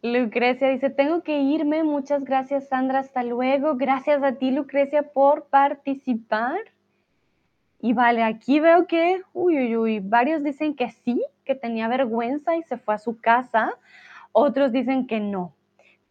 Lucrecia 0.02 0.70
dice, 0.70 0.90
tengo 0.90 1.22
que 1.22 1.42
irme. 1.42 1.84
Muchas 1.84 2.24
gracias, 2.24 2.70
Sandra. 2.70 3.00
Hasta 3.00 3.24
luego. 3.24 3.76
Gracias 3.76 4.24
a 4.24 4.36
ti, 4.36 4.52
Lucrecia, 4.52 5.04
por 5.04 5.48
participar. 5.48 6.58
Y 7.82 7.94
vale, 7.94 8.24
aquí 8.24 8.60
veo 8.60 8.86
que, 8.86 9.24
uy, 9.34 9.58
uy, 9.58 9.78
uy, 9.78 10.00
varios 10.00 10.44
dicen 10.44 10.76
que 10.76 10.92
sí, 10.92 11.26
que 11.44 11.56
tenía 11.56 11.88
vergüenza 11.88 12.56
y 12.56 12.62
se 12.64 12.78
fue 12.78 12.94
a 12.94 13.00
su 13.00 13.20
casa, 13.20 13.74
otros 14.32 14.72
dicen 14.72 15.08
que 15.08 15.20
no. 15.20 15.56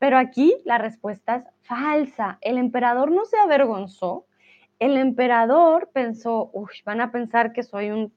Pero 0.00 0.18
aquí 0.18 0.56
la 0.64 0.78
respuesta 0.78 1.36
es 1.36 1.44
falsa. 1.62 2.38
El 2.40 2.58
emperador 2.58 3.12
no 3.12 3.24
se 3.24 3.38
avergonzó. 3.38 4.26
El 4.80 4.96
emperador 4.96 5.90
pensó, 5.92 6.50
uy, 6.52 6.70
van 6.84 7.00
a 7.00 7.12
pensar 7.12 7.52
que 7.52 7.62
soy 7.62 7.90
un 7.90 8.12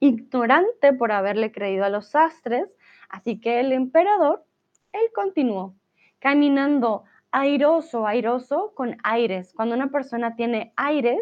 ignorante 0.00 0.92
por 0.92 1.12
haberle 1.12 1.52
creído 1.52 1.84
a 1.84 1.90
los 1.90 2.08
sastres. 2.08 2.68
Así 3.08 3.38
que 3.38 3.60
el 3.60 3.72
emperador, 3.72 4.44
él 4.92 5.02
continuó 5.14 5.76
caminando 6.18 7.04
airoso, 7.30 8.06
airoso 8.06 8.72
con 8.74 8.96
aires. 9.04 9.52
Cuando 9.54 9.74
una 9.74 9.90
persona 9.90 10.34
tiene 10.36 10.72
aires, 10.76 11.20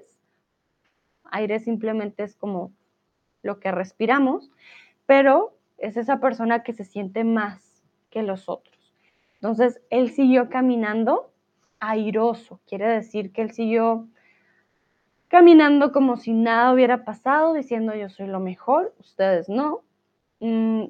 aire 1.31 1.61
simplemente 1.61 2.23
es 2.23 2.37
como 2.37 2.73
lo 3.43 3.61
que 3.61 3.73
respiramos, 3.73 4.51
pero 5.07 5.55
es 5.79 5.97
esa 5.97 6.21
persona 6.21 6.63
que 6.63 6.73
se 6.73 6.85
siente 6.85 7.25
más 7.25 7.83
que 8.11 8.23
los 8.23 8.49
otros. 8.49 8.95
Entonces, 9.35 9.81
él 9.91 10.11
siguió 10.11 10.51
caminando 10.51 11.33
airoso, 11.79 12.61
quiere 12.67 12.87
decir 12.87 13.33
que 13.33 13.43
él 13.43 13.53
siguió 13.53 14.07
caminando 15.29 15.93
como 15.93 16.17
si 16.17 16.33
nada 16.33 16.73
hubiera 16.73 17.05
pasado, 17.05 17.55
diciendo 17.55 17.95
yo 17.95 18.09
soy 18.11 18.27
lo 18.27 18.41
mejor, 18.41 18.95
ustedes 18.99 19.49
no, 19.49 19.83
mm, 20.41 20.87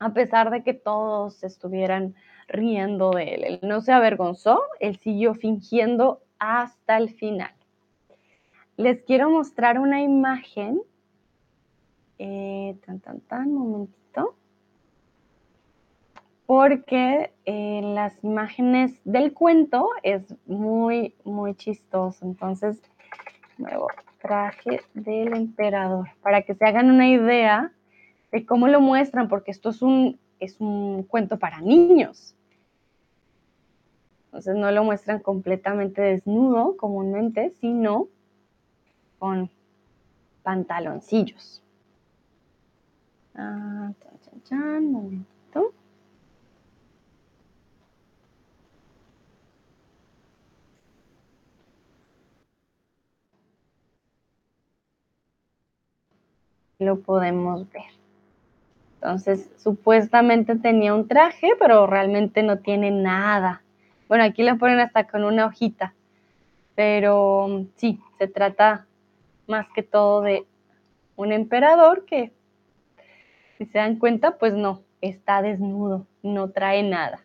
a 0.00 0.12
pesar 0.12 0.50
de 0.50 0.64
que 0.64 0.74
todos 0.74 1.44
estuvieran 1.44 2.14
riendo 2.48 3.10
de 3.10 3.34
él. 3.34 3.44
Él 3.44 3.60
no 3.62 3.80
se 3.80 3.92
avergonzó, 3.92 4.62
él 4.80 4.96
siguió 4.96 5.34
fingiendo 5.34 6.22
hasta 6.38 6.96
el 6.96 7.10
final. 7.10 7.52
Les 8.76 9.02
quiero 9.02 9.30
mostrar 9.30 9.78
una 9.78 10.02
imagen. 10.02 10.80
Eh, 12.18 12.76
tan, 12.86 13.00
tan, 13.00 13.20
tan, 13.20 13.52
momentito. 13.52 14.34
Porque 16.46 17.32
eh, 17.44 17.80
las 17.82 18.22
imágenes 18.22 19.00
del 19.04 19.32
cuento 19.32 19.90
es 20.02 20.34
muy, 20.46 21.14
muy 21.24 21.54
chistoso. 21.54 22.24
Entonces, 22.24 22.82
nuevo 23.58 23.88
traje 24.20 24.80
del 24.94 25.34
emperador. 25.34 26.08
Para 26.22 26.42
que 26.42 26.54
se 26.54 26.64
hagan 26.64 26.90
una 26.90 27.08
idea 27.08 27.72
de 28.32 28.44
cómo 28.44 28.68
lo 28.68 28.80
muestran, 28.80 29.28
porque 29.28 29.50
esto 29.50 29.70
es 29.70 29.82
un, 29.82 30.18
es 30.40 30.60
un 30.60 31.04
cuento 31.04 31.38
para 31.38 31.60
niños. 31.60 32.34
Entonces 34.26 34.56
no 34.56 34.70
lo 34.72 34.82
muestran 34.82 35.20
completamente 35.20 36.02
desnudo 36.02 36.76
comúnmente, 36.76 37.50
sino 37.60 38.08
con 39.24 39.48
pantaloncillos. 40.42 41.62
Ah, 43.34 43.90
chan, 44.22 44.42
chan, 44.44 44.92
momentito. 44.92 45.72
Lo 56.78 57.00
podemos 57.00 57.66
ver. 57.72 57.82
Entonces, 58.96 59.50
supuestamente 59.56 60.56
tenía 60.56 60.94
un 60.94 61.08
traje, 61.08 61.52
pero 61.58 61.86
realmente 61.86 62.42
no 62.42 62.58
tiene 62.58 62.90
nada. 62.90 63.62
Bueno, 64.06 64.24
aquí 64.24 64.42
lo 64.42 64.58
ponen 64.58 64.80
hasta 64.80 65.06
con 65.06 65.24
una 65.24 65.46
hojita, 65.46 65.94
pero 66.74 67.64
sí, 67.76 67.98
se 68.18 68.28
trata 68.28 68.86
más 69.46 69.66
que 69.74 69.82
todo 69.82 70.22
de 70.22 70.46
un 71.16 71.32
emperador 71.32 72.04
que, 72.04 72.32
si 73.58 73.66
se 73.66 73.78
dan 73.78 73.98
cuenta, 73.98 74.38
pues 74.38 74.54
no, 74.54 74.82
está 75.00 75.42
desnudo, 75.42 76.06
no 76.22 76.50
trae 76.50 76.82
nada. 76.82 77.24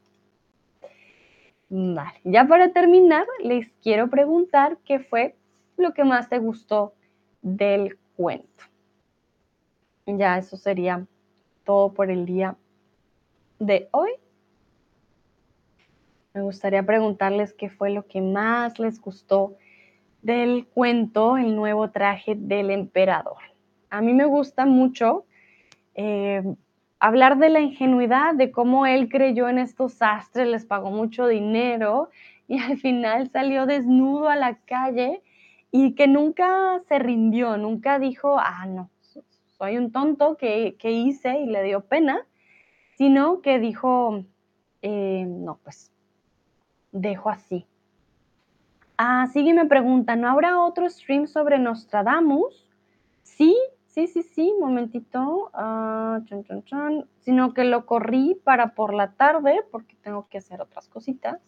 Vale, 1.70 2.20
ya 2.24 2.48
para 2.48 2.72
terminar, 2.74 3.26
les 3.44 3.70
quiero 3.84 4.10
preguntar 4.10 4.78
qué 4.86 5.00
fue 5.00 5.36
lo 5.78 5.94
que 5.94 6.04
más 6.04 6.28
te 6.28 6.40
gustó 6.40 6.94
del 7.42 7.98
cuento. 8.16 8.66
Ya 10.06 10.38
eso 10.38 10.58
sería 10.58 11.06
todo 11.64 11.94
por 11.94 12.10
el 12.10 12.26
día 12.26 12.58
de 13.60 13.88
hoy. 13.92 14.12
Me 16.34 16.42
gustaría 16.42 16.84
preguntarles 16.84 17.54
qué 17.54 17.70
fue 17.70 17.92
lo 17.92 18.06
que 18.08 18.22
más 18.22 18.80
les 18.80 19.00
gustó 19.00 19.56
del 20.22 20.68
cuento 20.68 21.38
El 21.38 21.56
nuevo 21.56 21.90
traje 21.92 22.36
del 22.36 22.72
emperador. 22.72 23.38
A 23.90 24.02
mí 24.02 24.14
me 24.14 24.26
gusta 24.26 24.66
mucho 24.66 25.26
eh, 25.96 26.44
hablar 27.00 27.38
de 27.38 27.50
la 27.50 27.60
ingenuidad, 27.60 28.36
de 28.36 28.52
cómo 28.52 28.86
él 28.86 29.10
creyó 29.10 29.50
en 29.50 29.58
estos 29.58 29.94
sastres, 29.94 30.48
les 30.48 30.66
pagó 30.66 30.92
mucho 30.92 31.28
dinero 31.28 32.10
y 32.48 32.60
al 32.60 32.78
final 32.78 33.30
salió 33.30 33.66
desnudo 33.66 34.30
a 34.30 34.36
la 34.36 34.56
calle 34.56 35.22
y 35.72 35.94
que 35.96 36.08
nunca 36.08 36.82
se 36.88 37.00
rindió, 37.00 37.58
nunca 37.58 38.00
dijo, 38.00 38.38
ah, 38.40 38.66
no, 38.66 38.90
soy 39.58 39.78
un 39.78 39.92
tonto 39.92 40.36
que, 40.38 40.76
hice 40.82 41.40
y 41.40 41.46
le 41.46 41.64
dio 41.64 41.82
pena, 41.82 42.26
sino 42.98 43.42
que 43.42 43.60
dijo, 43.60 44.24
eh, 44.82 45.26
no, 45.28 45.60
pues 45.64 45.92
dejo 46.92 47.30
así. 47.30 47.66
Ah, 49.02 49.28
sigue 49.32 49.54
me 49.54 49.66
pregunta, 49.66 50.18
¿no 50.18 50.28
habrá 50.28 50.60
otro 50.60 50.90
stream 50.90 51.26
sobre 51.26 51.58
Nostradamus? 51.58 52.70
Sí, 53.24 53.56
sí, 53.86 54.08
sí, 54.08 54.24
sí, 54.24 54.54
momentito. 54.60 55.52
Ah, 55.54 56.20
Sino 57.22 57.54
que 57.54 57.64
lo 57.64 57.86
corrí 57.86 58.36
para 58.44 58.76
por 58.76 58.94
la 58.94 59.14
tarde 59.14 59.62
porque 59.72 59.96
tengo 60.02 60.28
que 60.28 60.40
hacer 60.40 60.60
otras 60.60 60.90
cositas. 60.90 61.40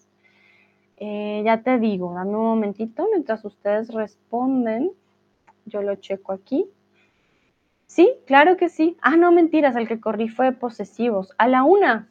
Eh, 0.95 1.41
ya 1.43 1.61
te 1.61 1.77
digo, 1.77 2.13
dame 2.13 2.37
un 2.37 2.45
momentito 2.45 3.05
mientras 3.11 3.43
ustedes 3.43 3.93
responden. 3.93 4.93
Yo 5.65 5.81
lo 5.81 5.95
checo 5.95 6.31
aquí. 6.31 6.69
Sí, 7.85 8.13
claro 8.27 8.55
que 8.55 8.69
sí. 8.69 8.95
Ah, 9.01 9.17
no, 9.17 9.33
mentiras, 9.33 9.75
el 9.75 9.89
que 9.89 9.99
corrí 9.99 10.29
fue 10.29 10.53
posesivos. 10.53 11.33
A 11.37 11.49
la 11.49 11.63
una, 11.63 12.07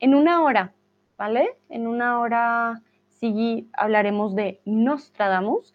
en 0.00 0.14
una 0.14 0.42
hora, 0.42 0.74
¿vale? 1.16 1.56
En 1.70 1.86
una 1.86 2.20
hora 2.20 2.82
sí 3.18 3.68
hablaremos 3.72 4.34
de 4.34 4.60
Nostradamus 4.64 5.74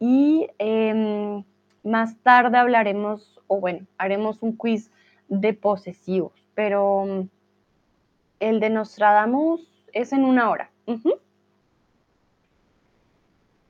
y 0.00 0.48
em, 0.58 1.44
más 1.84 2.16
tarde 2.22 2.58
hablaremos, 2.58 3.40
o 3.46 3.60
bueno, 3.60 3.86
haremos 3.98 4.42
un 4.42 4.56
quiz 4.56 4.90
de 5.28 5.54
posesivos, 5.54 6.32
pero 6.54 7.04
mm, 7.06 7.28
el 8.40 8.60
de 8.60 8.70
Nostradamus 8.70 9.68
es 9.92 10.12
en 10.12 10.24
una 10.24 10.50
hora. 10.50 10.70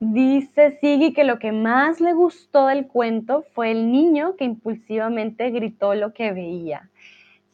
Dice 0.00 0.78
Sigi 0.80 1.12
que 1.12 1.22
lo 1.22 1.38
que 1.38 1.52
más 1.52 2.00
le 2.00 2.12
gustó 2.12 2.66
del 2.66 2.88
cuento 2.88 3.44
fue 3.54 3.70
el 3.70 3.92
niño 3.92 4.34
que 4.36 4.44
impulsivamente 4.44 5.50
gritó 5.50 5.94
lo 5.94 6.12
que 6.12 6.32
veía. 6.32 6.90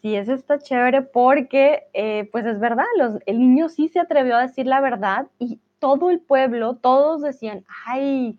Sí, 0.03 0.15
eso 0.15 0.33
está 0.35 0.59
chévere 0.59 1.03
porque, 1.03 1.89
eh, 1.93 2.29
pues 2.31 2.47
es 2.47 2.61
verdad, 2.61 2.85
el 3.27 3.39
niño 3.41 3.69
sí 3.69 3.89
se 3.89 3.99
atrevió 3.99 4.37
a 4.37 4.43
decir 4.43 4.67
la 4.67 4.81
verdad 4.81 5.27
y 5.41 5.59
todo 5.81 6.11
el 6.11 6.21
pueblo, 6.21 6.77
todos 6.77 7.21
decían, 7.23 7.65
ay, 7.85 8.39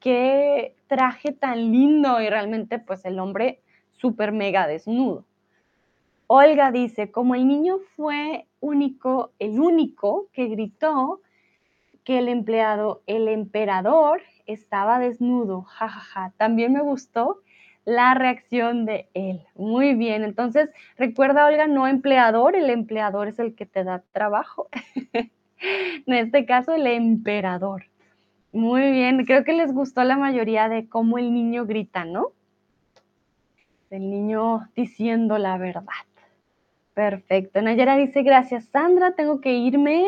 qué 0.00 0.76
traje 0.86 1.32
tan 1.32 1.72
lindo 1.72 2.20
y 2.20 2.28
realmente 2.30 2.78
pues 2.78 3.04
el 3.04 3.18
hombre 3.18 3.60
súper 3.92 4.32
mega 4.32 4.66
desnudo. 4.68 5.24
Olga 6.28 6.70
dice, 6.70 7.10
como 7.10 7.34
el 7.34 7.46
niño 7.46 7.78
fue 7.96 8.46
único, 8.60 9.32
el 9.38 9.60
único 9.60 10.28
que 10.32 10.46
gritó 10.46 11.20
que 12.04 12.18
el 12.18 12.28
empleado, 12.28 13.02
el 13.06 13.28
emperador 13.28 14.22
estaba 14.46 14.98
desnudo, 14.98 15.62
jajaja, 15.62 16.32
también 16.36 16.72
me 16.72 16.82
gustó 16.82 17.40
la 17.84 18.14
reacción 18.14 18.86
de 18.86 19.08
él. 19.14 19.42
Muy 19.54 19.94
bien, 19.94 20.24
entonces 20.24 20.70
recuerda, 20.96 21.46
Olga, 21.46 21.66
no 21.66 21.86
empleador, 21.86 22.56
el 22.56 22.70
empleador 22.70 23.28
es 23.28 23.38
el 23.38 23.54
que 23.54 23.66
te 23.66 23.84
da 23.84 24.02
trabajo. 24.12 24.68
en 25.60 26.14
este 26.14 26.46
caso, 26.46 26.74
el 26.74 26.86
emperador. 26.86 27.84
Muy 28.52 28.92
bien, 28.92 29.24
creo 29.26 29.44
que 29.44 29.52
les 29.52 29.72
gustó 29.72 30.04
la 30.04 30.16
mayoría 30.16 30.68
de 30.68 30.88
cómo 30.88 31.18
el 31.18 31.32
niño 31.32 31.66
grita, 31.66 32.04
¿no? 32.04 32.28
El 33.90 34.10
niño 34.10 34.68
diciendo 34.74 35.38
la 35.38 35.58
verdad. 35.58 35.84
Perfecto. 36.94 37.60
Nayera 37.60 37.96
dice, 37.96 38.22
gracias 38.22 38.66
Sandra, 38.66 39.14
tengo 39.14 39.40
que 39.40 39.54
irme. 39.54 40.04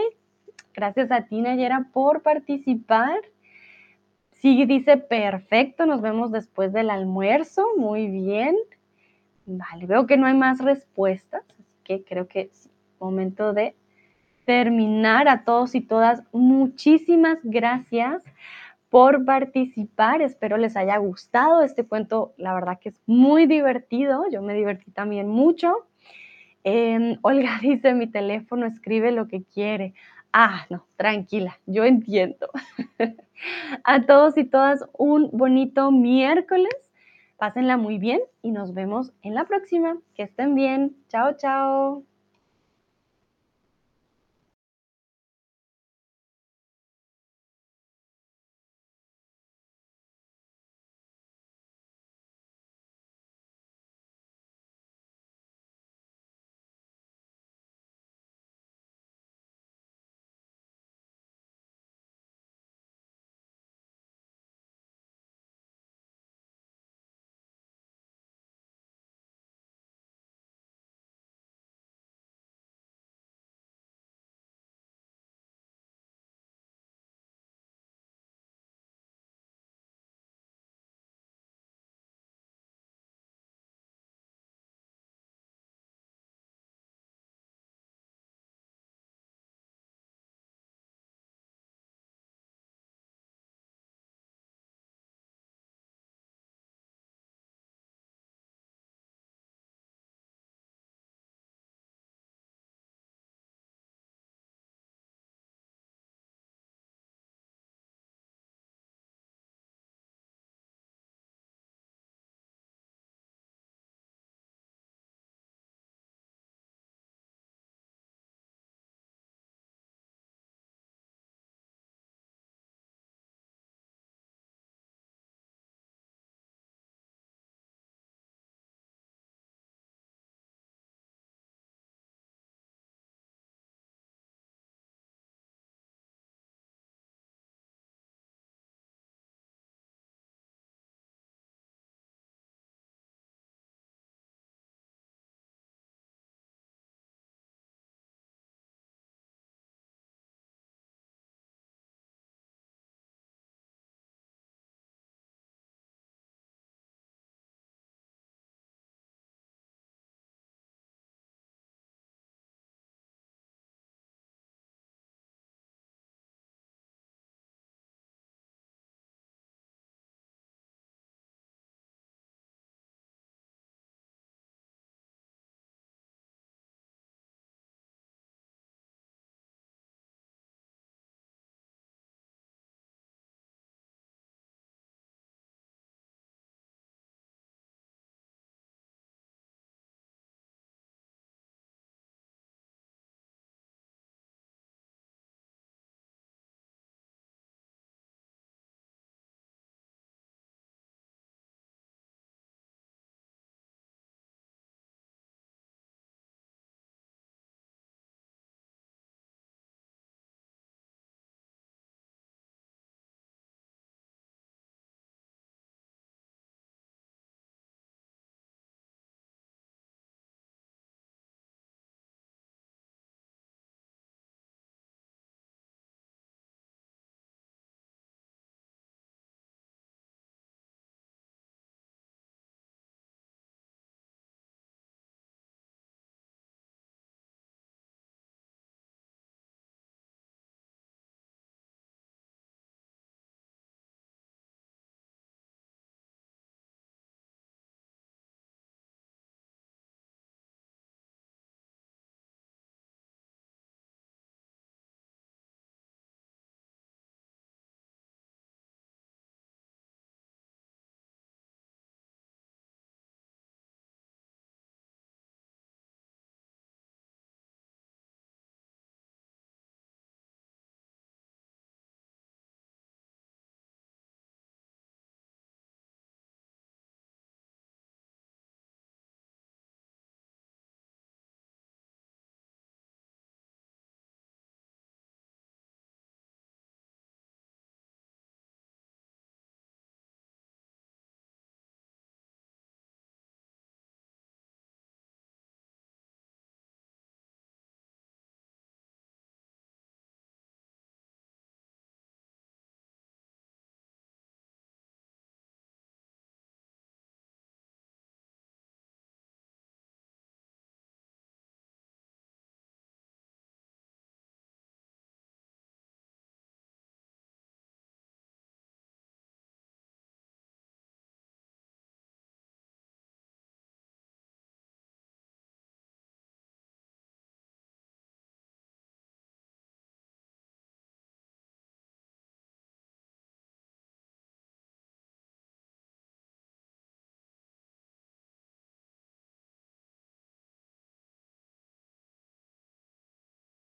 Gracias 0.74 1.10
a 1.10 1.22
ti, 1.22 1.40
Nayera, 1.40 1.88
por 1.92 2.22
participar. 2.22 3.20
Sí, 4.40 4.64
dice, 4.66 4.96
perfecto, 4.96 5.86
nos 5.86 6.02
vemos 6.02 6.30
después 6.30 6.72
del 6.72 6.90
almuerzo, 6.90 7.66
muy 7.76 8.08
bien. 8.08 8.56
Vale, 9.46 9.86
veo 9.86 10.06
que 10.06 10.16
no 10.16 10.26
hay 10.26 10.34
más 10.34 10.58
respuestas, 10.60 11.42
así 11.58 11.74
que 11.84 12.04
creo 12.04 12.28
que 12.28 12.42
es 12.42 12.68
momento 13.00 13.52
de 13.52 13.74
terminar 14.44 15.28
a 15.28 15.44
todos 15.44 15.74
y 15.74 15.80
todas. 15.80 16.22
Muchísimas 16.32 17.38
gracias 17.42 18.22
por 18.90 19.24
participar, 19.24 20.22
espero 20.22 20.56
les 20.56 20.76
haya 20.76 20.96
gustado 20.98 21.62
este 21.62 21.84
cuento, 21.84 22.32
la 22.36 22.54
verdad 22.54 22.78
que 22.80 22.90
es 22.90 23.00
muy 23.06 23.46
divertido, 23.46 24.24
yo 24.30 24.42
me 24.42 24.54
divertí 24.54 24.90
también 24.90 25.28
mucho. 25.28 25.86
Em, 26.64 27.18
Olga 27.22 27.58
dice, 27.60 27.94
mi 27.94 28.06
teléfono 28.06 28.66
escribe 28.66 29.12
lo 29.12 29.28
que 29.28 29.42
quiere. 29.42 29.94
Ah, 30.38 30.66
no, 30.68 30.86
tranquila, 30.96 31.58
yo 31.64 31.84
entiendo. 31.86 32.50
A 33.84 34.02
todos 34.04 34.36
y 34.36 34.44
todas 34.44 34.84
un 34.92 35.30
bonito 35.32 35.90
miércoles. 35.90 36.74
Pásenla 37.38 37.78
muy 37.78 37.96
bien 37.96 38.20
y 38.42 38.50
nos 38.50 38.74
vemos 38.74 39.14
en 39.22 39.34
la 39.34 39.46
próxima. 39.46 39.96
Que 40.14 40.24
estén 40.24 40.54
bien. 40.54 40.94
Chao, 41.08 41.38
chao. 41.38 42.04